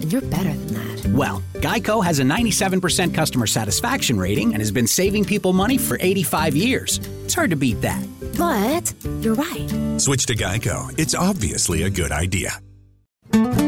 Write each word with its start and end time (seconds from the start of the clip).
And 0.00 0.12
you're 0.12 0.22
better 0.22 0.52
than 0.52 0.74
that. 0.74 1.06
Well, 1.12 1.42
Geico 1.54 2.04
has 2.04 2.20
a 2.20 2.22
97% 2.22 3.12
customer 3.14 3.46
satisfaction 3.46 4.18
rating 4.18 4.52
and 4.52 4.62
has 4.62 4.70
been 4.70 4.86
saving 4.86 5.24
people 5.24 5.52
money 5.52 5.76
for 5.78 5.98
85 6.00 6.54
years. 6.56 7.00
It's 7.24 7.34
hard 7.34 7.50
to 7.50 7.56
beat 7.56 7.80
that. 7.82 8.02
But 8.38 8.94
you're 9.20 9.34
right. 9.34 10.00
Switch 10.00 10.24
to 10.26 10.34
Geico. 10.34 10.92
It's 10.96 11.14
obviously 11.14 11.82
a 11.82 11.90
good 11.90 12.12
idea. 12.12 12.52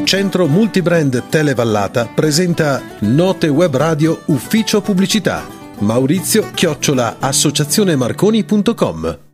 Centro 0.05 0.47
Multibrand 0.47 1.21
Televallata 1.29 2.07
presenta 2.07 2.81
Note 3.01 3.49
Web 3.49 3.75
Radio 3.75 4.21
Ufficio 4.27 4.81
Pubblicità. 4.81 5.45
Maurizio 5.79 6.49
Chiocciola 6.53 7.17
associazionemarconi.com 7.19 9.30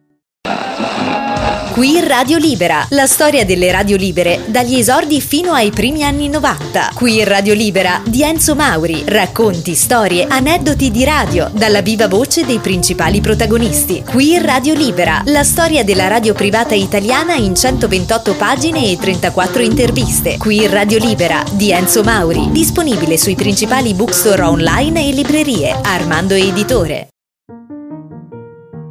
Qui 1.78 2.04
Radio 2.04 2.40
Libera, 2.40 2.88
la 2.90 3.06
storia 3.06 3.46
delle 3.46 3.72
radio 3.72 3.98
libere 3.98 4.46
dagli 4.48 4.80
esordi 4.80 5.22
fino 5.22 5.52
ai 5.52 5.70
primi 5.70 6.04
anni 6.04 6.28
90. 6.28 6.90
Qui 6.96 7.24
Radio 7.24 7.54
Libera 7.54 8.02
di 8.04 8.24
Enzo 8.24 8.56
Mauri, 8.56 9.04
racconti, 9.06 9.76
storie, 9.76 10.26
aneddoti 10.28 10.90
di 10.90 11.04
radio 11.04 11.52
dalla 11.54 11.82
viva 11.82 12.08
voce 12.08 12.48
dei 12.48 12.58
principali 12.58 13.22
protagonisti. 13.22 14.04
Qui 14.04 14.40
Radio 14.40 14.74
Libera, 14.74 15.22
la 15.26 15.44
storia 15.44 15.84
della 15.84 16.08
radio 16.08 16.34
privata 16.34 16.74
italiana 16.74 17.36
in 17.36 17.54
128 17.54 18.34
pagine 18.34 18.90
e 18.90 18.98
34 18.98 19.62
interviste. 19.62 20.38
Qui 20.38 20.66
Radio 20.66 20.98
Libera 20.98 21.44
di 21.52 21.70
Enzo 21.70 22.02
Mauri, 22.02 22.50
disponibile 22.50 23.20
sui 23.20 23.36
principali 23.36 23.94
bookstore 23.94 24.42
online 24.42 25.08
e 25.08 25.12
librerie. 25.12 25.78
Armando 25.84 26.34
Editore. 26.34 27.10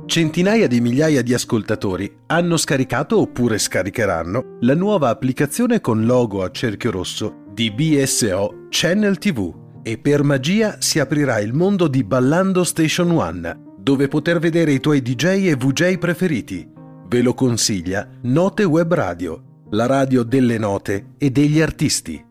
Centinaia 0.06 0.68
di 0.68 0.80
migliaia 0.80 1.20
di 1.20 1.34
ascoltatori 1.34 2.20
hanno 2.26 2.56
scaricato 2.56 3.18
oppure 3.18 3.58
scaricheranno 3.58 4.58
la 4.60 4.74
nuova 4.76 5.08
applicazione 5.08 5.80
con 5.80 6.06
logo 6.06 6.44
a 6.44 6.50
cerchio 6.52 6.92
rosso 6.92 7.42
di 7.52 7.72
BSO 7.72 8.66
Channel 8.70 9.18
TV 9.18 9.52
e 9.82 9.98
per 9.98 10.22
magia 10.22 10.76
si 10.78 11.00
aprirà 11.00 11.40
il 11.40 11.52
mondo 11.52 11.88
di 11.88 12.04
Ballando 12.04 12.62
Station 12.62 13.10
One, 13.10 13.74
dove 13.78 14.06
poter 14.06 14.38
vedere 14.38 14.72
i 14.72 14.80
tuoi 14.80 15.02
DJ 15.02 15.48
e 15.48 15.56
VJ 15.56 15.98
preferiti. 15.98 16.66
Ve 17.08 17.20
lo 17.20 17.34
consiglia 17.34 18.08
Note 18.22 18.62
Web 18.62 18.94
Radio, 18.94 19.42
la 19.70 19.86
radio 19.86 20.22
delle 20.22 20.56
note 20.56 21.14
e 21.18 21.30
degli 21.30 21.60
artisti. 21.60 22.24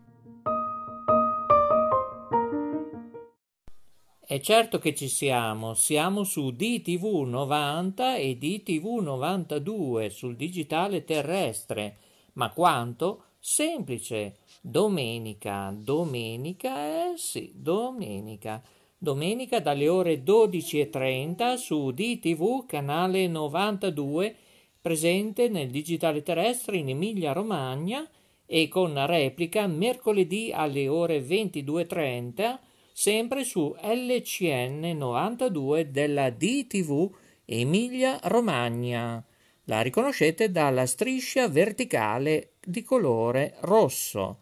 È 4.28 4.40
certo 4.40 4.80
che 4.80 4.92
ci 4.92 5.06
siamo, 5.06 5.74
siamo 5.74 6.24
su 6.24 6.50
DTV 6.50 7.28
90 7.28 8.16
e 8.16 8.36
DTV 8.36 8.98
92 8.98 10.10
sul 10.10 10.34
digitale 10.34 11.04
terrestre. 11.04 11.98
Ma 12.32 12.50
quanto? 12.50 13.22
Semplice. 13.38 14.38
Domenica, 14.60 15.72
domenica, 15.78 17.12
eh 17.12 17.16
sì, 17.16 17.52
domenica. 17.54 18.60
Domenica 18.98 19.60
dalle 19.60 19.86
ore 19.86 20.24
12.30 20.24 21.54
su 21.54 21.92
DTV 21.92 22.66
canale 22.66 23.28
92 23.28 24.34
presente 24.80 25.48
nel 25.48 25.70
digitale 25.70 26.24
terrestre 26.24 26.78
in 26.78 26.88
Emilia 26.88 27.30
Romagna 27.30 28.04
e 28.44 28.66
con 28.66 29.06
replica 29.06 29.68
mercoledì 29.68 30.50
alle 30.52 30.88
ore 30.88 31.20
22.30 31.20 32.58
sempre 32.98 33.44
su 33.44 33.76
LCN 33.78 34.96
92 34.96 35.90
della 35.90 36.30
DTV 36.30 37.10
Emilia 37.44 38.18
Romagna. 38.22 39.22
La 39.64 39.82
riconoscete 39.82 40.50
dalla 40.50 40.86
striscia 40.86 41.46
verticale 41.46 42.52
di 42.64 42.82
colore 42.82 43.56
rosso. 43.60 44.38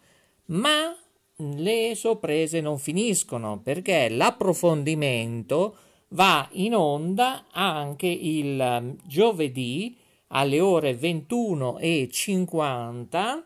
Ma 0.47 0.97
le 1.39 1.95
sorprese 1.97 2.61
non 2.61 2.79
finiscono 2.79 3.59
perché 3.59 4.09
l'approfondimento 4.09 5.77
va 6.11 6.49
in 6.53 6.77
onda 6.77 7.47
anche 7.51 8.07
il 8.07 8.97
giovedì 9.03 9.99
alle 10.29 10.61
ore 10.61 10.97
21.50 10.97 13.43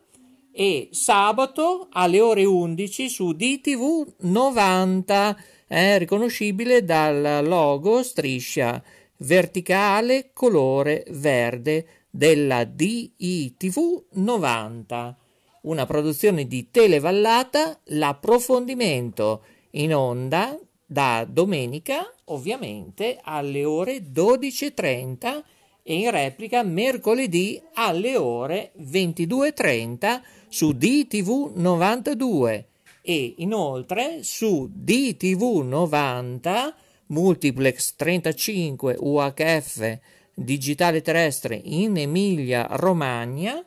e 0.60 0.88
sabato 0.90 1.86
alle 1.92 2.20
ore 2.20 2.44
11 2.44 3.08
su 3.08 3.32
DTV 3.32 4.14
90, 4.22 5.36
eh, 5.68 5.98
riconoscibile 5.98 6.84
dal 6.84 7.46
logo 7.46 8.02
striscia 8.02 8.82
verticale 9.18 10.30
colore 10.32 11.04
verde 11.10 11.86
della 12.10 12.64
DITV 12.64 14.02
90. 14.14 15.16
Una 15.60 15.86
produzione 15.86 16.48
di 16.48 16.72
Televallata, 16.72 17.78
l'approfondimento 17.90 19.44
in 19.72 19.94
onda 19.94 20.58
da 20.84 21.24
domenica, 21.30 22.12
ovviamente 22.24 23.16
alle 23.22 23.64
ore 23.64 24.02
12.30 24.12 25.40
e 25.84 25.94
in 25.94 26.10
replica 26.10 26.64
mercoledì 26.64 27.62
alle 27.74 28.16
ore 28.16 28.72
22.30 28.76 30.20
su 30.48 30.72
DTV 30.72 31.52
92 31.54 32.68
e 33.02 33.34
inoltre 33.38 34.22
su 34.22 34.68
DTV 34.72 35.62
90 35.64 36.74
multiplex 37.06 37.94
35 37.96 38.96
UHF 38.98 39.98
digitale 40.34 41.02
terrestre 41.02 41.60
in 41.62 41.96
Emilia 41.96 42.66
Romagna 42.70 43.64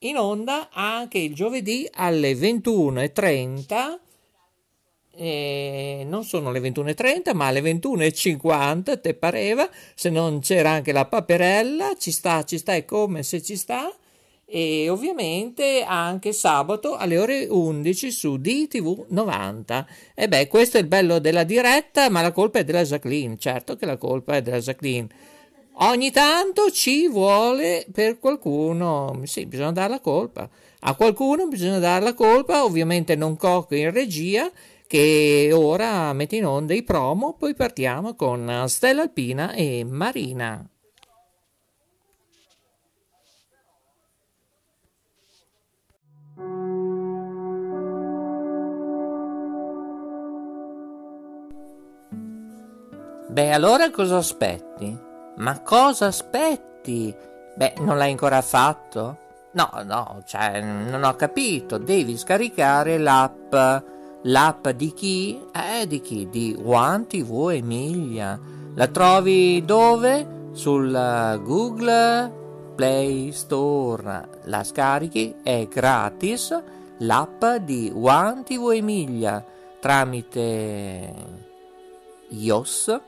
in 0.00 0.16
onda 0.16 0.70
anche 0.70 1.18
il 1.18 1.34
giovedì 1.34 1.88
alle 1.92 2.32
21.30 2.32 3.98
eh, 5.20 6.04
non 6.06 6.24
sono 6.24 6.50
le 6.52 6.60
21.30 6.60 7.34
ma 7.34 7.46
alle 7.46 7.60
21.50 7.60 9.00
te 9.00 9.14
pareva 9.14 9.68
se 9.94 10.10
non 10.10 10.40
c'era 10.40 10.70
anche 10.70 10.92
la 10.92 11.06
paperella 11.06 11.94
ci 11.98 12.12
sta 12.12 12.44
ci 12.44 12.58
sta 12.58 12.74
e 12.74 12.84
come 12.84 13.22
se 13.22 13.42
ci 13.42 13.56
sta 13.56 13.92
e 14.50 14.88
ovviamente 14.88 15.84
anche 15.86 16.32
sabato 16.32 16.96
alle 16.96 17.18
ore 17.18 17.46
11 17.50 18.10
su 18.10 18.38
DTV 18.38 19.04
90. 19.08 19.86
E 20.14 20.26
beh, 20.26 20.48
questo 20.48 20.78
è 20.78 20.80
il 20.80 20.86
bello 20.86 21.18
della 21.18 21.44
diretta, 21.44 22.08
ma 22.08 22.22
la 22.22 22.32
colpa 22.32 22.60
è 22.60 22.64
della 22.64 22.82
Jacqueline, 22.82 23.36
certo 23.36 23.76
che 23.76 23.84
la 23.84 23.98
colpa 23.98 24.36
è 24.36 24.42
della 24.42 24.58
Jacqueline. 24.58 25.08
Ogni 25.80 26.10
tanto 26.10 26.70
ci 26.70 27.08
vuole 27.08 27.86
per 27.92 28.18
qualcuno, 28.18 29.20
sì, 29.24 29.44
bisogna 29.44 29.72
dare 29.72 29.90
la 29.90 30.00
colpa. 30.00 30.48
A 30.80 30.94
qualcuno 30.94 31.46
bisogna 31.46 31.78
dare 31.78 32.02
la 32.02 32.14
colpa, 32.14 32.64
ovviamente 32.64 33.16
non 33.16 33.36
Cocco 33.36 33.74
in 33.74 33.92
regia, 33.92 34.50
che 34.86 35.50
ora 35.52 36.10
mette 36.14 36.36
in 36.36 36.46
onda 36.46 36.72
i 36.72 36.82
promo, 36.82 37.34
poi 37.34 37.54
partiamo 37.54 38.14
con 38.14 38.64
Stella 38.66 39.02
Alpina 39.02 39.52
e 39.52 39.84
Marina. 39.84 40.66
Beh, 53.38 53.52
allora 53.52 53.88
cosa 53.92 54.16
aspetti? 54.16 54.98
Ma 55.36 55.60
cosa 55.60 56.06
aspetti? 56.06 57.14
Beh, 57.54 57.74
non 57.78 57.96
l'hai 57.96 58.10
ancora 58.10 58.42
fatto? 58.42 59.16
No, 59.52 59.70
no, 59.84 60.24
cioè, 60.26 60.60
non 60.60 61.04
ho 61.04 61.14
capito. 61.14 61.78
Devi 61.78 62.18
scaricare 62.18 62.98
l'app. 62.98 63.54
L'app 64.22 64.66
di 64.70 64.92
chi? 64.92 65.40
Eh, 65.54 65.86
di 65.86 66.00
chi? 66.00 66.28
Di 66.28 66.58
One 66.60 67.06
TV 67.06 67.50
Emilia. 67.52 68.36
La 68.74 68.88
trovi 68.88 69.64
dove? 69.64 70.50
Sul 70.50 70.90
Google 71.44 72.32
Play 72.74 73.30
Store. 73.30 74.28
La 74.46 74.64
scarichi, 74.64 75.36
è 75.44 75.68
gratis. 75.68 76.60
L'app 76.96 77.44
di 77.60 77.88
One 77.94 78.42
TV 78.42 78.72
Emilia 78.72 79.44
tramite 79.78 81.14
iOS, 82.30 83.00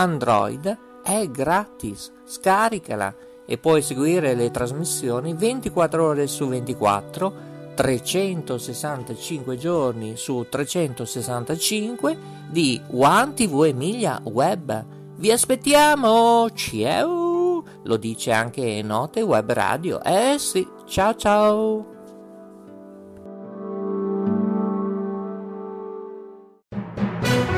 Android 0.00 0.78
è 1.02 1.28
gratis. 1.28 2.10
Scaricala 2.24 3.14
e 3.44 3.58
puoi 3.58 3.82
seguire 3.82 4.34
le 4.34 4.50
trasmissioni 4.50 5.34
24 5.34 6.02
ore 6.02 6.26
su 6.26 6.48
24, 6.48 7.34
365 7.74 9.58
giorni 9.58 10.16
su 10.16 10.46
365 10.48 12.16
di 12.48 12.80
One 12.92 13.34
TV 13.34 13.64
Emilia 13.64 14.18
Web. 14.24 14.86
Vi 15.16 15.30
aspettiamo! 15.30 16.48
Ciao! 16.54 17.62
Lo 17.82 17.96
dice 17.98 18.32
anche 18.32 18.80
Note 18.82 19.20
Web 19.20 19.52
Radio. 19.52 20.02
Eh 20.02 20.36
sì, 20.38 20.66
ciao 20.86 21.14
ciao! 21.14 21.89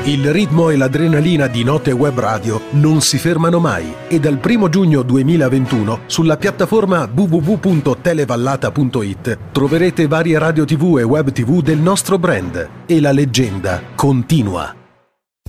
Il 0.05 0.33
ritmo 0.33 0.69
e 0.69 0.75
l'adrenalina 0.75 1.47
di 1.47 1.63
Note 1.63 1.91
Web 1.91 2.19
Radio 2.19 2.59
non 2.71 2.99
si 2.99 3.17
fermano 3.17 3.59
mai 3.59 3.85
e 4.09 4.19
dal 4.19 4.37
1 4.45 4.67
giugno 4.67 5.01
2021 5.01 6.01
sulla 6.07 6.35
piattaforma 6.35 7.09
www.televallata.it 7.09 9.37
troverete 9.53 10.05
varie 10.07 10.37
radio 10.37 10.65
tv 10.65 10.97
e 10.99 11.03
web 11.03 11.31
tv 11.31 11.61
del 11.61 11.77
nostro 11.77 12.19
brand 12.19 12.69
e 12.85 12.99
la 12.99 13.13
leggenda 13.13 13.81
continua. 13.95 14.75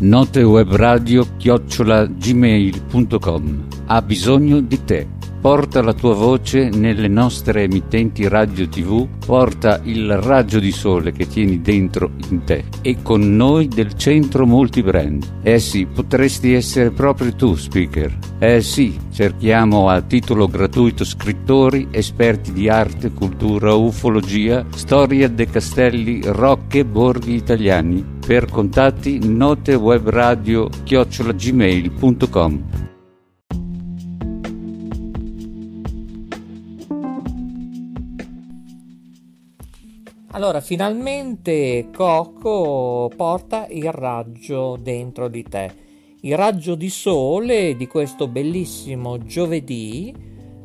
Note 0.01 0.43
Web 0.43 0.73
Radio 0.77 1.27
chiocciola 1.37 2.07
gmail.com 2.07 3.67
ha 3.87 4.03
bisogno 4.03 4.61
di 4.61 4.85
te 4.85 5.09
porta 5.44 5.82
la 5.82 5.93
tua 5.93 6.14
voce 6.14 6.70
nelle 6.70 7.06
nostre 7.06 7.64
emittenti 7.64 8.26
radio 8.29 8.67
tv, 8.67 9.06
porta 9.26 9.79
il 9.82 10.17
raggio 10.17 10.58
di 10.58 10.73
sole 10.73 11.12
che 11.12 11.29
tieni 11.29 11.61
dentro 11.61 12.12
in 12.31 12.44
te 12.44 12.64
e 12.81 13.02
con 13.02 13.37
noi 13.37 13.69
del 13.69 13.93
centro 13.93 14.46
multibrand. 14.46 15.41
Eh 15.43 15.58
sì, 15.58 15.85
potresti 15.85 16.55
essere 16.55 16.93
proprio 16.93 17.35
tu 17.35 17.56
speaker. 17.56 18.17
Eh 18.38 18.62
sì, 18.62 18.99
cerchiamo 19.12 19.91
a 19.91 20.00
titolo 20.00 20.49
gratuito 20.49 21.05
scrittori, 21.05 21.88
esperti 21.90 22.50
di 22.50 22.70
arte, 22.70 23.12
cultura, 23.12 23.75
ufologia, 23.75 24.64
storia 24.75 25.29
dei 25.29 25.50
castelli, 25.50 26.23
rocche, 26.25 26.87
borghi 26.87 27.35
italiani. 27.35 28.02
Per 28.26 28.47
contatti 28.47 29.19
notewebradio 29.23 30.70
chiocciolagmail.com 30.85 32.84
Allora, 40.35 40.61
finalmente 40.61 41.91
Coco 41.95 43.09
porta 43.17 43.69
il 43.69 43.93
raggio 43.93 44.77
dentro 44.77 45.29
di 45.29 45.45
te, 45.45 45.73
il 46.23 46.37
raggio 46.37 46.75
di 46.75 46.89
sole 46.89 47.77
di 47.77 47.87
questo 47.87 48.27
bellissimo 48.27 49.19
giovedì. 49.19 50.13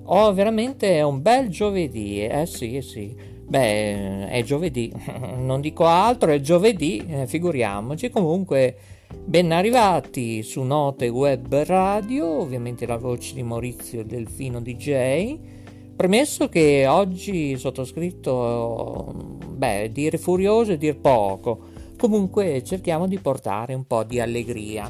Oh, 0.05 0.33
veramente 0.33 0.95
è 0.95 1.03
un 1.03 1.21
bel 1.21 1.49
giovedì, 1.49 2.25
eh 2.25 2.47
sì, 2.47 2.77
eh 2.77 2.81
sì. 2.81 3.15
Beh, 3.47 4.29
è 4.29 4.41
giovedì, 4.41 4.91
non 5.37 5.61
dico 5.61 5.85
altro, 5.85 6.31
è 6.31 6.39
giovedì, 6.39 7.05
eh, 7.07 7.27
figuriamoci. 7.27 8.09
Comunque, 8.09 8.75
ben 9.23 9.51
arrivati 9.51 10.41
su 10.41 10.63
Note 10.63 11.09
Web 11.09 11.53
Radio, 11.65 12.25
ovviamente 12.25 12.87
la 12.87 12.97
voce 12.97 13.35
di 13.35 13.43
Maurizio 13.43 14.03
Delfino 14.03 14.61
DJ 14.61 15.58
Premesso 15.99 16.47
che 16.47 16.87
oggi 16.87 17.57
sottoscritto, 17.57 19.13
beh, 19.47 19.91
dire 19.91 20.17
furioso 20.17 20.71
e 20.71 20.77
dir 20.77 20.97
poco, 20.97 21.59
comunque 21.97 22.63
cerchiamo 22.63 23.05
di 23.05 23.19
portare 23.19 23.73
un 23.73 23.85
po' 23.85 24.05
di 24.05 24.21
allegria. 24.21 24.89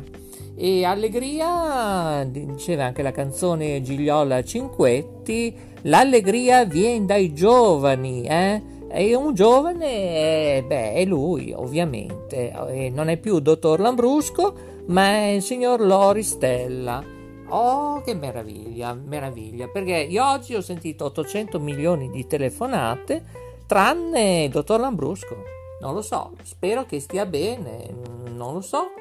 E 0.56 0.86
allegria, 0.86 2.24
diceva 2.30 2.84
anche 2.84 3.02
la 3.02 3.10
canzone 3.10 3.82
Gigliola 3.82 4.44
Cinquetti, 4.44 5.52
l'allegria 5.82 6.66
viene 6.66 7.08
dai 7.08 7.34
giovani, 7.34 8.28
eh? 8.28 8.62
E 8.92 9.16
un 9.16 9.34
giovane, 9.34 10.64
beh, 10.64 10.94
è 10.94 11.06
lui, 11.06 11.52
ovviamente. 11.56 12.54
E 12.70 12.92
non 12.92 13.10
è 13.10 13.18
più 13.18 13.38
il 13.38 13.42
dottor 13.42 13.80
Lambrusco, 13.80 14.54
ma 14.86 15.08
è 15.08 15.30
il 15.30 15.42
signor 15.42 15.82
Loristella. 15.82 17.18
Oh, 17.52 18.02
che 18.02 18.14
meraviglia, 18.14 18.94
meraviglia, 18.94 19.68
perché 19.68 20.06
io 20.08 20.24
oggi 20.24 20.54
ho 20.54 20.62
sentito 20.62 21.06
800 21.06 21.60
milioni 21.60 22.12
di 22.12 22.28
telefonate, 22.28 23.24
tranne 23.66 24.44
il 24.44 24.52
dottor 24.52 24.80
Lambrusco. 24.80 25.36
Non 25.82 25.96
lo 25.96 26.04
so, 26.04 26.34
spero 26.44 26.86
che 26.86 27.00
stia 27.00 27.26
bene, 27.26 27.92
non 28.32 28.54
lo 28.54 28.62
so. 28.62 28.92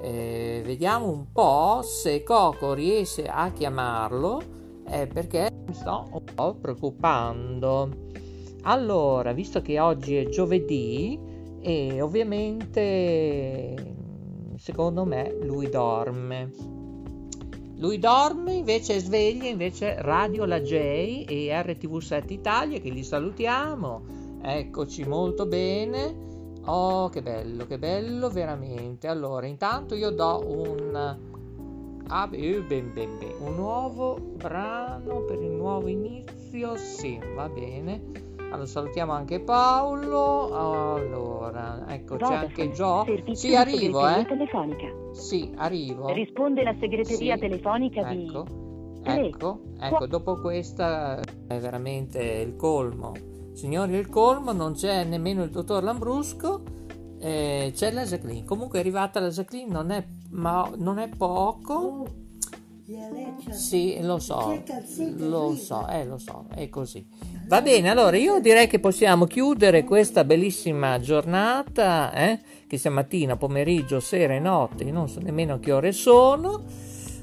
Eh, 0.00 0.62
vediamo 0.64 1.08
un 1.10 1.30
po' 1.30 1.82
se 1.82 2.22
Coco 2.22 2.72
riesce 2.72 3.26
a 3.26 3.50
chiamarlo, 3.50 4.40
eh, 4.88 5.06
perché 5.06 5.50
mi 5.66 5.74
sto 5.74 6.08
un 6.10 6.24
po' 6.34 6.54
preoccupando. 6.54 8.08
Allora, 8.62 9.32
visto 9.32 9.60
che 9.60 9.78
oggi 9.78 10.16
è 10.16 10.26
giovedì, 10.26 11.18
e 11.60 12.00
ovviamente 12.00 13.74
secondo 14.56 15.04
me 15.04 15.36
lui 15.42 15.68
dorme. 15.68 16.79
Lui 17.80 17.98
dorme, 17.98 18.52
invece 18.52 18.96
è 18.96 18.98
sveglio, 18.98 19.46
invece 19.46 20.02
Radio 20.02 20.44
La 20.44 20.60
J 20.60 21.24
e 21.26 21.48
RTV7 21.48 22.24
Italia 22.30 22.78
che 22.78 22.90
li 22.90 23.02
salutiamo. 23.02 24.02
Eccoci 24.42 25.04
molto 25.04 25.46
bene. 25.46 26.14
Oh, 26.66 27.08
che 27.08 27.22
bello, 27.22 27.64
che 27.64 27.78
bello 27.78 28.28
veramente. 28.28 29.08
Allora, 29.08 29.46
intanto 29.46 29.94
io 29.94 30.10
do 30.10 30.42
un 30.46 30.94
ah, 32.06 32.28
ben, 32.28 32.92
un 33.38 33.54
nuovo 33.54 34.14
brano 34.36 35.22
per 35.22 35.40
il 35.40 35.52
nuovo 35.52 35.88
inizio. 35.88 36.76
Sì, 36.76 37.18
va 37.34 37.48
bene. 37.48 38.29
Allora, 38.50 38.66
salutiamo 38.66 39.12
anche 39.12 39.40
Paolo. 39.40 40.96
Allora, 40.96 41.84
ecco, 41.88 42.16
c'è 42.16 42.34
anche 42.34 42.72
Gio. 42.72 43.06
Sì, 43.32 43.54
arrivo, 43.54 44.08
eh. 44.08 44.24
telefonica. 44.26 44.86
Sì, 45.12 45.52
arrivo. 45.56 46.12
Risponde 46.12 46.62
la 46.64 46.74
segreteria 46.78 47.34
Sì, 47.34 47.40
telefonica 47.40 48.10
Ecco, 48.10 48.42
di... 49.02 49.10
ecco, 49.10 49.60
ecco, 49.78 50.06
dopo 50.06 50.40
questa 50.40 51.20
è 51.20 51.58
veramente 51.58 52.20
il 52.20 52.56
colmo. 52.56 53.12
Signori, 53.52 53.94
il 53.94 54.08
colmo, 54.08 54.52
non 54.52 54.72
c'è 54.72 55.04
nemmeno 55.04 55.44
il 55.44 55.50
dottor 55.50 55.82
Lambrusco, 55.82 56.62
eh, 57.20 57.70
c'è 57.72 57.92
la 57.92 58.02
Jacqueline. 58.02 58.44
Comunque 58.44 58.78
è 58.78 58.80
arrivata 58.80 59.20
la 59.20 59.28
Jacqueline, 59.28 59.70
non 59.70 59.90
è, 59.90 60.04
ma 60.30 60.68
non 60.76 60.98
è 60.98 61.08
poco. 61.08 62.04
Sì, 63.50 64.00
lo 64.02 64.18
so, 64.18 64.60
lo 65.18 65.54
so, 65.54 65.86
eh, 65.86 66.04
lo 66.04 66.18
so, 66.18 66.46
è 66.52 66.68
così. 66.68 67.06
Va 67.50 67.62
bene, 67.62 67.90
allora 67.90 68.16
io 68.16 68.38
direi 68.38 68.68
che 68.68 68.78
possiamo 68.78 69.24
chiudere 69.24 69.82
questa 69.82 70.22
bellissima 70.22 71.00
giornata, 71.00 72.12
eh, 72.12 72.38
che 72.68 72.78
sia 72.78 72.92
mattina, 72.92 73.36
pomeriggio, 73.36 73.98
sera 73.98 74.34
e 74.34 74.38
notte, 74.38 74.84
non 74.92 75.08
so 75.08 75.18
nemmeno 75.18 75.58
che 75.58 75.72
ore 75.72 75.90
sono, 75.90 76.62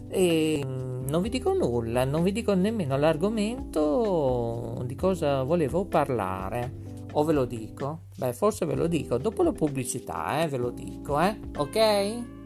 e 0.10 0.62
non 0.65 1.22
vi 1.22 1.29
dico 1.29 1.53
nulla, 1.53 2.03
non 2.03 2.24
vi 2.24 2.34
dico 2.34 2.53
nemmeno 2.53 2.98
l'argomento 2.98 4.84
di 4.86 4.96
cosa 4.96 5.43
volevo 5.43 5.86
parlare. 5.86 6.74
O 7.13 7.24
ve 7.24 7.31
lo 7.31 7.46
dico? 7.46 8.01
Beh, 8.17 8.34
forse 8.34 8.65
ve 8.65 8.75
lo 8.75 8.88
dico, 8.88 9.17
dopo 9.17 9.43
la 9.43 9.53
pubblicità, 9.53 10.41
eh, 10.41 10.50
ve 10.50 10.57
lo 10.57 10.72
dico, 10.72 11.22
eh, 11.22 11.39
ok? 11.55 12.37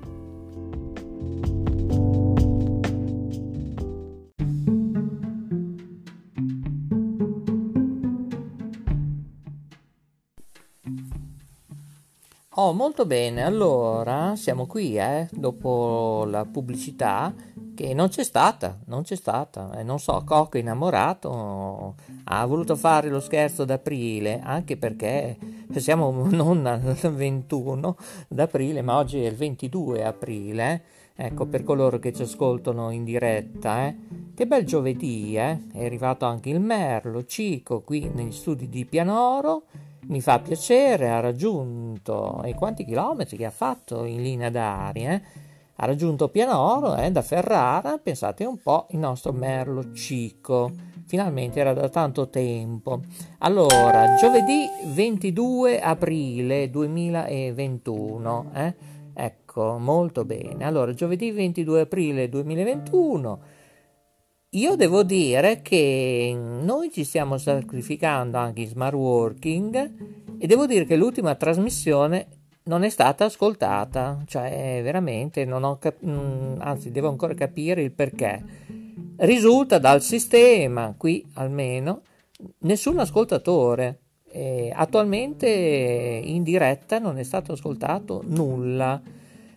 Oh, 12.63 12.73
molto 12.73 13.07
bene, 13.07 13.41
allora 13.41 14.35
siamo 14.35 14.67
qui, 14.67 14.95
eh, 14.95 15.27
dopo 15.31 16.25
la 16.27 16.45
pubblicità 16.45 17.33
che 17.73 17.95
non 17.95 18.09
c'è 18.09 18.23
stata, 18.23 18.77
non 18.85 19.01
c'è 19.01 19.15
stata, 19.15 19.79
eh, 19.79 19.83
non 19.83 19.97
so, 19.97 20.21
Cocco 20.23 20.59
innamorato 20.59 21.95
ha 22.25 22.45
voluto 22.45 22.75
fare 22.75 23.09
lo 23.09 23.19
scherzo 23.19 23.65
d'aprile, 23.65 24.41
anche 24.43 24.77
perché 24.77 25.39
siamo 25.75 26.11
non 26.29 26.67
al 26.67 26.81
21 26.81 27.95
d'aprile, 28.27 28.83
ma 28.83 28.97
oggi 28.97 29.23
è 29.23 29.27
il 29.27 29.35
22 29.35 30.05
aprile, 30.05 30.83
Ecco, 31.15 31.45
per 31.45 31.63
coloro 31.63 31.99
che 31.99 32.13
ci 32.13 32.21
ascoltano 32.21 32.89
in 32.91 33.03
diretta, 33.03 33.85
eh. 33.85 33.95
Che 34.33 34.47
bel 34.47 34.65
giovedì, 34.65 35.35
eh? 35.35 35.67
È 35.71 35.83
arrivato 35.83 36.25
anche 36.25 36.49
il 36.49 36.59
Merlo, 36.59 37.25
Cico, 37.25 37.81
qui 37.81 38.09
negli 38.11 38.31
studi 38.31 38.69
di 38.69 38.85
Pianoro. 38.85 39.63
Mi 40.07 40.21
fa 40.21 40.39
piacere, 40.39 41.09
ha 41.09 41.19
raggiunto... 41.19 42.41
E 42.43 42.55
quanti 42.55 42.85
chilometri 42.85 43.37
che 43.37 43.45
ha 43.45 43.51
fatto 43.51 44.03
in 44.05 44.21
linea 44.21 44.49
d'aria, 44.49 45.13
eh? 45.13 45.21
Ha 45.75 45.85
raggiunto 45.85 46.29
Pianoro, 46.29 46.95
eh, 46.95 47.09
da 47.11 47.21
Ferrara, 47.21 47.97
pensate 47.97 48.45
un 48.45 48.61
po', 48.61 48.85
il 48.91 48.99
nostro 48.99 49.31
Merlo 49.31 49.93
Cico. 49.93 50.71
Finalmente 51.05 51.59
era 51.59 51.73
da 51.73 51.89
tanto 51.89 52.29
tempo. 52.29 53.01
Allora, 53.39 54.15
giovedì 54.15 54.65
22 54.93 55.79
aprile 55.81 56.69
2021, 56.69 58.51
eh? 58.53 58.73
Ecco, 59.13 59.77
molto 59.79 60.23
bene. 60.23 60.63
Allora, 60.65 60.93
giovedì 60.93 61.31
22 61.31 61.81
aprile 61.81 62.29
2021. 62.29 63.39
Io 64.55 64.75
devo 64.75 65.03
dire 65.03 65.61
che 65.61 66.35
noi 66.35 66.91
ci 66.91 67.05
stiamo 67.05 67.37
sacrificando 67.37 68.37
anche 68.37 68.63
in 68.63 68.67
smart 68.67 68.93
working 68.93 69.93
e 70.37 70.45
devo 70.45 70.65
dire 70.65 70.83
che 70.83 70.97
l'ultima 70.97 71.35
trasmissione 71.35 72.27
non 72.63 72.83
è 72.83 72.89
stata 72.89 73.23
ascoltata, 73.23 74.21
cioè 74.25 74.81
veramente 74.83 75.45
non 75.45 75.63
ho 75.63 75.77
cap- 75.77 76.05
mm, 76.05 76.55
anzi 76.59 76.91
devo 76.91 77.07
ancora 77.07 77.33
capire 77.33 77.81
il 77.81 77.93
perché. 77.93 78.43
Risulta 79.15 79.77
dal 79.77 80.01
sistema, 80.01 80.95
qui 80.97 81.25
almeno, 81.35 82.01
nessun 82.63 82.99
ascoltatore. 82.99 83.99
E 84.29 84.69
attualmente 84.75 85.47
in 85.47 86.43
diretta 86.43 86.99
non 86.99 87.17
è 87.17 87.23
stato 87.23 87.53
ascoltato 87.53 88.21
nulla. 88.25 89.01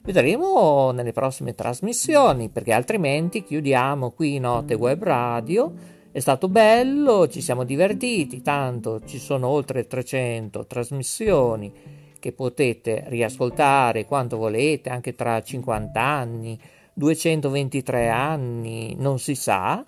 Vedremo 0.06 0.90
nelle 0.90 1.12
prossime 1.12 1.54
trasmissioni, 1.54 2.50
perché 2.50 2.74
altrimenti 2.74 3.42
chiudiamo 3.42 4.10
qui 4.10 4.38
Note 4.38 4.74
Web 4.74 5.02
Radio. 5.02 5.72
È 6.12 6.18
stato 6.18 6.50
bello, 6.50 7.26
ci 7.26 7.40
siamo 7.40 7.64
divertiti, 7.64 8.42
tanto 8.42 9.00
ci 9.06 9.18
sono 9.18 9.48
oltre 9.48 9.86
300 9.86 10.66
trasmissioni 10.66 11.72
che 12.20 12.32
potete 12.32 13.04
riascoltare 13.06 14.04
quanto 14.04 14.36
volete, 14.36 14.90
anche 14.90 15.14
tra 15.14 15.40
50 15.40 15.98
anni, 15.98 16.60
223 16.92 18.08
anni, 18.10 18.94
non 18.98 19.18
si 19.18 19.34
sa. 19.34 19.86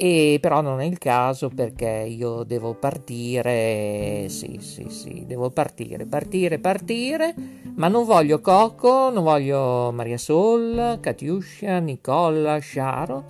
e 0.00 0.38
però 0.40 0.60
non 0.60 0.80
è 0.80 0.84
il 0.84 0.96
caso 0.96 1.48
perché 1.48 2.06
io 2.08 2.44
devo 2.44 2.74
partire, 2.74 4.28
sì, 4.28 4.58
sì, 4.60 4.86
sì, 4.90 5.24
devo 5.26 5.50
partire, 5.50 6.06
partire, 6.06 6.60
partire, 6.60 7.34
ma 7.74 7.88
non 7.88 8.04
voglio 8.04 8.40
Coco, 8.40 9.10
non 9.10 9.24
voglio 9.24 9.90
Maria 9.90 10.16
Sol, 10.16 10.98
Katiuscia, 11.00 11.80
Nicola, 11.80 12.60
Sharon, 12.60 13.24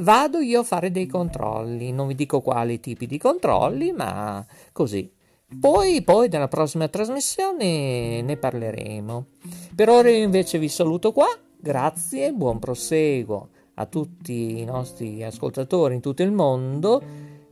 vado 0.00 0.40
io 0.40 0.60
a 0.60 0.64
fare 0.64 0.90
dei 0.90 1.06
controlli, 1.06 1.90
non 1.90 2.08
vi 2.08 2.14
dico 2.14 2.42
quali 2.42 2.80
tipi 2.80 3.06
di 3.06 3.16
controlli, 3.16 3.92
ma 3.92 4.44
così. 4.72 5.10
Poi, 5.58 6.02
poi 6.02 6.28
nella 6.28 6.48
prossima 6.48 6.86
trasmissione 6.86 8.20
ne 8.20 8.36
parleremo. 8.36 9.26
Per 9.74 9.88
ora 9.88 10.10
invece 10.10 10.58
vi 10.58 10.68
saluto 10.68 11.12
qua, 11.12 11.28
grazie, 11.56 12.30
buon 12.32 12.58
proseguo 12.58 13.52
a 13.74 13.86
tutti 13.86 14.60
i 14.60 14.64
nostri 14.64 15.22
ascoltatori 15.22 15.94
in 15.94 16.00
tutto 16.00 16.22
il 16.22 16.32
mondo. 16.32 17.02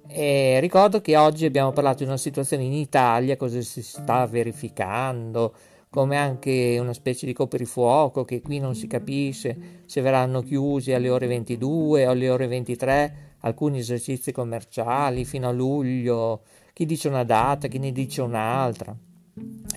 E 0.06 0.60
ricordo 0.60 1.00
che 1.00 1.16
oggi 1.16 1.46
abbiamo 1.46 1.72
parlato 1.72 1.98
di 1.98 2.04
una 2.04 2.18
situazione 2.18 2.64
in 2.64 2.72
Italia, 2.72 3.36
cosa 3.36 3.60
si 3.62 3.82
sta 3.82 4.26
verificando, 4.26 5.54
come 5.88 6.16
anche 6.16 6.78
una 6.80 6.92
specie 6.92 7.26
di 7.26 7.32
coprifuoco 7.32 8.24
che 8.24 8.40
qui 8.40 8.58
non 8.58 8.74
si 8.74 8.86
capisce 8.86 9.80
se 9.86 10.00
verranno 10.00 10.42
chiusi 10.42 10.92
alle 10.92 11.08
ore 11.08 11.26
22 11.26 12.06
o 12.06 12.10
alle 12.10 12.30
ore 12.30 12.46
23 12.46 13.30
alcuni 13.40 13.78
esercizi 13.78 14.32
commerciali 14.32 15.24
fino 15.24 15.48
a 15.48 15.52
luglio, 15.52 16.42
chi 16.72 16.86
dice 16.86 17.08
una 17.08 17.24
data, 17.24 17.68
chi 17.68 17.78
ne 17.78 17.92
dice 17.92 18.22
un'altra. 18.22 18.94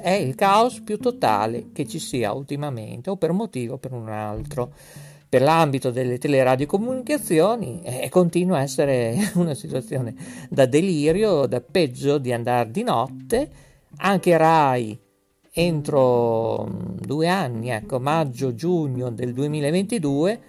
È 0.02 0.12
il 0.12 0.36
caos 0.36 0.82
più 0.82 1.00
totale 1.00 1.72
che 1.72 1.88
ci 1.88 2.00
sia 2.00 2.34
ultimamente 2.34 3.10
o 3.10 3.16
per 3.16 3.32
un 3.32 3.38
motivo 3.38 3.76
o 3.76 3.78
per 3.78 3.94
un 3.94 4.10
altro. 4.10 4.74
Per 5.36 5.44
l'ambito 5.44 5.92
delle 5.92 6.18
teleradiocomunicazioni 6.18 7.82
eh, 7.84 8.08
continua 8.08 8.60
a 8.60 8.62
essere 8.62 9.18
una 9.36 9.54
situazione 9.54 10.16
da 10.50 10.66
delirio, 10.66 11.46
da 11.46 11.60
peggio 11.60 12.20
di 12.20 12.32
andare 12.32 12.72
di 12.72 12.84
notte. 12.84 13.50
Anche 13.98 14.38
Rai 14.38 14.98
entro 15.52 16.64
mm, 16.64 17.00
due 17.00 17.28
anni, 17.28 17.70
ecco, 17.70 18.00
maggio-giugno 18.00 19.12
del 19.12 19.34
2022, 19.34 20.40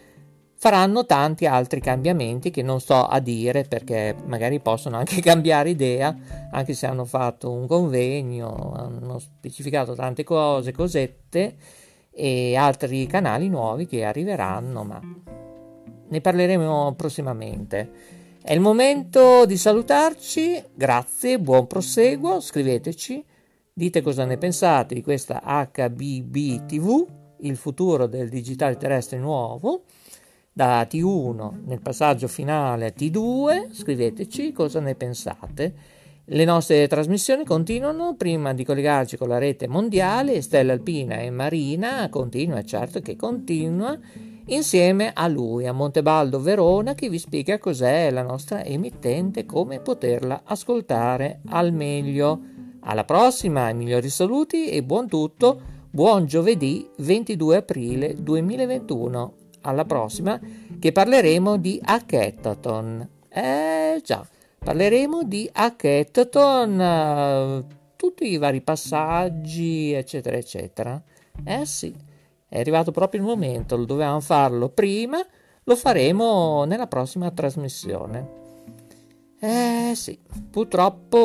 faranno 0.54 1.04
tanti 1.04 1.46
altri 1.46 1.80
cambiamenti 1.80 2.50
che 2.50 2.62
non 2.62 2.78
sto 2.78 3.06
a 3.06 3.18
dire 3.18 3.64
perché 3.64 4.14
magari 4.26 4.60
possono 4.60 4.98
anche 4.98 5.18
cambiare 5.20 5.70
idea, 5.70 6.16
anche 6.52 6.74
se 6.74 6.86
hanno 6.86 7.04
fatto 7.04 7.50
un 7.50 7.66
convegno, 7.66 8.72
hanno 8.76 9.18
specificato 9.18 9.96
tante 9.96 10.22
cose, 10.22 10.70
cosette 10.70 11.56
e 12.16 12.56
altri 12.56 13.06
canali 13.06 13.48
nuovi 13.48 13.86
che 13.86 14.04
arriveranno, 14.04 14.82
ma 14.82 15.00
ne 16.08 16.20
parleremo 16.20 16.94
prossimamente. 16.96 17.90
È 18.42 18.52
il 18.52 18.60
momento 18.60 19.44
di 19.44 19.56
salutarci, 19.56 20.62
grazie, 20.74 21.38
buon 21.38 21.66
proseguo, 21.66 22.40
scriveteci 22.40 23.24
Dite 23.78 24.00
cosa 24.00 24.24
ne 24.24 24.38
pensate 24.38 24.94
di 24.94 25.02
questa 25.02 25.42
HBB 25.44 26.64
TV, 26.64 27.06
il 27.40 27.58
futuro 27.58 28.06
del 28.06 28.30
digitale 28.30 28.78
terrestre 28.78 29.18
nuovo, 29.18 29.82
da 30.50 30.80
T1 30.90 31.64
nel 31.66 31.82
passaggio 31.82 32.26
finale 32.26 32.86
a 32.86 32.94
T2, 32.96 33.70
scriveteci 33.70 34.52
cosa 34.52 34.80
ne 34.80 34.94
pensate. 34.94 35.74
Le 36.28 36.44
nostre 36.44 36.88
trasmissioni 36.88 37.44
continuano, 37.44 38.16
prima 38.16 38.52
di 38.52 38.64
collegarci 38.64 39.16
con 39.16 39.28
la 39.28 39.38
rete 39.38 39.68
mondiale, 39.68 40.42
Stella 40.42 40.72
Alpina 40.72 41.18
e 41.18 41.30
Marina 41.30 42.08
continua, 42.08 42.64
certo 42.64 42.98
che 42.98 43.14
continua, 43.14 43.96
insieme 44.46 45.12
a 45.14 45.28
lui, 45.28 45.68
a 45.68 45.72
Montebaldo 45.72 46.40
Verona, 46.40 46.94
che 46.96 47.08
vi 47.08 47.20
spiega 47.20 47.60
cos'è 47.60 48.10
la 48.10 48.24
nostra 48.24 48.64
emittente, 48.64 49.46
come 49.46 49.78
poterla 49.78 50.42
ascoltare 50.44 51.42
al 51.50 51.72
meglio. 51.72 52.40
Alla 52.80 53.04
prossima, 53.04 53.68
i 53.68 53.74
migliori 53.74 54.08
saluti 54.08 54.68
e 54.68 54.82
buon 54.82 55.06
tutto, 55.06 55.60
buon 55.88 56.26
giovedì 56.26 56.90
22 56.96 57.56
aprile 57.56 58.14
2021. 58.18 59.34
Alla 59.60 59.84
prossima 59.84 60.40
che 60.80 60.90
parleremo 60.90 61.56
di 61.56 61.80
hackathon. 61.80 63.08
Eh 63.28 64.00
già, 64.02 64.26
parleremo 64.66 65.22
di 65.22 65.48
hackathon, 65.52 66.82
tutti 67.94 68.28
i 68.28 68.36
vari 68.36 68.62
passaggi, 68.62 69.92
eccetera, 69.92 70.36
eccetera. 70.36 71.00
Eh 71.44 71.64
sì, 71.64 71.94
è 72.48 72.58
arrivato 72.58 72.90
proprio 72.90 73.20
il 73.20 73.26
momento, 73.28 73.76
dovevamo 73.76 74.18
farlo 74.18 74.68
prima, 74.70 75.24
lo 75.62 75.76
faremo 75.76 76.64
nella 76.64 76.88
prossima 76.88 77.30
trasmissione. 77.30 78.28
Eh 79.38 79.92
sì, 79.94 80.18
purtroppo 80.50 81.18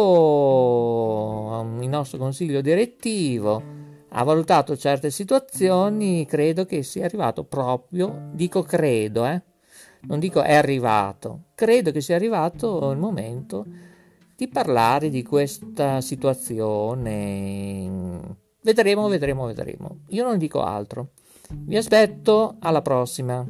um, 1.63 1.81
il 1.81 1.89
nostro 1.89 2.19
consiglio 2.19 2.61
direttivo 2.61 3.63
ha 4.09 4.23
valutato 4.23 4.77
certe 4.77 5.09
situazioni, 5.09 6.27
credo 6.27 6.65
che 6.65 6.83
sia 6.83 7.05
arrivato 7.05 7.43
proprio, 7.43 8.29
dico 8.33 8.61
credo, 8.61 9.25
eh, 9.25 9.41
non 10.01 10.19
dico 10.19 10.41
è 10.41 10.53
arrivato, 10.53 11.45
credo 11.55 11.91
che 11.91 12.01
sia 12.01 12.15
arrivato 12.15 12.91
il 12.91 12.97
momento 12.97 13.65
di 14.35 14.47
parlare 14.47 15.09
di 15.09 15.23
questa 15.23 16.01
situazione. 16.01 17.09
Vedremo, 18.63 19.07
vedremo, 19.07 19.45
vedremo. 19.45 19.99
Io 20.07 20.23
non 20.23 20.37
dico 20.37 20.61
altro. 20.63 21.09
Vi 21.49 21.77
aspetto 21.77 22.55
alla 22.59 22.81
prossima. 22.81 23.45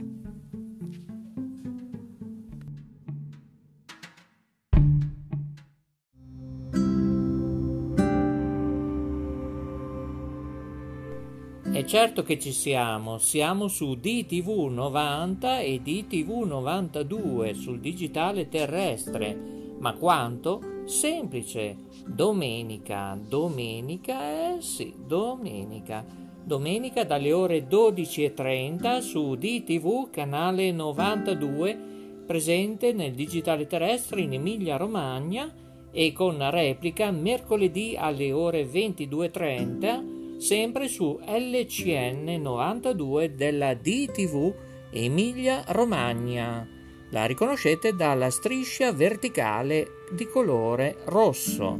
E 11.82 11.86
certo 11.88 12.22
che 12.22 12.38
ci 12.38 12.52
siamo, 12.52 13.18
siamo 13.18 13.68
su 13.68 13.96
DTV 13.96 14.68
90 14.70 15.62
e 15.62 15.82
DTV 15.82 16.44
92 16.44 17.56
sul 17.56 17.80
digitale 17.80 18.48
terrestre. 18.50 19.36
Ma 19.80 19.94
quanto? 19.94 20.84
Semplice. 20.86 21.76
Domenica, 22.06 23.18
domenica, 23.20 24.54
eh 24.54 24.62
sì, 24.62 24.94
domenica. 24.96 26.06
Domenica 26.44 27.04
dalle 27.04 27.34
ore 27.34 27.68
12.30 27.68 29.00
su 29.00 29.34
DTV 29.34 30.12
canale 30.12 30.72
92 30.72 32.24
presente 32.28 32.94
nel 32.94 33.14
digitale 33.14 33.66
terrestre 33.66 34.22
in 34.22 34.34
Emilia 34.34 34.78
Romagna 34.78 35.52
e 35.92 36.14
con 36.14 36.48
replica 36.52 37.10
mercoledì 37.10 37.96
alle 37.98 38.32
ore 38.32 38.68
22.30 38.68 40.21
sempre 40.42 40.88
su 40.88 41.20
LCN 41.24 42.42
92 42.42 43.36
della 43.36 43.76
DTV 43.76 44.52
Emilia 44.90 45.64
Romagna. 45.68 46.68
La 47.12 47.26
riconoscete 47.26 47.96
dalla 47.96 48.32
striscia 48.32 48.92
verticale 48.92 50.06
di 50.12 50.26
colore 50.26 50.98
rosso. 51.06 51.78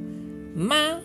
Ma 0.54 1.02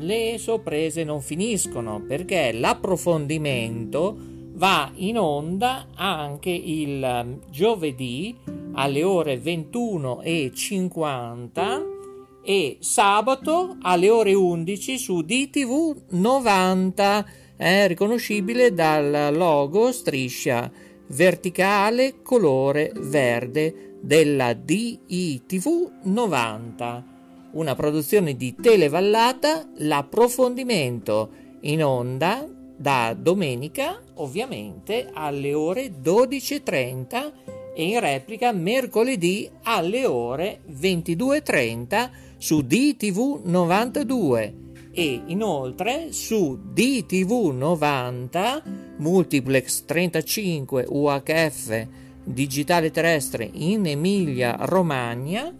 le 0.00 0.38
sorprese 0.38 1.04
non 1.04 1.20
finiscono 1.20 2.02
perché 2.04 2.50
l'approfondimento 2.50 4.16
va 4.54 4.90
in 4.96 5.18
onda 5.18 5.90
anche 5.94 6.50
il 6.50 7.38
giovedì 7.48 8.36
alle 8.72 9.04
ore 9.04 9.40
21.50 9.40 11.97
e 12.42 12.78
sabato 12.80 13.76
alle 13.82 14.10
ore 14.10 14.34
11 14.34 14.98
su 14.98 15.22
DTV 15.22 16.02
90, 16.10 17.26
eh, 17.56 17.86
riconoscibile 17.86 18.72
dal 18.72 19.34
logo 19.34 19.92
striscia 19.92 20.70
verticale 21.08 22.22
colore 22.22 22.92
verde 22.94 23.96
della 24.00 24.52
DITV 24.52 25.90
90. 26.04 27.04
Una 27.52 27.74
produzione 27.74 28.36
di 28.36 28.54
Televallata, 28.54 29.68
l'approfondimento 29.78 31.30
in 31.62 31.82
onda 31.82 32.46
da 32.76 33.16
domenica 33.18 34.00
ovviamente 34.14 35.10
alle 35.12 35.54
ore 35.54 35.90
12.30 36.00 37.32
e 37.74 37.84
in 37.84 37.98
replica 37.98 38.52
mercoledì 38.52 39.50
alle 39.62 40.06
ore 40.06 40.60
22.30 40.70 42.10
su 42.38 42.62
DTV 42.62 43.40
92 43.44 44.54
e 44.92 45.22
inoltre 45.26 46.12
su 46.12 46.58
DTV 46.72 47.52
90 47.52 48.62
multiplex 48.98 49.84
35 49.84 50.86
UHF 50.88 51.86
digitale 52.24 52.90
terrestre 52.90 53.48
in 53.52 53.86
Emilia 53.86 54.56
Romagna 54.60 55.52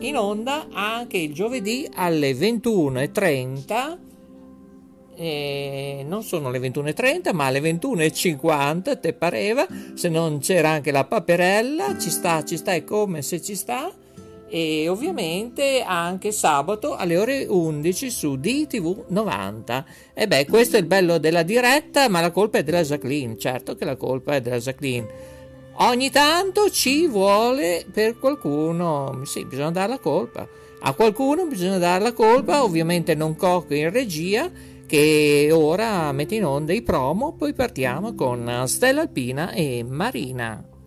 in 0.00 0.16
onda 0.16 0.68
anche 0.70 1.16
il 1.16 1.32
giovedì 1.32 1.88
alle 1.94 2.32
21.30 2.32 3.98
eh, 5.16 6.04
non 6.06 6.22
sono 6.22 6.50
le 6.50 6.58
21.30 6.60 7.34
ma 7.34 7.46
alle 7.46 7.60
21.50 7.60 9.00
te 9.00 9.12
pareva 9.14 9.66
se 9.94 10.08
non 10.08 10.38
c'era 10.38 10.70
anche 10.70 10.92
la 10.92 11.04
paperella 11.04 11.98
ci 11.98 12.10
sta 12.10 12.44
ci 12.44 12.56
sta 12.56 12.74
e 12.74 12.84
come 12.84 13.22
se 13.22 13.42
ci 13.42 13.54
sta 13.54 13.92
e 14.48 14.88
ovviamente 14.88 15.82
anche 15.86 16.32
sabato 16.32 16.96
alle 16.96 17.16
ore 17.16 17.46
11 17.48 18.10
su 18.10 18.36
DTV 18.36 19.04
90. 19.08 19.84
E 20.14 20.26
beh, 20.26 20.46
questo 20.46 20.76
è 20.76 20.80
il 20.80 20.86
bello 20.86 21.18
della 21.18 21.42
diretta, 21.42 22.08
ma 22.08 22.20
la 22.20 22.30
colpa 22.30 22.58
è 22.58 22.62
della 22.62 22.82
Jacqueline, 22.82 23.38
certo 23.38 23.74
che 23.74 23.84
la 23.84 23.96
colpa 23.96 24.34
è 24.34 24.40
della 24.40 24.58
Jacqueline. 24.58 25.06
Ogni 25.80 26.10
tanto 26.10 26.70
ci 26.70 27.06
vuole 27.06 27.86
per 27.92 28.18
qualcuno, 28.18 29.20
sì, 29.24 29.44
bisogna 29.44 29.70
dare 29.70 29.90
la 29.90 29.98
colpa. 29.98 30.46
A 30.80 30.92
qualcuno 30.92 31.46
bisogna 31.46 31.78
dare 31.78 32.02
la 32.02 32.12
colpa, 32.12 32.64
ovviamente 32.64 33.14
non 33.14 33.36
Cocco 33.36 33.74
in 33.74 33.90
regia, 33.90 34.50
che 34.86 35.50
ora 35.52 36.10
mette 36.12 36.36
in 36.36 36.44
onda 36.44 36.72
i 36.72 36.82
promo, 36.82 37.34
poi 37.34 37.52
partiamo 37.52 38.14
con 38.14 38.64
Stella 38.66 39.02
Alpina 39.02 39.50
e 39.52 39.84
Marina. 39.86 40.77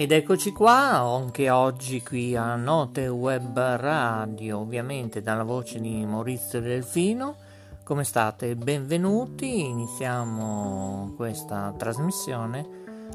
Ed 0.00 0.12
eccoci 0.12 0.52
qua, 0.52 0.96
anche 1.00 1.50
oggi 1.50 2.02
qui 2.02 2.34
a 2.34 2.56
Note 2.56 3.06
Web 3.08 3.58
Radio, 3.58 4.60
ovviamente 4.60 5.20
dalla 5.20 5.42
voce 5.42 5.78
di 5.78 6.06
Maurizio 6.06 6.58
Delfino. 6.58 7.36
Come 7.84 8.04
state? 8.04 8.56
Benvenuti, 8.56 9.60
iniziamo 9.66 11.12
questa 11.16 11.74
trasmissione 11.76 12.66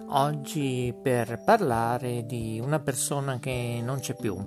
oggi 0.09 0.93
per 1.01 1.41
parlare 1.43 2.23
di 2.27 2.61
una 2.63 2.77
persona 2.77 3.39
che 3.39 3.81
non 3.83 3.97
c'è 3.97 4.13
più. 4.13 4.37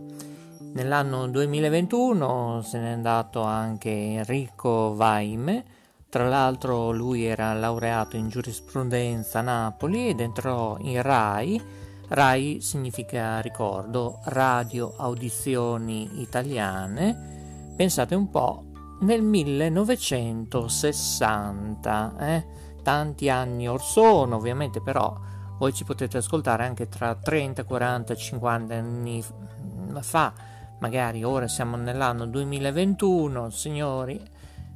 Nell'anno 0.75 1.27
2021 1.27 2.63
se 2.63 2.79
n'è 2.79 2.91
andato 2.91 3.43
anche 3.43 3.91
Enrico 3.91 4.95
Vaime, 4.95 5.65
tra 6.09 6.29
l'altro 6.29 6.93
lui 6.93 7.25
era 7.25 7.53
laureato 7.55 8.15
in 8.15 8.29
giurisprudenza 8.29 9.41
a 9.41 9.43
Napoli 9.43 10.11
ed 10.11 10.21
entrò 10.21 10.77
in 10.79 11.03
RAI 11.03 11.87
RAI 12.09 12.61
significa 12.63 13.41
ricordo, 13.41 14.21
Radio 14.25 14.95
Audizioni 14.97 16.23
Italiane, 16.23 17.75
pensate 17.77 18.15
un 18.15 18.31
po', 18.31 18.65
nel 19.01 19.23
1960, 19.23 22.17
eh? 22.19 22.47
tanti 22.83 23.29
anni 23.29 23.69
or 23.69 23.83
sono, 23.83 24.37
ovviamente 24.37 24.81
però 24.81 25.15
voi 25.59 25.75
ci 25.75 25.85
potete 25.85 26.17
ascoltare 26.17 26.65
anche 26.65 26.89
tra 26.89 27.15
30, 27.15 27.65
40, 27.65 28.15
50 28.15 28.75
anni 28.75 29.23
fa, 30.01 30.33
magari 30.79 31.23
ora 31.25 31.47
siamo 31.47 31.77
nell'anno 31.77 32.25
2021, 32.25 33.51
signori, 33.51 34.19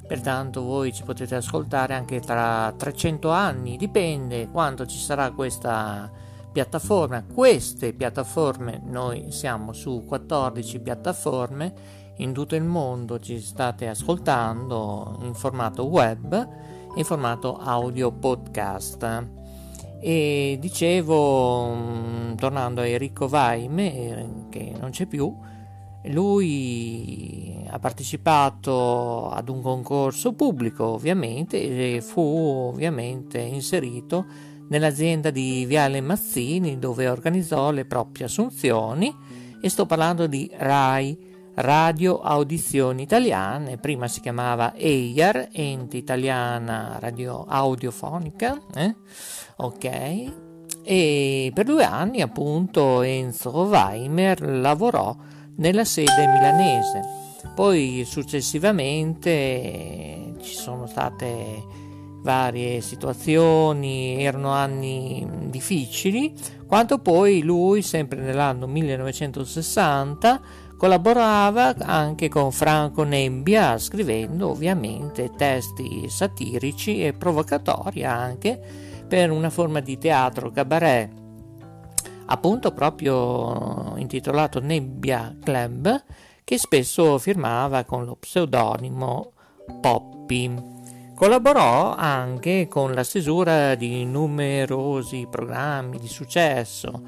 pertanto 0.07 0.61
voi 0.61 0.93
ci 0.93 1.01
potete 1.01 1.33
ascoltare 1.33 1.95
anche 1.95 2.19
tra 2.19 2.71
300 2.77 3.31
anni, 3.31 3.75
dipende 3.75 4.49
quanto 4.49 4.85
ci 4.85 4.99
sarà 4.99 5.31
questa 5.31 6.11
piattaforme, 6.53 7.25
queste 7.33 7.93
piattaforme, 7.93 8.79
noi 8.85 9.31
siamo 9.31 9.73
su 9.73 10.05
14 10.05 10.79
piattaforme, 10.79 11.73
in 12.17 12.31
tutto 12.31 12.55
il 12.55 12.63
mondo 12.63 13.19
ci 13.19 13.41
state 13.41 13.87
ascoltando 13.87 15.17
in 15.23 15.33
formato 15.33 15.85
web, 15.85 16.47
in 16.95 17.03
formato 17.03 17.57
audio 17.57 18.11
podcast. 18.11 19.27
E 19.99 20.57
dicevo, 20.59 21.73
mm, 21.73 22.35
tornando 22.35 22.81
a 22.81 22.87
Enrico 22.87 23.27
Vaime, 23.27 24.45
che 24.49 24.75
non 24.79 24.91
c'è 24.91 25.07
più, 25.07 25.35
lui 26.07 27.65
ha 27.67 27.79
partecipato 27.79 29.29
ad 29.31 29.49
un 29.49 29.61
concorso 29.61 30.33
pubblico 30.33 30.85
ovviamente 30.85 31.95
e 31.95 32.01
fu 32.01 32.21
ovviamente 32.21 33.39
inserito 33.39 34.51
nell'azienda 34.73 35.29
di 35.29 35.65
Viale 35.67 36.01
Mazzini 36.01 36.79
dove 36.79 37.07
organizzò 37.07 37.69
le 37.69 37.85
proprie 37.85 38.25
assunzioni 38.25 39.15
e 39.61 39.69
sto 39.69 39.85
parlando 39.85 40.25
di 40.25 40.49
RAI, 40.51 41.29
Radio 41.55 42.21
Audizioni 42.21 43.03
Italiane, 43.03 43.77
prima 43.77 44.07
si 44.07 44.19
chiamava 44.19 44.73
EIAR, 44.73 45.49
Ente 45.51 45.97
Italiana 45.97 46.97
Radio 46.99 47.45
Audiofonica, 47.47 48.59
eh? 48.73 48.95
ok, 49.57 50.31
e 50.83 51.51
per 51.53 51.65
due 51.65 51.83
anni 51.83 52.21
appunto 52.21 53.03
Enzo 53.03 53.51
Weimer 53.51 54.41
lavorò 54.41 55.15
nella 55.57 55.85
sede 55.85 56.25
milanese. 56.25 57.01
Poi 57.53 58.03
successivamente 58.07 60.33
ci 60.41 60.55
sono 60.55 60.87
state 60.87 61.82
varie 62.23 62.81
situazioni, 62.81 64.23
erano 64.23 64.49
anni 64.49 65.27
difficili, 65.49 66.33
quanto 66.65 66.97
poi 66.99 67.43
lui, 67.43 67.81
sempre 67.81 68.19
nell'anno 68.21 68.65
1960, 68.65 70.41
collaborava 70.77 71.75
anche 71.77 72.29
con 72.29 72.51
Franco 72.51 73.03
Nebbia, 73.03 73.77
scrivendo 73.77 74.49
ovviamente 74.49 75.31
testi 75.35 76.09
satirici 76.09 77.05
e 77.05 77.13
provocatori 77.13 78.03
anche 78.03 78.59
per 79.07 79.29
una 79.29 79.49
forma 79.49 79.79
di 79.81 79.97
teatro 79.97 80.49
cabaret, 80.49 81.11
appunto 82.25 82.71
proprio 82.71 83.93
intitolato 83.97 84.59
Nebbia 84.59 85.35
Club, 85.43 86.03
che 86.43 86.57
spesso 86.57 87.17
firmava 87.17 87.83
con 87.83 88.05
lo 88.05 88.15
pseudonimo 88.15 89.31
Poppy. 89.79 90.82
Collaborò 91.15 91.93
anche 91.95 92.67
con 92.67 92.91
la 92.93 93.03
stesura 93.03 93.75
di 93.75 94.03
numerosi 94.03 95.27
programmi 95.29 95.99
di 95.99 96.07
successo. 96.07 97.03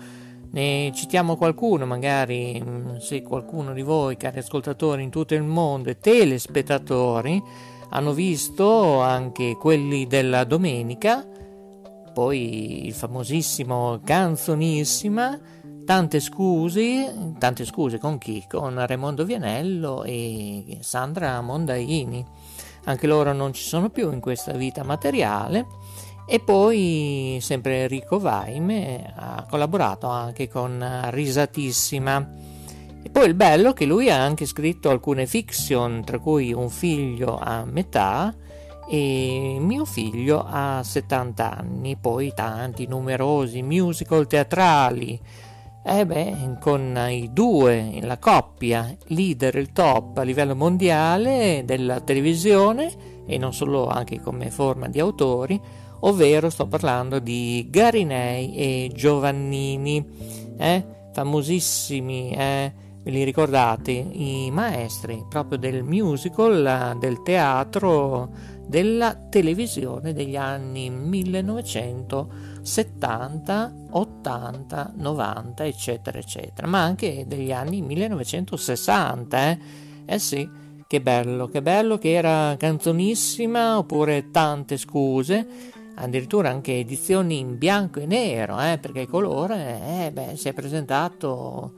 Ne 0.51 0.91
citiamo 0.93 1.35
qualcuno, 1.35 1.87
magari 1.87 2.61
mm, 2.63 2.97
se 2.97 3.23
qualcuno 3.23 3.73
di 3.73 3.81
voi, 3.81 4.15
cari 4.15 4.39
ascoltatori 4.39 5.01
in 5.01 5.09
tutto 5.09 5.33
il 5.33 5.41
mondo 5.41 5.89
e 5.89 5.97
telespettatori, 5.97 7.41
hanno 7.89 8.13
visto 8.13 9.01
anche 9.01 9.57
quelli 9.59 10.05
della 10.05 10.43
domenica, 10.43 11.25
poi 12.13 12.85
il 12.85 12.93
famosissimo 12.93 13.99
Canzonissima, 14.03 15.37
tante 15.83 16.19
scuse, 16.19 17.33
tante 17.39 17.65
scuse 17.65 17.97
con 17.97 18.19
chi? 18.19 18.45
Con 18.47 18.85
Raimondo 18.85 19.25
Vianello 19.25 20.03
e 20.03 20.77
Sandra 20.81 21.41
Mondaini 21.41 22.25
anche 22.85 23.05
loro 23.07 23.33
non 23.33 23.53
ci 23.53 23.63
sono 23.63 23.89
più 23.89 24.11
in 24.11 24.19
questa 24.19 24.53
vita 24.53 24.83
materiale. 24.83 25.67
E 26.27 26.39
poi 26.39 27.37
sempre 27.39 27.83
Enrico 27.83 28.19
Vaime 28.19 29.13
ha 29.15 29.45
collaborato 29.47 30.07
anche 30.07 30.49
con 30.49 30.83
Risatissima. 31.09 32.27
E 33.03 33.09
poi 33.11 33.27
il 33.27 33.35
bello 33.35 33.71
è 33.71 33.73
che 33.73 33.85
lui 33.85 34.09
ha 34.09 34.19
anche 34.19 34.47
scritto 34.47 34.89
alcune 34.89 35.27
fiction, 35.27 36.03
tra 36.03 36.17
cui 36.17 36.51
Un 36.51 36.69
figlio 36.69 37.37
a 37.37 37.63
metà 37.65 38.33
e 38.87 39.57
Mio 39.59 39.85
figlio 39.85 40.45
ha 40.47 40.81
70 40.83 41.57
anni, 41.57 41.97
poi 41.97 42.33
tanti 42.33 42.87
numerosi 42.87 43.61
musical 43.61 44.27
teatrali, 44.27 45.19
eh 45.87 46.03
beh, 46.03 46.57
con 46.59 46.97
i 47.09 47.29
due, 47.31 47.99
la 48.01 48.17
coppia, 48.17 48.91
leader, 49.09 49.55
il 49.57 49.71
top 49.71 50.17
a 50.17 50.23
livello 50.23 50.55
mondiale 50.55 51.61
della 51.63 52.01
televisione 52.01 53.23
e 53.27 53.37
non 53.37 53.53
solo 53.53 53.87
anche 53.87 54.19
come 54.19 54.49
forma 54.49 54.87
di 54.87 54.99
autori, 54.99 55.61
ovvero 55.99 56.49
sto 56.49 56.65
parlando 56.65 57.19
di 57.19 57.67
Garinei 57.69 58.55
e 58.55 58.91
Giovannini, 58.95 60.03
eh? 60.57 60.85
famosissimi, 61.13 62.31
eh? 62.31 62.73
ve 63.03 63.11
li 63.11 63.23
ricordate, 63.23 63.91
i 63.91 64.49
maestri 64.51 65.23
proprio 65.29 65.59
del 65.59 65.83
musical, 65.83 66.97
del 66.99 67.21
teatro, 67.21 68.29
della 68.65 69.13
televisione 69.29 70.13
degli 70.13 70.35
anni 70.35 70.89
1900 70.89 72.54
70, 72.65 73.73
80, 73.91 74.93
90, 74.95 75.65
eccetera, 75.65 76.17
eccetera, 76.17 76.65
ma 76.65 76.81
anche 76.81 77.25
degli 77.27 77.51
anni 77.51 77.83
1960, 77.83 79.49
eh? 79.49 79.59
Eh 80.05 80.19
sì, 80.19 80.49
che 80.87 80.99
bello, 80.99 81.47
che 81.47 81.61
bello 81.61 81.99
che 81.99 82.13
era 82.13 82.55
canzonissima, 82.57 83.77
oppure 83.77 84.31
tante 84.31 84.77
scuse, 84.77 85.47
addirittura 85.93 86.49
anche 86.49 86.79
edizioni 86.79 87.37
in 87.37 87.59
bianco 87.59 87.99
e 87.99 88.07
nero, 88.07 88.59
eh? 88.59 88.79
perché 88.79 89.01
il 89.01 89.09
colore, 89.09 90.07
eh, 90.07 90.11
beh, 90.11 90.35
si 90.35 90.49
è 90.49 90.53
presentato 90.53 91.73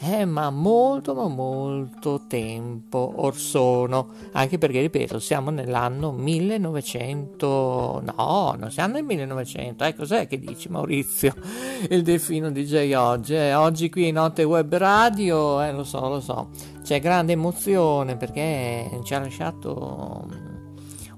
eh, 0.00 0.24
ma 0.24 0.50
molto, 0.50 1.12
ma 1.12 1.26
molto 1.26 2.22
tempo 2.28 3.14
or 3.16 3.36
sono, 3.36 4.10
anche 4.32 4.56
perché, 4.56 4.80
ripeto, 4.80 5.18
siamo 5.18 5.50
nell'anno 5.50 6.12
1900, 6.12 8.02
no, 8.04 8.54
non 8.56 8.70
siamo 8.70 8.94
nel 8.94 9.02
1900, 9.02 9.84
eh, 9.84 9.94
cos'è 9.96 10.28
che 10.28 10.38
dici 10.38 10.68
Maurizio, 10.68 11.34
il 11.90 12.02
delfino 12.02 12.52
DJ 12.52 12.94
oggi, 12.94 13.34
eh, 13.34 13.54
oggi 13.54 13.90
qui 13.90 14.06
in 14.06 14.14
Notte 14.14 14.44
Web 14.44 14.72
Radio, 14.76 15.60
eh, 15.62 15.72
lo 15.72 15.82
so, 15.82 16.08
lo 16.08 16.20
so, 16.20 16.50
c'è 16.84 17.00
grande 17.00 17.32
emozione 17.32 18.16
perché 18.16 19.00
ci 19.02 19.14
ha 19.14 19.18
lasciato 19.18 20.28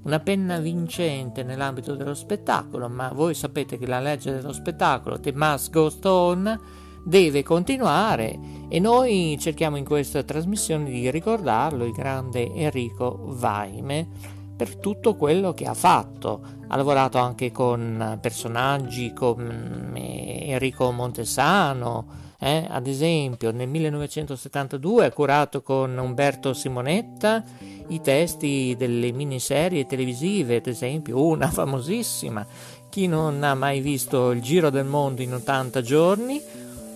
una 0.02 0.20
penna 0.20 0.58
vincente 0.58 1.42
nell'ambito 1.42 1.94
dello 1.94 2.14
spettacolo, 2.14 2.88
ma 2.88 3.12
voi 3.12 3.34
sapete 3.34 3.76
che 3.76 3.86
la 3.86 4.00
legge 4.00 4.32
dello 4.32 4.52
spettacolo, 4.52 5.20
The 5.20 5.32
Must 5.34 5.70
Go 5.70 5.90
Stone, 5.90 6.79
deve 7.04 7.42
continuare 7.42 8.38
e 8.68 8.78
noi 8.78 9.36
cerchiamo 9.40 9.76
in 9.76 9.84
questa 9.84 10.22
trasmissione 10.22 10.90
di 10.90 11.10
ricordarlo, 11.10 11.84
il 11.84 11.92
grande 11.92 12.52
Enrico 12.54 13.18
Vaime, 13.24 14.08
per 14.56 14.76
tutto 14.76 15.16
quello 15.16 15.54
che 15.54 15.64
ha 15.64 15.74
fatto. 15.74 16.40
Ha 16.68 16.76
lavorato 16.76 17.18
anche 17.18 17.50
con 17.50 18.18
personaggi 18.20 19.12
come 19.12 20.46
Enrico 20.46 20.92
Montesano, 20.92 22.28
eh? 22.38 22.66
ad 22.68 22.86
esempio 22.86 23.50
nel 23.50 23.68
1972 23.68 25.06
ha 25.06 25.12
curato 25.12 25.62
con 25.62 25.96
Umberto 25.98 26.54
Simonetta 26.54 27.44
i 27.88 28.00
testi 28.00 28.74
delle 28.78 29.12
miniserie 29.12 29.84
televisive, 29.84 30.56
ad 30.56 30.66
esempio 30.66 31.22
una 31.24 31.50
famosissima, 31.50 32.46
chi 32.88 33.06
non 33.06 33.42
ha 33.42 33.54
mai 33.54 33.80
visto 33.80 34.30
il 34.30 34.40
Giro 34.40 34.70
del 34.70 34.86
Mondo 34.86 35.22
in 35.22 35.34
80 35.34 35.82
giorni, 35.82 36.40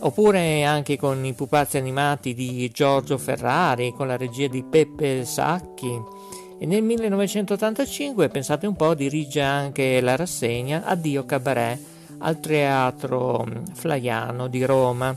oppure 0.04 0.64
anche 0.64 0.98
con 0.98 1.24
i 1.24 1.32
pupazzi 1.32 1.78
animati 1.78 2.34
di 2.34 2.70
Giorgio 2.70 3.16
Ferrari, 3.16 3.92
con 3.92 4.06
la 4.06 4.18
regia 4.18 4.48
di 4.48 4.62
Peppe 4.62 5.24
Sacchi. 5.24 5.98
E 6.58 6.66
nel 6.66 6.82
1985, 6.82 8.28
pensate 8.28 8.66
un 8.66 8.76
po', 8.76 8.92
dirige 8.94 9.40
anche 9.40 10.02
la 10.02 10.14
rassegna 10.14 10.84
Addio 10.84 11.24
Cabaret 11.24 11.80
al 12.18 12.38
Teatro 12.38 13.46
Flaiano 13.72 14.48
di 14.48 14.62
Roma. 14.64 15.16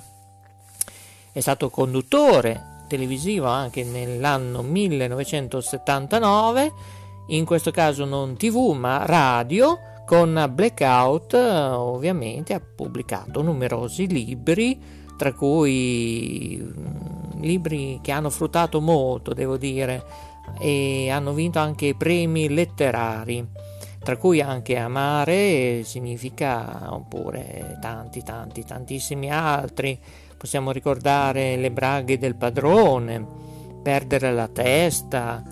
È 1.31 1.39
stato 1.39 1.69
conduttore 1.69 2.85
televisivo 2.87 3.47
anche 3.47 3.83
nell'anno 3.83 4.61
1979, 4.61 6.71
in 7.27 7.43
questo 7.43 7.71
caso 7.71 8.05
non 8.05 8.37
tv 8.37 8.73
ma 8.73 9.05
radio, 9.05 9.77
con 10.07 10.49
Blackout 10.53 11.33
ovviamente 11.33 12.53
ha 12.53 12.61
pubblicato 12.61 13.41
numerosi 13.41 14.07
libri, 14.07 14.79
tra 15.17 15.33
cui 15.33 16.57
mm, 16.57 17.41
libri 17.41 17.99
che 18.01 18.13
hanno 18.13 18.29
fruttato 18.29 18.79
molto, 18.79 19.33
devo 19.33 19.57
dire, 19.57 20.01
e 20.61 21.09
hanno 21.09 21.33
vinto 21.33 21.59
anche 21.59 21.93
premi 21.93 22.47
letterari, 22.47 23.45
tra 24.01 24.15
cui 24.15 24.39
anche 24.39 24.77
Amare 24.77 25.83
significa, 25.83 26.87
oppure 26.93 27.77
tanti, 27.81 28.23
tanti, 28.23 28.63
tantissimi 28.63 29.29
altri. 29.29 29.99
Possiamo 30.37 30.71
ricordare 30.71 31.57
Le 31.57 31.69
braghe 31.69 32.17
del 32.17 32.37
padrone, 32.37 33.25
Perdere 33.83 34.31
la 34.31 34.47
testa, 34.47 35.43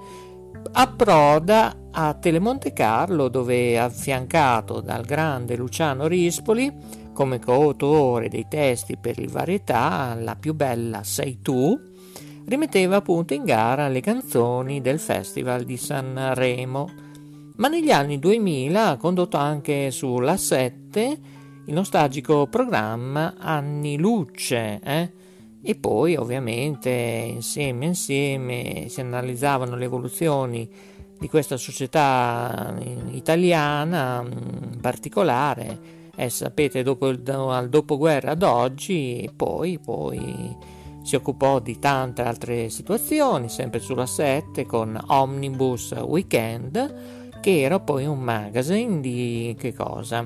approda 0.73 1.77
a 1.91 2.13
Telemonte 2.15 2.73
Carlo 2.73 3.29
dove 3.29 3.79
affiancato 3.79 4.81
dal 4.81 5.05
grande 5.05 5.55
Luciano 5.55 6.07
Rispoli 6.07 7.01
come 7.13 7.39
coautore 7.39 8.27
dei 8.27 8.47
testi 8.49 8.97
per 8.97 9.19
il 9.19 9.29
varietà 9.29 10.13
La 10.19 10.35
più 10.35 10.53
bella 10.53 11.03
sei 11.03 11.39
tu, 11.41 11.79
rimetteva 12.45 12.97
appunto 12.97 13.33
in 13.33 13.45
gara 13.45 13.87
le 13.87 14.01
canzoni 14.01 14.81
del 14.81 14.99
Festival 14.99 15.63
di 15.63 15.77
Sanremo 15.77 17.11
ma 17.55 17.67
negli 17.67 17.91
anni 17.91 18.19
2000 18.19 18.87
ha 18.87 18.97
condotto 18.97 19.37
anche 19.37 19.91
sulla 19.91 20.37
7 20.37 21.19
il 21.65 21.73
nostalgico 21.73 22.47
programma 22.47 23.35
Anni 23.37 23.97
Luce, 23.97 24.79
eh? 24.83 25.11
e 25.61 25.75
poi 25.75 26.15
ovviamente 26.15 26.89
insieme 26.89 27.85
insieme 27.85 28.87
si 28.89 28.99
analizzavano 28.99 29.77
le 29.77 29.85
evoluzioni 29.85 30.69
di 31.17 31.29
questa 31.29 31.55
società 31.55 32.75
italiana 33.11 34.25
in 34.27 34.79
particolare, 34.81 36.01
eh, 36.15 36.29
sapete 36.29 36.83
dopo 36.83 37.07
il 37.07 37.21
dal 37.21 37.69
dopoguerra 37.69 38.31
ad 38.31 38.43
oggi, 38.43 39.29
poi, 39.33 39.79
poi 39.79 40.53
si 41.01 41.15
occupò 41.15 41.59
di 41.59 41.79
tante 41.79 42.23
altre 42.23 42.69
situazioni, 42.69 43.47
sempre 43.47 43.79
sulla 43.79 44.05
7 44.05 44.65
con 44.65 45.01
Omnibus 45.07 45.91
Weekend, 45.91 47.21
che 47.43 47.59
era 47.59 47.77
poi 47.81 48.05
un 48.05 48.19
magazine 48.19 49.01
di 49.01 49.53
che 49.59 49.73
cosa? 49.73 50.25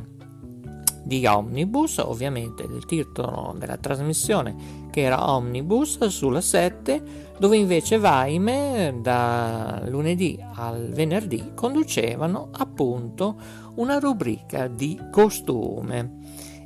di 1.02 1.26
Omnibus, 1.26 1.98
ovviamente 1.98 2.62
il 2.64 2.86
titolo 2.86 3.56
della 3.58 3.78
trasmissione 3.78 4.86
che 4.92 5.02
era 5.02 5.32
Omnibus 5.34 6.06
sulla 6.08 6.42
7, 6.42 7.02
dove 7.40 7.58
invece 7.58 7.98
Vaime 7.98 9.00
da 9.02 9.82
lunedì 9.86 10.38
al 10.56 10.90
venerdì 10.92 11.54
conducevano 11.56 12.50
appunto 12.52 13.36
una 13.76 13.98
rubrica 13.98 14.68
di 14.68 15.00
costume 15.10 16.20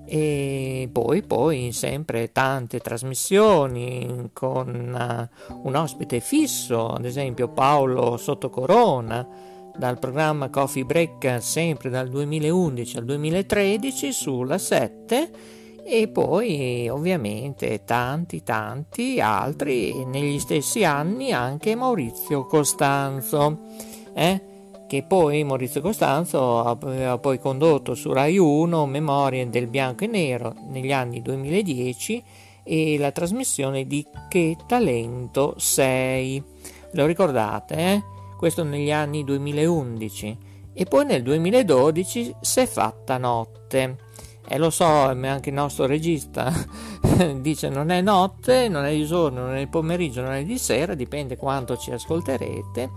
e 0.05 0.89
poi, 0.91 1.21
poi 1.21 1.71
sempre 1.71 2.33
tante 2.33 2.79
trasmissioni 2.79 4.31
con 4.33 5.29
uh, 5.47 5.67
un 5.67 5.75
ospite 5.75 6.19
fisso, 6.19 6.89
ad 6.89 7.05
esempio 7.05 7.47
Paolo 7.47 8.17
Sottocorona 8.17 9.50
dal 9.77 9.99
programma 9.99 10.49
Coffee 10.49 10.86
Break 10.86 11.38
sempre 11.41 11.89
dal 11.89 12.10
2011 12.10 12.97
al 12.97 13.05
2013 13.05 14.12
sulla 14.12 14.57
7 14.57 15.31
e 15.84 16.07
poi 16.07 16.88
ovviamente 16.89 17.84
tanti 17.84 18.43
tanti 18.43 19.19
altri 19.19 20.05
negli 20.05 20.39
stessi 20.39 20.84
anni 20.84 21.31
anche 21.31 21.75
Maurizio 21.75 22.45
Costanzo 22.45 23.60
eh? 24.13 24.41
che 24.88 25.03
poi 25.03 25.43
Maurizio 25.43 25.81
Costanzo 25.81 26.63
aveva 26.63 27.17
poi 27.17 27.39
condotto 27.39 27.95
su 27.95 28.12
Rai 28.12 28.38
1 28.38 28.86
Memorie 28.86 29.49
del 29.49 29.67
bianco 29.67 30.03
e 30.03 30.07
nero 30.07 30.53
negli 30.69 30.91
anni 30.91 31.21
2010 31.21 32.23
e 32.63 32.97
la 32.99 33.12
trasmissione 33.12 33.88
di 33.88 34.05
Che 34.29 34.57
talento 34.67 35.55
sei 35.57 36.41
lo 36.91 37.05
ricordate 37.05 37.75
eh? 37.75 38.03
Questo 38.41 38.63
negli 38.63 38.91
anni 38.91 39.23
2011 39.23 40.38
e 40.73 40.86
poi 40.86 41.06
nel 41.06 41.21
2012 41.21 42.38
si 42.41 42.60
è 42.60 42.65
fatta 42.65 43.19
notte 43.19 43.97
e 44.47 44.58
lo 44.58 44.71
so, 44.71 44.84
anche 44.84 45.49
il 45.49 45.54
nostro 45.54 45.86
regista 45.86 46.51
dice 47.38 47.69
non 47.69 47.91
è 47.91 48.01
notte, 48.01 48.67
non 48.67 48.86
è 48.86 48.95
di 48.95 49.06
giorno, 49.06 49.41
non 49.41 49.58
è 49.58 49.60
di 49.60 49.67
pomeriggio, 49.67 50.23
non 50.23 50.32
è 50.32 50.43
di 50.43 50.58
sera, 50.58 50.95
dipende 50.95 51.38
quanto 51.38 51.77
ci 51.77 51.91
ascolterete. 51.91 52.89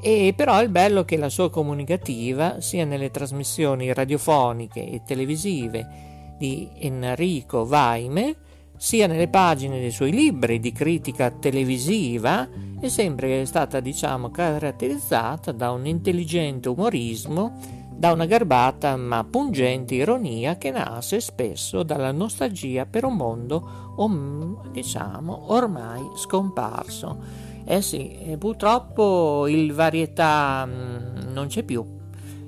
E 0.00 0.32
però 0.34 0.56
è 0.56 0.68
bello 0.70 1.04
che 1.04 1.18
la 1.18 1.28
sua 1.28 1.50
comunicativa, 1.50 2.62
sia 2.62 2.86
nelle 2.86 3.10
trasmissioni 3.10 3.92
radiofoniche 3.92 4.90
e 4.90 5.02
televisive 5.04 6.34
di 6.38 6.70
Enrico 6.78 7.66
Vaime, 7.66 8.34
sia 8.80 9.06
nelle 9.06 9.28
pagine 9.28 9.78
dei 9.78 9.90
suoi 9.90 10.10
libri 10.10 10.58
di 10.58 10.72
critica 10.72 11.30
televisiva, 11.30 12.48
è 12.80 12.88
sempre 12.88 13.44
stata, 13.44 13.78
diciamo, 13.78 14.30
caratterizzata 14.30 15.52
da 15.52 15.70
un 15.70 15.84
intelligente 15.84 16.70
umorismo 16.70 17.58
da 17.94 18.10
una 18.12 18.24
garbata 18.24 18.96
ma 18.96 19.22
pungente 19.22 19.96
ironia 19.96 20.56
che 20.56 20.70
nasce 20.70 21.20
spesso 21.20 21.82
dalla 21.82 22.10
nostalgia 22.10 22.86
per 22.86 23.04
un 23.04 23.16
mondo, 23.16 23.92
om, 23.96 24.70
diciamo, 24.72 25.52
ormai 25.52 26.00
scomparso. 26.14 27.18
Eh 27.66 27.82
sì, 27.82 28.34
purtroppo 28.38 29.46
il 29.46 29.74
varietà 29.74 30.64
mm, 30.66 31.32
non 31.32 31.48
c'è 31.48 31.64
più. 31.64 31.84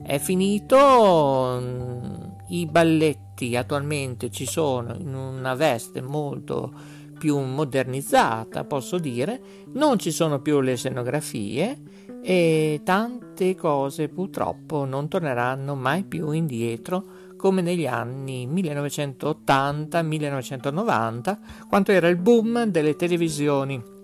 È 0.03 0.16
finito, 0.16 1.59
mm, 1.61 2.14
i 2.49 2.64
balletti 2.64 3.32
attualmente 3.57 4.31
ci 4.31 4.46
sono 4.46 4.94
in 4.98 5.14
una 5.14 5.55
veste 5.55 6.00
molto 6.00 6.72
più 7.18 7.38
modernizzata, 7.38 8.64
posso 8.64 8.98
dire, 8.98 9.40
non 9.74 9.98
ci 9.98 10.11
sono 10.11 10.40
più 10.40 10.61
le 10.61 10.76
scenografie 10.76 11.78
e 12.22 12.81
tante 12.85 13.55
cose 13.55 14.09
purtroppo 14.09 14.85
non 14.85 15.09
torneranno 15.09 15.74
mai 15.74 16.05
più 16.05 16.31
indietro 16.33 17.05
come 17.37 17.62
negli 17.62 17.87
anni 17.87 18.48
1980-1990, 18.48 21.38
quando 21.68 21.92
era 21.92 22.09
il 22.09 22.16
boom 22.16 22.64
delle 22.64 22.96
televisioni 22.96 24.00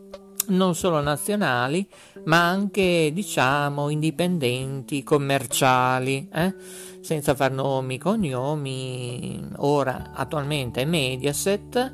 non 0.48 0.74
solo 0.74 1.00
nazionali, 1.00 1.88
ma 2.24 2.48
anche 2.48 3.10
diciamo 3.12 3.88
indipendenti, 3.88 5.02
commerciali, 5.02 6.28
eh? 6.32 6.54
senza 7.00 7.34
far 7.34 7.52
nomi, 7.52 7.98
cognomi. 7.98 9.42
Ora 9.56 10.12
attualmente 10.14 10.82
è 10.82 10.84
Mediaset, 10.84 11.92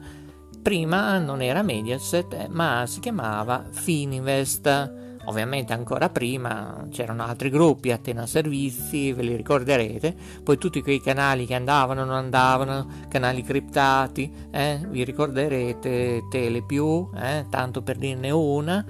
prima 0.62 1.18
non 1.18 1.42
era 1.42 1.62
Mediaset, 1.62 2.48
ma 2.48 2.84
si 2.86 3.00
chiamava 3.00 3.64
Fininvest 3.70 5.02
Ovviamente 5.26 5.72
ancora 5.72 6.10
prima 6.10 6.86
c'erano 6.90 7.24
altri 7.24 7.48
gruppi, 7.48 7.90
Atena 7.90 8.26
Servizi, 8.26 9.12
ve 9.12 9.22
li 9.22 9.36
ricorderete, 9.36 10.14
poi 10.42 10.58
tutti 10.58 10.82
quei 10.82 11.00
canali 11.00 11.46
che 11.46 11.54
andavano, 11.54 12.04
non 12.04 12.16
andavano, 12.16 12.86
canali 13.08 13.42
criptati, 13.42 14.30
eh, 14.50 14.80
vi 14.86 15.02
ricorderete 15.02 16.24
Telepiù, 16.30 17.10
eh, 17.16 17.46
tanto 17.48 17.82
per 17.82 17.96
dirne 17.96 18.30
una, 18.30 18.84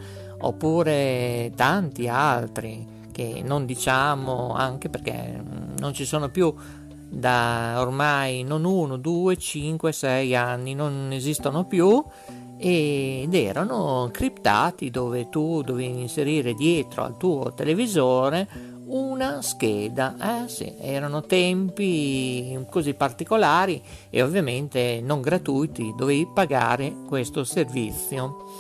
oppure 0.46 1.52
tanti 1.54 2.08
altri 2.08 2.86
che 3.12 3.42
non 3.44 3.64
diciamo 3.64 4.54
anche 4.54 4.88
perché 4.88 5.42
non 5.78 5.92
ci 5.94 6.04
sono 6.04 6.30
più 6.30 6.52
da 7.08 7.76
ormai 7.78 8.42
non 8.42 8.64
uno, 8.64 8.96
due, 8.96 9.36
cinque, 9.36 9.92
sei 9.92 10.34
anni, 10.34 10.74
non 10.74 11.10
esistono 11.12 11.64
più 11.64 12.02
ed 12.56 13.34
erano 13.34 14.08
criptati 14.12 14.90
dove 14.90 15.28
tu 15.28 15.62
dovevi 15.62 16.00
inserire 16.00 16.54
dietro 16.54 17.04
al 17.04 17.16
tuo 17.16 17.52
televisore 17.54 18.72
una 18.86 19.42
scheda. 19.42 20.44
Eh 20.44 20.48
sì, 20.48 20.74
erano 20.80 21.22
tempi 21.22 22.58
così 22.70 22.94
particolari 22.94 23.82
e 24.10 24.22
ovviamente 24.22 25.00
non 25.02 25.20
gratuiti, 25.20 25.94
dovevi 25.96 26.28
pagare 26.32 26.94
questo 27.06 27.44
servizio. 27.44 28.53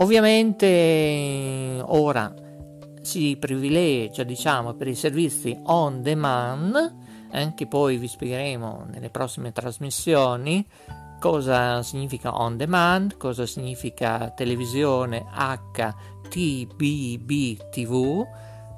Ovviamente 0.00 1.82
ora 1.84 2.32
si 3.02 3.36
privilegia, 3.36 4.22
diciamo, 4.22 4.74
per 4.74 4.86
i 4.86 4.94
servizi 4.94 5.58
on 5.64 6.02
demand, 6.02 6.94
eh, 7.32 7.52
che 7.54 7.66
poi 7.66 7.96
vi 7.96 8.06
spiegheremo 8.06 8.86
nelle 8.90 9.10
prossime 9.10 9.50
trasmissioni, 9.50 10.64
cosa 11.18 11.82
significa 11.82 12.40
on 12.40 12.56
demand, 12.56 13.16
cosa 13.16 13.44
significa 13.44 14.30
televisione 14.30 15.26
HTBB 15.32 16.78
TV, 17.70 18.24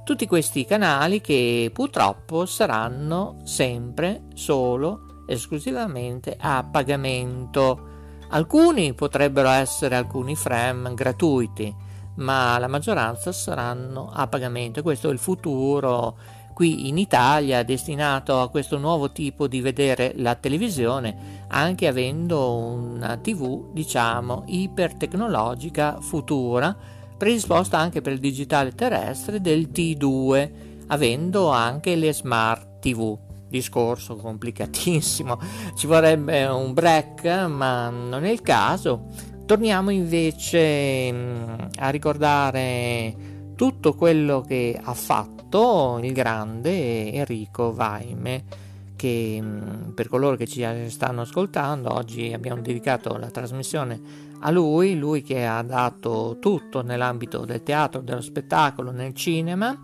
tutti 0.05 0.27
questi 0.27 0.65
canali 0.65 1.21
che 1.21 1.71
purtroppo 1.73 2.47
saranno 2.47 3.37
sempre 3.45 4.23
solo 4.35 5.25
esclusivamente 5.27 6.35
a 6.39 6.65
pagamento. 6.65 7.90
Alcuni 8.33 8.95
potrebbero 8.95 9.49
essere 9.49 9.97
alcuni 9.97 10.37
frame 10.37 10.95
gratuiti, 10.95 11.75
ma 12.17 12.59
la 12.59 12.69
maggioranza 12.69 13.33
saranno 13.33 14.09
a 14.13 14.29
pagamento. 14.29 14.83
Questo 14.83 15.09
è 15.09 15.13
il 15.13 15.19
futuro 15.19 16.17
qui 16.55 16.89
in 16.89 16.97
Italia 16.97 17.65
destinato 17.65 18.41
a 18.41 18.49
questo 18.49 18.79
nuovo 18.79 19.11
tipo 19.11 19.49
di 19.49 19.61
vedere 19.61 20.13
la 20.17 20.37
televisione, 20.37 21.45
anche 21.49 21.89
avendo 21.89 22.55
una 22.55 23.17
TV, 23.17 23.73
diciamo, 23.73 24.45
ipertecnologica 24.47 26.01
futura, 26.01 26.77
predisposta 27.17 27.79
anche 27.79 28.01
per 28.01 28.13
il 28.13 28.21
digitale 28.21 28.77
terrestre 28.77 29.41
del 29.41 29.71
T2, 29.73 30.51
avendo 30.87 31.49
anche 31.51 31.97
le 31.97 32.13
smart 32.13 32.79
TV. 32.79 33.30
Discorso 33.51 34.17
complicatissimo, 34.17 35.39
ci 35.77 35.87
vorrebbe 35.87 36.47
un 36.47 36.73
break, 36.73 37.25
ma 37.49 37.91
non 37.91 38.25
è 38.25 38.31
il 38.31 38.41
caso. 38.41 39.09
Torniamo 39.45 39.91
invece 39.91 41.13
mm, 41.13 41.55
a 41.79 41.91
ricordare 41.91 43.53
tutto 43.57 43.95
quello 43.95 44.41
che 44.41 44.81
ha 44.81 44.95
fatto 44.95 45.99
il 46.03 46.13
grande 46.13 47.13
Enrico 47.13 47.75
Vaime 47.75 48.69
che 49.01 49.39
mm, 49.41 49.91
per 49.95 50.09
coloro 50.09 50.37
che 50.37 50.47
ci 50.47 50.65
stanno 50.89 51.23
ascoltando 51.23 51.93
oggi 51.93 52.33
abbiamo 52.33 52.61
dedicato 52.61 53.17
la 53.17 53.31
trasmissione 53.31 54.29
a 54.41 54.51
lui, 54.51 54.97
lui 54.97 55.23
che 55.23 55.47
ha 55.47 55.63
dato 55.63 56.37
tutto 56.41 56.83
nell'ambito 56.83 57.45
del 57.45 57.63
teatro, 57.63 58.01
dello 58.01 58.21
spettacolo, 58.21 58.91
nel 58.91 59.15
cinema 59.15 59.77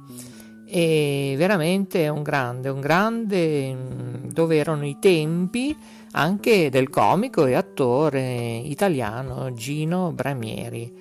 e 0.66 1.34
veramente 1.36 2.08
un 2.08 2.22
grande, 2.22 2.68
un 2.68 2.80
grande 2.80 3.72
mm, 3.72 4.28
dove 4.30 4.56
erano 4.56 4.84
i 4.84 4.96
tempi 5.00 5.76
anche 6.12 6.70
del 6.70 6.90
comico 6.90 7.46
e 7.46 7.54
attore 7.54 8.56
italiano 8.56 9.52
Gino 9.52 10.12
Bramieri. 10.12 10.92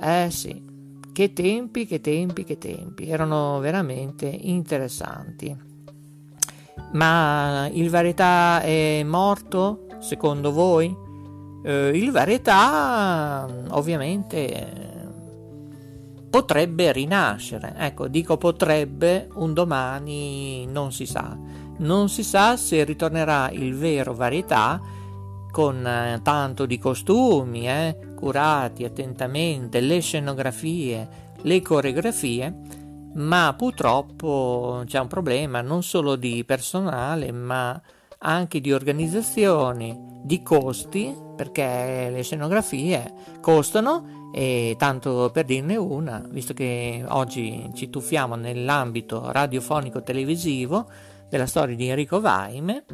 Eh 0.00 0.28
sì, 0.30 0.62
che 1.12 1.32
tempi, 1.32 1.86
che 1.86 2.00
tempi, 2.00 2.44
che 2.44 2.56
tempi, 2.56 3.08
erano 3.08 3.58
veramente 3.58 4.26
interessanti. 4.26 5.54
Ma 6.92 7.68
il 7.72 7.90
varietà 7.90 8.62
è 8.62 9.02
morto, 9.04 9.86
secondo 9.98 10.50
voi? 10.52 10.94
Eh, 11.62 11.90
il 11.92 12.10
varietà 12.10 13.46
ovviamente 13.68 14.89
potrebbe 16.30 16.92
rinascere, 16.92 17.74
ecco, 17.76 18.06
dico 18.06 18.36
potrebbe, 18.38 19.28
un 19.34 19.52
domani 19.52 20.64
non 20.66 20.92
si 20.92 21.04
sa. 21.04 21.36
non 21.78 22.08
si 22.08 22.22
sa 22.22 22.56
se 22.56 22.84
ritornerà 22.84 23.50
il 23.50 23.74
vero 23.74 24.14
varietà 24.14 24.80
con 25.50 25.84
eh, 25.84 26.20
tanto 26.22 26.66
di 26.66 26.78
costumi, 26.78 27.68
eh, 27.68 27.96
curati 28.14 28.84
attentamente, 28.84 29.80
le 29.80 30.00
scenografie, 30.00 31.08
le 31.42 31.60
coreografie, 31.62 32.54
ma 33.14 33.52
purtroppo 33.56 34.82
c'è 34.86 35.00
un 35.00 35.08
problema 35.08 35.62
non 35.62 35.82
solo 35.82 36.14
di 36.14 36.44
personale, 36.44 37.32
ma 37.32 37.80
anche 38.18 38.60
di 38.60 38.72
organizzazione, 38.72 40.20
di 40.22 40.42
costi, 40.42 41.12
perché 41.34 42.08
le 42.12 42.22
scenografie 42.22 43.12
costano 43.40 44.19
e 44.32 44.76
tanto 44.78 45.30
per 45.32 45.44
dirne 45.44 45.76
una, 45.76 46.24
visto 46.28 46.54
che 46.54 47.04
oggi 47.08 47.70
ci 47.74 47.90
tuffiamo 47.90 48.34
nell'ambito 48.36 49.30
radiofonico 49.32 50.02
televisivo 50.02 50.88
della 51.28 51.46
storia 51.46 51.76
di 51.76 51.88
Enrico 51.88 52.20
Vaime, 52.20 52.84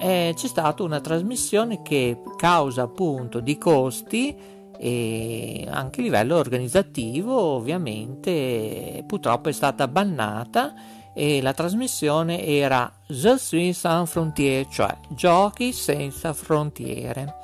eh, 0.00 0.32
c'è 0.34 0.46
stata 0.46 0.82
una 0.82 1.00
trasmissione 1.00 1.82
che 1.82 2.20
causa 2.36 2.82
appunto 2.82 3.40
di 3.40 3.58
costi 3.58 4.36
e 4.80 5.66
anche 5.68 6.00
a 6.00 6.02
livello 6.04 6.36
organizzativo 6.36 7.34
ovviamente 7.34 9.02
purtroppo 9.06 9.48
è 9.48 9.52
stata 9.52 9.88
bannata 9.88 10.72
e 11.18 11.42
la 11.42 11.52
trasmissione 11.52 12.44
era 12.44 12.92
Je 13.08 13.36
suis 13.38 13.76
sans 13.76 14.08
frontiere, 14.08 14.68
cioè 14.70 14.96
giochi 15.08 15.72
senza 15.72 16.32
frontiere. 16.32 17.34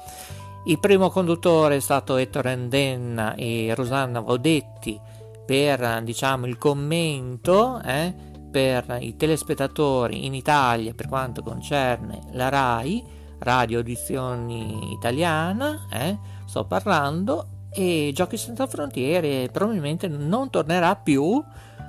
Il 0.67 0.79
primo 0.79 1.11
conduttore 1.11 1.77
è 1.77 1.81
stato 1.81 2.17
Ettore 2.17 2.53
Endenna 2.53 3.35
e 3.35 3.75
Rosanna 3.75 4.21
Vodetti 4.21 4.99
per 5.45 6.01
diciamo, 6.03 6.47
il 6.47 6.57
commento 6.57 7.83
eh, 7.83 8.15
per 8.51 8.97
i 8.99 9.15
telespettatori 9.15 10.25
in 10.25 10.33
Italia 10.33 10.95
per 10.95 11.07
quanto 11.07 11.43
concerne 11.43 12.21
la 12.33 12.49
RAI, 12.49 13.05
Radio 13.41 13.79
Audizioni 13.79 14.93
Italiana, 14.93 15.87
eh, 15.93 16.17
sto 16.47 16.65
parlando, 16.65 17.67
e 17.71 18.13
Giochi 18.15 18.39
senza 18.39 18.67
frontiere 18.67 19.51
probabilmente 19.53 20.09
non 20.09 20.49
tornerà 20.49 20.97
più, 20.97 21.45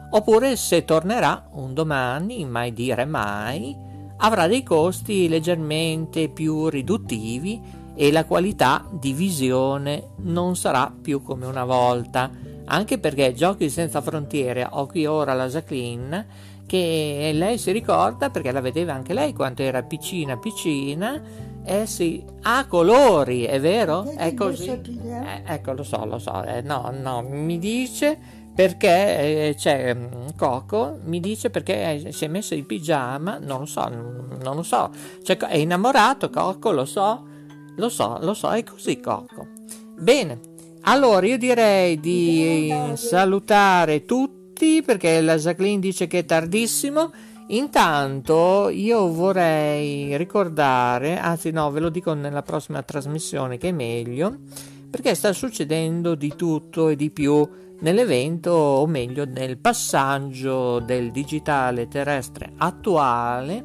oppure 0.10 0.58
se 0.58 0.84
tornerà 0.84 1.48
un 1.54 1.74
domani, 1.74 2.44
mai 2.44 2.74
dire 2.74 3.06
mai, 3.06 3.74
avrà 4.18 4.48
dei 4.48 4.64
costi 4.64 5.30
leggermente 5.30 6.28
più 6.28 6.68
riduttivi 6.68 7.84
e 7.95 8.12
la 8.12 8.25
qualità 8.25 8.86
di 8.91 9.13
visione 9.13 10.10
non 10.17 10.55
sarà 10.55 10.93
più 11.01 11.21
come 11.21 11.45
una 11.45 11.65
volta, 11.65 12.29
anche 12.65 12.99
perché 12.99 13.34
Giochi 13.34 13.69
senza 13.69 14.01
frontiere, 14.01 14.67
ho 14.69 14.86
qui 14.86 15.05
ora 15.05 15.34
la 15.34 15.47
Jacqueline, 15.47 16.53
che 16.67 17.31
lei 17.34 17.58
si 17.58 17.71
ricorda 17.71 18.29
perché 18.29 18.51
la 18.51 18.62
vedeva 18.62 18.93
anche 18.93 19.13
lei 19.13 19.34
quando 19.34 19.62
era 19.62 19.84
piccina 19.84 20.38
piccina, 20.38 21.21
eh 21.63 21.86
sì, 21.86 22.23
ha 22.41 22.65
colori, 22.67 23.43
è 23.43 23.60
vero? 23.60 24.03
È 24.15 24.34
così? 24.34 24.69
Eh, 24.69 25.43
ecco, 25.45 25.73
lo 25.73 25.84
so, 25.84 26.05
lo 26.05 26.19
so, 26.19 26.43
eh, 26.43 26.62
no, 26.62 26.91
no, 26.91 27.21
mi 27.21 27.58
dice 27.58 28.43
perché 28.55 29.49
eh, 29.49 29.55
c'è 29.58 29.93
mm, 29.93 30.27
Coco 30.38 30.99
mi 31.03 31.19
dice 31.19 31.49
perché 31.49 32.10
si 32.13 32.23
è 32.23 32.27
messo 32.29 32.53
in 32.53 32.65
pigiama 32.65 33.38
non 33.38 33.60
lo 33.60 33.65
so 33.65 33.89
non 33.89 34.55
lo 34.55 34.63
so 34.63 34.89
cioè, 35.23 35.36
è 35.36 35.58
innamorato 35.58 36.29
Coco 36.29 36.71
lo 36.71 36.86
so 36.86 37.34
lo 37.76 37.90
so, 37.90 38.18
lo 38.22 38.34
so, 38.34 38.52
è 38.52 38.64
così 38.64 39.00
Cocco. 39.00 39.48
Bene, 39.98 40.40
allora 40.82 41.26
io 41.26 41.38
direi 41.38 42.00
di 42.00 42.74
salutare 42.94 44.06
tutti 44.06 44.82
perché 44.84 45.20
la 45.22 45.38
Jacqueline 45.38 45.80
dice 45.80 46.08
che 46.08 46.20
è 46.20 46.26
tardissimo. 46.26 47.12
Intanto 47.48 48.70
io 48.70 49.12
vorrei 49.12 50.18
ricordare, 50.18 51.20
anzi 51.20 51.52
no, 51.52 51.70
ve 51.70 51.80
lo 51.80 51.90
dico 51.90 52.14
nella 52.14 52.42
prossima 52.42 52.82
trasmissione 52.82 53.58
che 53.58 53.70
è 53.70 53.72
meglio, 53.72 54.36
perché 54.90 55.14
sta 55.14 55.32
succedendo 55.32 56.16
di 56.16 56.34
tutto 56.36 56.90
e 56.90 56.96
di 56.96 57.12
più 57.12 57.48
nell'evento, 57.82 58.52
o 58.52 58.88
meglio 58.88 59.26
nel 59.26 59.58
passaggio 59.58 60.80
del 60.80 61.12
digitale 61.12 61.88
terrestre 61.88 62.54
attuale 62.58 63.64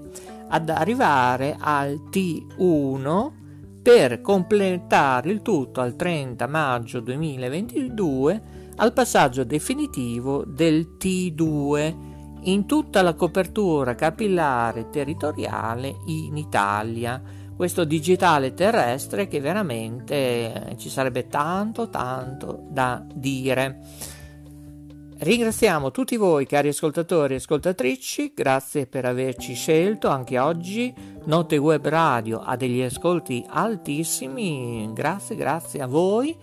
ad 0.49 0.69
arrivare 0.69 1.57
al 1.59 2.01
T1 2.11 3.40
per 3.83 4.21
completare 4.21 5.31
il 5.31 5.43
tutto 5.43 5.81
al 5.81 5.97
30 5.97 6.47
maggio 6.47 7.01
2022 7.01 8.43
al 8.77 8.93
passaggio 8.93 9.45
definitivo 9.45 10.45
del 10.47 10.97
T2 10.99 12.09
in 12.43 12.67
tutta 12.67 13.03
la 13.03 13.15
copertura 13.15 13.95
capillare 13.95 14.89
territoriale 14.91 15.97
in 16.07 16.37
Italia. 16.37 17.23
Questo 17.55 17.85
digitale 17.85 18.55
terrestre 18.55 19.29
che 19.29 19.41
veramente 19.41 20.15
eh, 20.15 20.77
ci 20.79 20.89
sarebbe 20.89 21.27
tanto 21.27 21.91
tanto 21.91 22.65
da 22.71 23.05
dire. 23.13 23.81
Ringraziamo 25.23 25.91
tutti 25.91 26.17
voi 26.17 26.47
cari 26.47 26.69
ascoltatori 26.69 27.35
e 27.35 27.37
ascoltatrici, 27.37 28.33
grazie 28.35 28.87
per 28.87 29.05
averci 29.05 29.53
scelto 29.53 30.09
anche 30.09 30.39
oggi. 30.39 30.95
Note 31.25 31.59
Web 31.59 31.87
Radio 31.89 32.41
ha 32.41 32.57
degli 32.57 32.81
ascolti 32.81 33.45
altissimi, 33.47 34.89
grazie, 34.95 35.37
grazie 35.37 35.83
a 35.83 35.87
voi. 35.87 36.35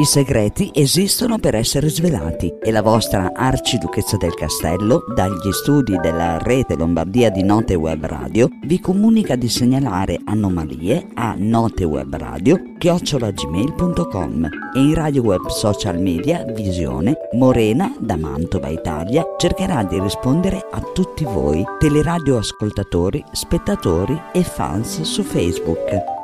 I 0.00 0.06
segreti 0.06 0.70
esistono 0.72 1.38
per 1.38 1.54
essere 1.54 1.90
svelati 1.90 2.50
e 2.58 2.70
la 2.70 2.80
vostra 2.80 3.32
arciduchezza 3.34 4.16
del 4.16 4.32
castello, 4.32 5.04
dagli 5.14 5.52
studi 5.52 5.98
della 5.98 6.38
rete 6.38 6.74
Lombardia 6.74 7.28
di 7.28 7.42
Note 7.42 7.74
Web 7.74 8.06
Radio, 8.06 8.48
vi 8.64 8.80
comunica 8.80 9.36
di 9.36 9.46
segnalare 9.50 10.18
anomalie 10.24 11.06
a 11.12 11.34
notewebradio 11.36 12.76
chiocciolagmail.com 12.78 14.48
e 14.74 14.80
in 14.80 14.94
radio 14.94 15.20
web 15.20 15.46
social 15.48 16.00
media 16.00 16.46
Visione 16.46 17.18
Morena 17.32 17.94
da 17.98 18.16
Mantova 18.16 18.68
Italia 18.68 19.22
cercherà 19.36 19.82
di 19.84 20.00
rispondere 20.00 20.66
a 20.70 20.80
tutti 20.94 21.24
voi, 21.24 21.62
teleradio 21.78 22.38
ascoltatori, 22.38 23.22
spettatori 23.32 24.18
e 24.32 24.42
fans 24.44 25.02
su 25.02 25.22
Facebook. 25.22 26.18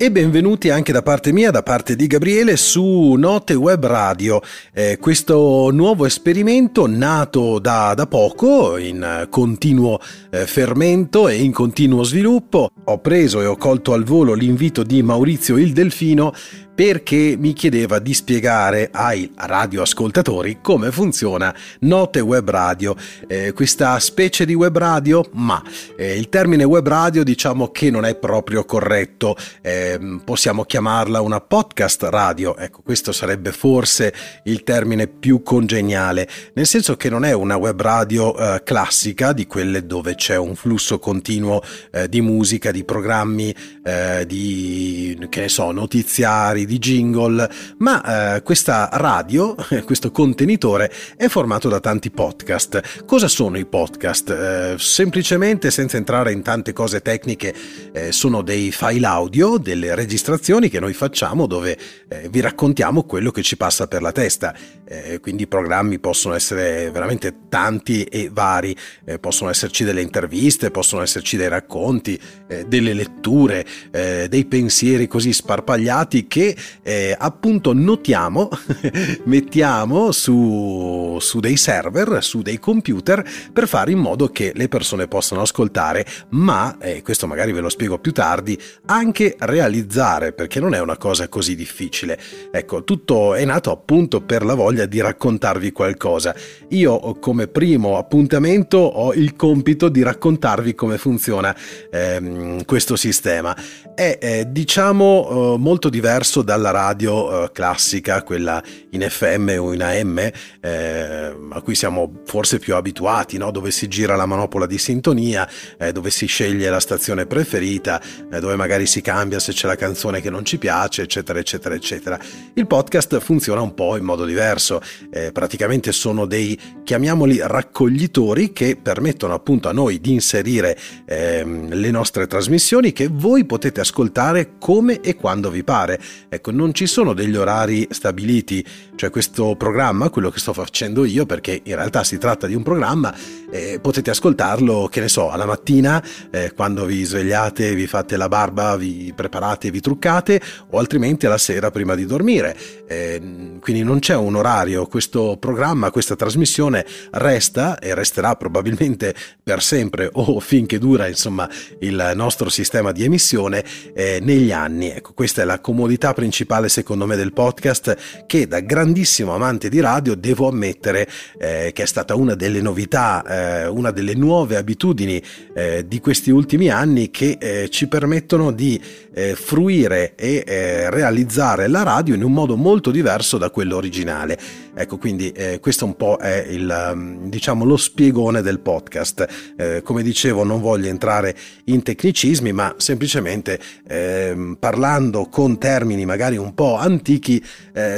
E 0.00 0.12
benvenuti 0.12 0.70
anche 0.70 0.92
da 0.92 1.02
parte 1.02 1.32
mia, 1.32 1.50
da 1.50 1.64
parte 1.64 1.96
di 1.96 2.06
Gabriele, 2.06 2.56
su 2.56 3.14
Note 3.14 3.54
Web 3.54 3.84
Radio, 3.84 4.40
eh, 4.72 4.96
questo 5.00 5.70
nuovo 5.72 6.06
esperimento 6.06 6.86
nato 6.86 7.58
da, 7.58 7.94
da 7.94 8.06
poco, 8.06 8.76
in 8.76 9.26
continuo 9.28 9.98
eh, 10.30 10.46
fermento 10.46 11.26
e 11.26 11.42
in 11.42 11.50
continuo 11.50 12.04
sviluppo. 12.04 12.70
Ho 12.84 12.98
preso 12.98 13.40
e 13.40 13.46
ho 13.46 13.56
colto 13.56 13.92
al 13.92 14.04
volo 14.04 14.34
l'invito 14.34 14.84
di 14.84 15.02
Maurizio 15.02 15.56
il 15.56 15.72
Delfino 15.72 16.32
perché 16.78 17.34
mi 17.36 17.54
chiedeva 17.54 17.98
di 17.98 18.14
spiegare 18.14 18.88
ai 18.92 19.32
radioascoltatori 19.34 20.58
come 20.62 20.92
funziona 20.92 21.52
Note 21.80 22.20
Web 22.20 22.48
Radio, 22.48 22.94
eh, 23.26 23.52
questa 23.52 23.98
specie 23.98 24.46
di 24.46 24.54
web 24.54 24.78
radio, 24.78 25.28
ma 25.32 25.60
eh, 25.96 26.16
il 26.16 26.28
termine 26.28 26.62
web 26.62 26.86
radio 26.86 27.24
diciamo 27.24 27.72
che 27.72 27.90
non 27.90 28.04
è 28.04 28.14
proprio 28.14 28.64
corretto, 28.64 29.36
eh, 29.60 30.20
possiamo 30.24 30.62
chiamarla 30.62 31.20
una 31.20 31.40
podcast 31.40 32.04
radio, 32.04 32.56
ecco 32.56 32.82
questo 32.84 33.10
sarebbe 33.10 33.50
forse 33.50 34.14
il 34.44 34.62
termine 34.62 35.08
più 35.08 35.42
congeniale, 35.42 36.28
nel 36.52 36.66
senso 36.66 36.96
che 36.96 37.10
non 37.10 37.24
è 37.24 37.32
una 37.32 37.56
web 37.56 37.82
radio 37.82 38.36
eh, 38.36 38.62
classica 38.62 39.32
di 39.32 39.48
quelle 39.48 39.84
dove 39.84 40.14
c'è 40.14 40.36
un 40.36 40.54
flusso 40.54 41.00
continuo 41.00 41.60
eh, 41.90 42.08
di 42.08 42.20
musica, 42.20 42.70
di 42.70 42.84
programmi, 42.84 43.52
eh, 43.82 44.24
di 44.28 45.26
che 45.28 45.40
ne 45.40 45.48
so, 45.48 45.72
notiziari, 45.72 46.66
di 46.68 46.78
jingle, 46.78 47.50
ma 47.78 48.36
eh, 48.36 48.42
questa 48.42 48.90
radio, 48.92 49.56
questo 49.84 50.12
contenitore 50.12 50.92
è 51.16 51.26
formato 51.26 51.68
da 51.68 51.80
tanti 51.80 52.10
podcast. 52.10 53.04
Cosa 53.06 53.26
sono 53.26 53.58
i 53.58 53.64
podcast? 53.64 54.30
Eh, 54.30 54.74
semplicemente, 54.78 55.70
senza 55.70 55.96
entrare 55.96 56.30
in 56.30 56.42
tante 56.42 56.72
cose 56.72 57.00
tecniche, 57.00 57.54
eh, 57.92 58.12
sono 58.12 58.42
dei 58.42 58.70
file 58.70 59.06
audio, 59.06 59.56
delle 59.56 59.94
registrazioni 59.94 60.68
che 60.68 60.78
noi 60.78 60.92
facciamo 60.92 61.46
dove 61.46 61.76
eh, 62.08 62.28
vi 62.30 62.40
raccontiamo 62.40 63.04
quello 63.04 63.30
che 63.30 63.42
ci 63.42 63.56
passa 63.56 63.88
per 63.88 64.02
la 64.02 64.12
testa. 64.12 64.54
Eh, 64.84 65.20
quindi 65.20 65.44
i 65.44 65.46
programmi 65.46 65.98
possono 65.98 66.34
essere 66.34 66.90
veramente 66.90 67.34
tanti 67.48 68.04
e 68.04 68.28
vari, 68.30 68.76
eh, 69.04 69.18
possono 69.18 69.50
esserci 69.50 69.84
delle 69.84 70.02
interviste, 70.02 70.70
possono 70.70 71.02
esserci 71.02 71.36
dei 71.36 71.48
racconti, 71.48 72.20
delle 72.66 72.92
letture, 72.92 73.66
dei 73.90 74.44
pensieri 74.46 75.06
così 75.06 75.32
sparpagliati 75.32 76.26
che 76.26 76.56
eh, 76.82 77.14
appunto 77.18 77.72
notiamo, 77.72 78.48
mettiamo 79.24 80.12
su, 80.12 81.16
su 81.20 81.40
dei 81.40 81.56
server, 81.56 82.22
su 82.22 82.42
dei 82.42 82.58
computer 82.58 83.24
per 83.52 83.68
fare 83.68 83.92
in 83.92 83.98
modo 83.98 84.28
che 84.28 84.52
le 84.54 84.68
persone 84.68 85.08
possano 85.08 85.42
ascoltare, 85.42 86.06
ma, 86.30 86.76
eh, 86.80 87.02
questo 87.02 87.26
magari 87.26 87.52
ve 87.52 87.60
lo 87.60 87.68
spiego 87.68 87.98
più 87.98 88.12
tardi, 88.12 88.58
anche 88.86 89.36
realizzare, 89.38 90.32
perché 90.32 90.60
non 90.60 90.74
è 90.74 90.80
una 90.80 90.96
cosa 90.96 91.28
così 91.28 91.54
difficile. 91.54 92.18
Ecco, 92.50 92.84
tutto 92.84 93.34
è 93.34 93.44
nato 93.44 93.70
appunto 93.70 94.20
per 94.20 94.44
la 94.44 94.54
voglia 94.54 94.86
di 94.86 95.00
raccontarvi 95.00 95.72
qualcosa. 95.72 96.34
Io 96.70 97.16
come 97.20 97.46
primo 97.46 97.96
appuntamento 97.96 98.78
ho 98.78 99.12
il 99.12 99.36
compito 99.36 99.88
di 99.88 100.02
raccontarvi 100.02 100.74
come 100.74 100.98
funziona 100.98 101.54
ehm, 101.90 102.64
questo 102.64 102.96
sistema. 102.96 103.56
È 103.94 104.18
eh, 104.20 104.46
diciamo 104.48 105.54
eh, 105.54 105.58
molto 105.58 105.88
diverso 105.88 106.42
dalla 106.48 106.70
radio 106.70 107.44
eh, 107.44 107.52
classica, 107.52 108.22
quella 108.22 108.62
in 108.92 109.06
FM 109.06 109.54
o 109.58 109.74
in 109.74 109.82
AM, 109.82 110.18
eh, 110.18 111.36
a 111.50 111.60
cui 111.60 111.74
siamo 111.74 112.22
forse 112.24 112.58
più 112.58 112.74
abituati, 112.74 113.36
no? 113.36 113.50
dove 113.50 113.70
si 113.70 113.86
gira 113.86 114.16
la 114.16 114.24
manopola 114.24 114.64
di 114.64 114.78
sintonia, 114.78 115.46
eh, 115.76 115.92
dove 115.92 116.08
si 116.08 116.24
sceglie 116.24 116.70
la 116.70 116.80
stazione 116.80 117.26
preferita, 117.26 118.00
eh, 118.32 118.40
dove 118.40 118.56
magari 118.56 118.86
si 118.86 119.02
cambia 119.02 119.38
se 119.40 119.52
c'è 119.52 119.66
la 119.66 119.76
canzone 119.76 120.22
che 120.22 120.30
non 120.30 120.46
ci 120.46 120.56
piace, 120.56 121.02
eccetera, 121.02 121.38
eccetera, 121.38 121.74
eccetera. 121.74 122.18
Il 122.54 122.66
podcast 122.66 123.18
funziona 123.18 123.60
un 123.60 123.74
po' 123.74 123.98
in 123.98 124.04
modo 124.04 124.24
diverso, 124.24 124.80
eh, 125.10 125.32
praticamente 125.32 125.92
sono 125.92 126.24
dei, 126.24 126.58
chiamiamoli 126.82 127.40
raccoglitori, 127.42 128.54
che 128.54 128.78
permettono 128.80 129.34
appunto 129.34 129.68
a 129.68 129.72
noi 129.72 130.00
di 130.00 130.14
inserire 130.14 130.78
ehm, 131.04 131.74
le 131.74 131.90
nostre 131.90 132.26
trasmissioni 132.26 132.92
che 132.92 133.08
voi 133.12 133.44
potete 133.44 133.80
ascoltare 133.80 134.52
come 134.58 135.00
e 135.00 135.14
quando 135.14 135.50
vi 135.50 135.62
pare. 135.62 136.00
Ecco, 136.30 136.50
non 136.50 136.74
ci 136.74 136.86
sono 136.86 137.14
degli 137.14 137.36
orari 137.36 137.86
stabiliti, 137.90 138.64
cioè 138.98 139.10
questo 139.10 139.54
programma, 139.54 140.10
quello 140.10 140.28
che 140.28 140.40
sto 140.40 140.52
facendo 140.52 141.04
io, 141.04 141.24
perché 141.24 141.60
in 141.62 141.76
realtà 141.76 142.02
si 142.02 142.18
tratta 142.18 142.48
di 142.48 142.54
un 142.56 142.64
programma, 142.64 143.14
eh, 143.48 143.78
potete 143.80 144.10
ascoltarlo, 144.10 144.88
che 144.90 145.00
ne 145.00 145.08
so, 145.08 145.30
alla 145.30 145.46
mattina, 145.46 146.02
eh, 146.32 146.52
quando 146.52 146.84
vi 146.84 147.04
svegliate, 147.04 147.76
vi 147.76 147.86
fate 147.86 148.16
la 148.16 148.28
barba, 148.28 148.76
vi 148.76 149.12
preparate, 149.14 149.70
vi 149.70 149.80
truccate, 149.80 150.40
o 150.70 150.78
altrimenti 150.80 151.26
alla 151.26 151.38
sera 151.38 151.70
prima 151.70 151.94
di 151.94 152.06
dormire. 152.06 152.56
Eh, 152.88 153.56
quindi 153.60 153.84
non 153.84 154.00
c'è 154.00 154.16
un 154.16 154.34
orario, 154.34 154.86
questo 154.86 155.36
programma, 155.38 155.92
questa 155.92 156.16
trasmissione 156.16 156.84
resta 157.12 157.78
e 157.78 157.94
resterà 157.94 158.34
probabilmente 158.34 159.14
per 159.40 159.62
sempre 159.62 160.08
o 160.12 160.40
finché 160.40 160.78
dura 160.78 161.06
insomma 161.06 161.48
il 161.80 162.12
nostro 162.14 162.48
sistema 162.48 162.90
di 162.90 163.04
emissione 163.04 163.64
eh, 163.94 164.18
negli 164.20 164.50
anni. 164.50 164.90
Ecco, 164.90 165.12
questa 165.12 165.42
è 165.42 165.44
la 165.44 165.60
comodità 165.60 166.14
principale 166.14 166.68
secondo 166.68 167.06
me 167.06 167.14
del 167.14 167.32
podcast 167.32 168.26
che 168.26 168.48
da 168.48 168.60
grandissimo 168.88 169.34
amante 169.34 169.68
di 169.68 169.80
radio 169.80 170.14
devo 170.14 170.48
ammettere 170.48 171.06
eh, 171.38 171.72
che 171.74 171.82
è 171.82 171.86
stata 171.86 172.14
una 172.14 172.34
delle 172.34 172.62
novità, 172.62 173.22
eh, 173.22 173.68
una 173.68 173.90
delle 173.90 174.14
nuove 174.14 174.56
abitudini 174.56 175.22
eh, 175.54 175.84
di 175.86 176.00
questi 176.00 176.30
ultimi 176.30 176.70
anni 176.70 177.10
che 177.10 177.36
eh, 177.38 177.68
ci 177.68 177.86
permettono 177.86 178.50
di 178.50 178.80
eh, 179.12 179.34
fruire 179.34 180.14
e 180.14 180.42
eh, 180.46 180.90
realizzare 180.90 181.68
la 181.68 181.82
radio 181.82 182.14
in 182.14 182.22
un 182.22 182.32
modo 182.32 182.56
molto 182.56 182.90
diverso 182.90 183.36
da 183.36 183.50
quello 183.50 183.76
originale. 183.76 184.38
Ecco, 184.78 184.96
quindi 184.96 185.34
questo 185.60 185.84
un 185.84 185.96
po' 185.96 186.18
è 186.18 186.46
il, 186.48 186.92
mm, 186.94 187.28
diciamo, 187.28 187.64
lo 187.64 187.76
spiegone 187.76 188.42
del 188.42 188.60
podcast. 188.60 189.82
come 189.82 190.04
dicevo, 190.04 190.44
non 190.44 190.60
voglio 190.60 190.86
entrare 190.86 191.34
in 191.64 191.82
tecnicismi, 191.82 192.52
ma 192.52 192.72
semplicemente 192.76 193.58
ehm, 193.88 194.56
parlando 194.60 195.26
con 195.28 195.58
termini 195.58 196.06
magari 196.06 196.36
un 196.36 196.54
po' 196.54 196.76
antichi, 196.76 197.44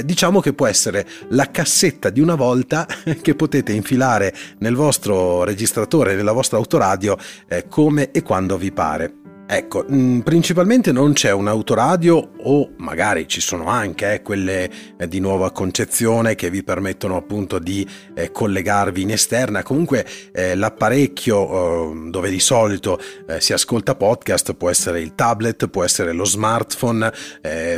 diciamo 0.05 0.41
che 0.41 0.55
può 0.55 0.67
essere 0.67 0.80
la 1.29 1.51
cassetta 1.51 2.11
di 2.11 2.21
una 2.21 2.35
volta 2.35 2.87
che 3.21 3.35
potete 3.35 3.73
infilare 3.73 4.35
nel 4.59 4.75
vostro 4.75 5.45
registratore, 5.45 6.15
nella 6.15 6.33
vostra 6.33 6.57
autoradio, 6.57 7.17
eh, 7.49 7.67
come 7.69 8.11
e 8.11 8.23
quando 8.23 8.57
vi 8.57 8.73
pare. 8.73 9.30
Ecco, 9.53 9.85
mm, 9.91 10.21
principalmente 10.21 10.93
non 10.93 11.13
c'è 11.13 11.33
un 11.33 11.49
autoradio 11.49 12.35
o 12.43 12.71
magari 12.77 13.27
ci 13.27 13.41
sono 13.41 13.67
anche 13.67 14.15
eh, 14.15 14.23
quelle 14.23 14.71
eh, 14.97 15.09
di 15.09 15.19
nuova 15.19 15.51
concezione 15.51 16.37
che 16.37 16.51
vi 16.51 16.63
permettono 16.63 17.17
appunto 17.17 17.59
di 17.59 17.85
eh, 18.15 18.31
collegarvi 18.31 19.03
in 19.03 19.11
esterna. 19.11 19.65
Comunque 19.65 20.07
eh, 20.31 20.55
l'apparecchio 20.55 21.41
eh, 21.97 22.11
dove 22.11 22.31
di 22.31 22.39
solito 22.39 23.01
eh, 23.27 23.41
si 23.41 23.53
ascolta 23.53 23.97
podcast 23.97 24.55
può 24.55 24.71
essere 24.71 25.01
il 25.01 25.17
tablet, 25.17 25.67
può 25.67 25.83
essere 25.83 26.13
lo 26.13 26.25
smartphone, 26.25 27.13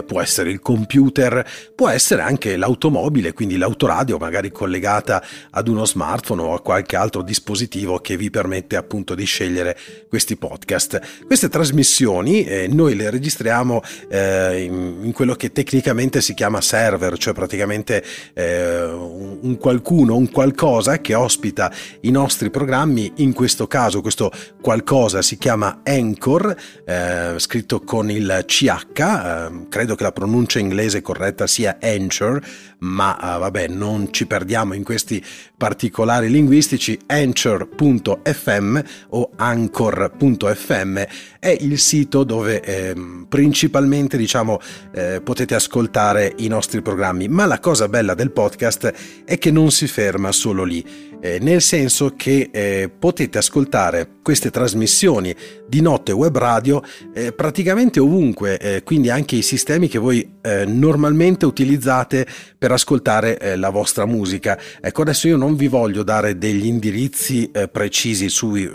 può 0.06 0.20
essere 0.20 0.50
il 0.50 0.60
computer, 0.60 1.42
può 1.74 1.88
essere 1.88 2.20
anche 2.20 2.58
l'automobile, 2.58 3.32
quindi 3.32 3.56
l'autoradio 3.56 4.18
magari 4.18 4.50
collegata 4.50 5.24
ad 5.50 5.68
uno 5.68 5.86
smartphone 5.86 6.42
o 6.42 6.52
a 6.52 6.60
qualche 6.60 6.96
altro 6.96 7.22
dispositivo 7.22 7.98
che 8.00 8.18
vi 8.18 8.28
permette 8.28 8.76
appunto 8.76 9.14
di 9.14 9.24
scegliere 9.24 9.78
questi 10.08 10.36
podcast. 10.36 11.24
Queste 11.26 11.48
trasmissioni 11.62 12.42
eh, 12.42 12.66
noi 12.66 12.96
le 12.96 13.08
registriamo 13.08 13.82
eh, 14.08 14.62
in, 14.64 14.98
in, 15.02 15.12
quello 15.12 15.34
che 15.34 15.52
tecnicamente 15.52 16.20
si 16.20 16.34
chiama 16.34 16.60
server, 16.60 17.16
cioè 17.16 17.32
praticamente 17.32 18.04
eh, 18.34 18.82
un, 18.84 19.38
un, 19.42 19.56
qualcuno, 19.58 20.16
un 20.16 20.28
qualcosa 20.28 21.00
che 21.00 21.14
ospita 21.14 21.72
i 22.00 22.10
nostri 22.10 22.50
programmi. 22.50 23.12
In 23.16 23.32
questo 23.32 23.68
caso 23.68 24.00
questo 24.00 24.32
qualcosa 24.60 25.22
si 25.22 25.38
chiama 25.38 25.82
Anchor, 25.84 26.56
eh, 26.84 27.34
scritto 27.36 27.80
con 27.80 28.10
il 28.10 28.42
CH, 28.44 28.98
eh, 28.98 29.66
credo 29.68 29.94
che 29.94 30.02
la 30.02 30.12
pronuncia 30.12 30.58
inglese 30.58 31.00
corretta 31.00 31.46
sia 31.46 31.78
Anchor, 31.80 32.40
ma 32.82 33.16
eh, 33.16 33.38
vabbè 33.38 33.68
non 33.68 34.12
ci 34.12 34.26
perdiamo 34.26 34.74
in 34.74 34.84
questi 34.84 35.22
particolari 35.56 36.30
linguistici. 36.30 36.98
Anchor.fm 37.06 38.80
o 39.10 39.30
Anchor.fm 39.36 41.02
è 41.38 41.56
il 41.60 41.78
sito 41.78 42.24
dove 42.24 42.60
eh, 42.60 42.94
principalmente 43.28 44.16
diciamo 44.16 44.60
eh, 44.94 45.20
potete 45.22 45.54
ascoltare 45.54 46.34
i 46.38 46.48
nostri 46.48 46.82
programmi, 46.82 47.28
ma 47.28 47.46
la 47.46 47.60
cosa 47.60 47.88
bella 47.88 48.14
del 48.14 48.30
podcast 48.30 48.92
è 49.24 49.38
che 49.38 49.50
non 49.50 49.70
si 49.70 49.86
ferma 49.86 50.32
solo 50.32 50.64
lì 50.64 51.10
eh, 51.22 51.38
nel 51.40 51.62
senso 51.62 52.14
che 52.16 52.50
eh, 52.50 52.90
potete 52.98 53.38
ascoltare 53.38 54.08
queste 54.22 54.50
trasmissioni 54.50 55.34
di 55.68 55.80
notte 55.80 56.12
web 56.12 56.36
radio 56.36 56.82
eh, 57.14 57.32
praticamente 57.32 58.00
ovunque, 58.00 58.58
eh, 58.58 58.82
quindi 58.82 59.08
anche 59.08 59.36
i 59.36 59.42
sistemi 59.42 59.88
che 59.88 59.98
voi 59.98 60.38
eh, 60.42 60.64
normalmente 60.64 61.46
utilizzate 61.46 62.26
per 62.58 62.72
ascoltare 62.72 63.38
eh, 63.38 63.56
la 63.56 63.70
vostra 63.70 64.04
musica. 64.04 64.58
Ecco, 64.80 65.02
adesso 65.02 65.28
io 65.28 65.36
non 65.36 65.54
vi 65.54 65.68
voglio 65.68 66.02
dare 66.02 66.38
degli 66.38 66.66
indirizzi 66.66 67.50
precisi 67.70 68.28
sui 68.28 68.70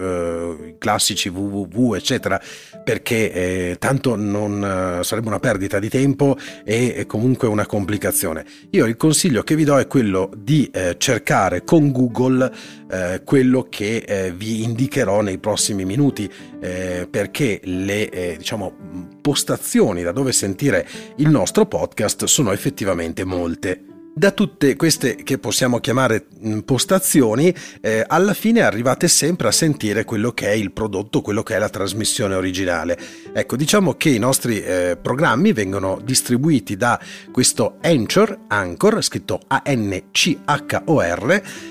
classici 0.78 1.30
www, 1.30 1.96
eccetera, 1.96 2.42
perché 2.84 3.76
tanto 3.80 4.16
non 4.16 5.00
sarebbe 5.04 5.28
una 5.28 5.40
perdita 5.40 5.80
di 5.80 5.90
tempo 5.90 6.38
e 6.64 7.06
comunque 7.08 7.48
una 7.48 7.66
complicazione. 7.66 8.46
Io 8.72 8.86
il 8.86 8.98
consiglio 8.98 9.44
che 9.44 9.56
vi 9.56 9.64
do 9.64 9.78
è 9.78 9.88
quello 9.88 10.30
di 10.36 10.70
cercare 10.98 11.64
con 11.64 11.92
Google 11.92 12.37
eh, 12.42 13.22
quello 13.24 13.68
che 13.70 13.98
eh, 13.98 14.32
vi 14.32 14.64
indicherò 14.64 15.22
nei 15.22 15.38
prossimi 15.38 15.86
minuti 15.86 16.32
eh, 16.60 17.08
perché 17.10 17.60
le 17.64 18.10
eh, 18.10 18.36
diciamo, 18.38 18.74
postazioni 19.22 20.04
da 20.04 20.12
dove 20.12 20.32
sentire 20.32 20.88
il 21.18 21.30
nostro 21.30 21.66
podcast 21.66 22.26
sono 22.26 22.52
effettivamente 22.52 23.24
molte 23.24 23.97
da 24.18 24.32
tutte 24.32 24.76
queste 24.76 25.16
che 25.18 25.38
possiamo 25.38 25.80
chiamare 25.80 26.26
postazioni, 26.66 27.54
eh, 27.82 28.04
alla 28.08 28.34
fine 28.34 28.62
arrivate 28.62 29.08
sempre 29.08 29.48
a 29.48 29.52
sentire 29.52 30.06
quello 30.06 30.32
che 30.32 30.48
è 30.48 30.54
il 30.54 30.72
prodotto, 30.72 31.22
quello 31.22 31.44
che 31.44 31.54
è 31.56 31.60
la 31.60 31.70
trasmissione 31.70 32.34
originale. 32.34 32.98
Ecco, 33.32 33.56
diciamo 33.56 33.94
che 33.94 34.10
i 34.10 34.18
nostri 34.18 34.60
eh, 34.60 34.98
programmi 35.00 35.54
vengono 35.54 36.02
distribuiti 36.04 36.76
da 36.76 37.00
questo 37.32 37.78
Anchor, 37.82 38.46
Anchor, 38.48 39.04
scritto 39.04 39.40
A-N-C-H-O-R, 39.46 40.12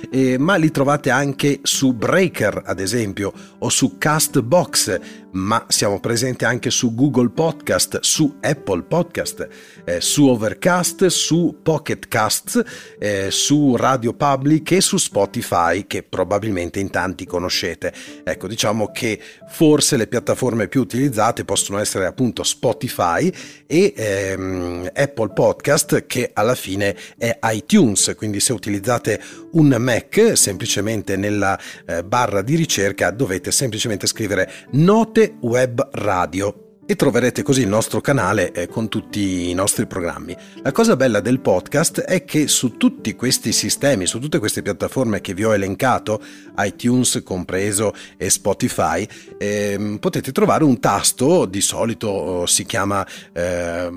eh, 0.09 0.39
ma 0.39 0.55
li 0.55 0.71
trovate 0.71 1.11
anche 1.11 1.59
su 1.63 1.95
Breaker, 1.95 2.63
ad 2.65 2.79
esempio, 2.79 3.33
o 3.59 3.69
su 3.69 3.99
Castbox, 3.99 5.01
ma 5.33 5.67
siamo 5.69 6.01
presenti 6.01 6.45
anche 6.45 6.71
su 6.71 6.95
Google 6.95 7.31
Podcast, 7.31 8.01
su 8.01 8.37
Apple 8.41 8.83
Podcast, 8.83 9.49
eh, 9.85 10.01
su 10.01 10.27
Overcast, 10.27 11.07
su 11.07 11.59
Pocket 11.63 12.09
Casts, 12.09 12.63
eh, 12.99 13.31
su 13.31 13.77
Radio 13.77 14.15
Public 14.15 14.73
e 14.73 14.81
su 14.81 14.97
Spotify 14.97 15.87
che 15.87 16.03
probabilmente 16.03 16.81
in 16.81 16.91
tanti 16.91 17.27
conoscete. 17.27 17.93
Ecco, 18.25 18.47
diciamo 18.49 18.91
che 18.91 19.21
forse 19.49 19.97
le 19.97 20.07
piattaforme 20.07 20.69
più 20.69 20.81
utilizzate 20.81 21.45
possono 21.45 21.79
essere 21.79 22.07
appunto 22.07 22.43
Spotify 22.43 23.31
e 23.67 23.93
ehm, 23.97 24.91
Apple 24.95 25.33
Podcast 25.33 26.07
che 26.07 26.31
alla 26.33 26.55
fine 26.55 26.97
è 27.19 27.39
iTunes, 27.53 28.15
quindi 28.17 28.41
se 28.41 28.53
utilizzate 28.53 29.21
un 29.53 29.75
Mac 29.79 30.33
semplicemente 30.35 31.17
nella 31.17 31.59
eh, 31.87 32.03
barra 32.05 32.43
di 32.43 32.55
ricerca 32.55 33.11
dovete 33.11 33.51
semplicemente 33.51 34.07
scrivere 34.07 34.51
note 34.73 35.26
Web 35.41 35.89
Radio 35.93 36.67
e 36.87 36.95
troverete 36.95 37.43
così 37.43 37.63
il 37.63 37.69
nostro 37.69 38.01
canale 38.01 38.53
eh, 38.53 38.69
con 38.69 38.89
tutti 38.89 39.51
i 39.51 39.55
nostri 39.55 39.87
programmi. 39.87 40.37
La 40.63 40.71
cosa 40.71 40.95
bella 40.95 41.21
del 41.21 41.41
podcast 41.41 42.01
è 42.01 42.25
che 42.25 42.47
su 42.47 42.77
tutti 42.77 43.17
questi 43.17 43.51
sistemi, 43.53 44.07
su 44.07 44.21
tutte 44.21 44.39
queste 44.39 44.63
piattaforme 44.63 45.21
che 45.21 45.35
vi 45.35 45.45
ho 45.45 45.53
elencato, 45.53 46.23
iTunes 46.59 47.23
compreso 47.25 47.95
e 48.17 48.31
Spotify, 48.31 49.07
eh, 49.39 49.99
potete 50.01 50.33
trovare 50.33 50.65
un 50.65 50.79
tasto, 50.81 51.45
di 51.47 51.61
solito 51.61 52.09
oh, 52.09 52.47
si 52.47 52.65
chiama 52.65 53.07
eh, 53.33 53.91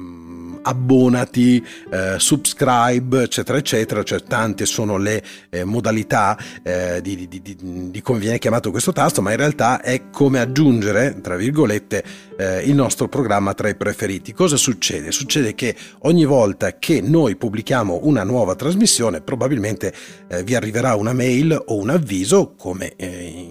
abbonati, 0.62 1.66
eh, 1.92 2.16
subscribe, 2.18 3.24
eccetera, 3.24 3.58
eccetera, 3.58 4.04
cioè 4.04 4.24
tante 4.24 4.66
sono 4.66 4.98
le 4.98 5.24
eh, 5.50 5.64
modalità 5.64 6.38
eh, 6.64 7.02
di, 7.02 7.28
di, 7.28 7.42
di, 7.42 7.90
di, 7.92 8.02
come 8.02 8.20
viene 8.20 8.40
chiamato 8.40 8.72
questo 8.72 8.92
tasto, 8.92 9.22
ma 9.22 9.32
in 9.32 9.38
realtà 9.38 9.82
è 9.82 10.10
come 10.10 10.40
aggiungere, 10.40 11.20
tra 11.22 11.36
virgolette, 11.36 12.28
il 12.40 12.74
nostro 12.74 13.10
programma 13.10 13.54
tra 13.54 13.68
i 13.68 13.76
preferiti. 13.76 14.32
Cosa 14.32 14.56
succede? 14.56 15.12
Succede 15.12 15.56
che 15.56 15.76
ogni 16.04 16.24
volta 16.24 16.78
che 16.78 17.02
noi 17.02 17.36
pubblichiamo 17.36 18.00
una 18.04 18.24
nuova 18.24 18.56
trasmissione 18.56 19.20
probabilmente 19.22 19.94
eh, 20.28 20.44
vi 20.44 20.56
arriverà 20.56 20.96
una 20.96 21.14
mail 21.14 21.52
o 21.68 21.76
un 21.76 21.90
avviso 21.90 22.49
come 22.58 22.94
eh, 22.96 23.48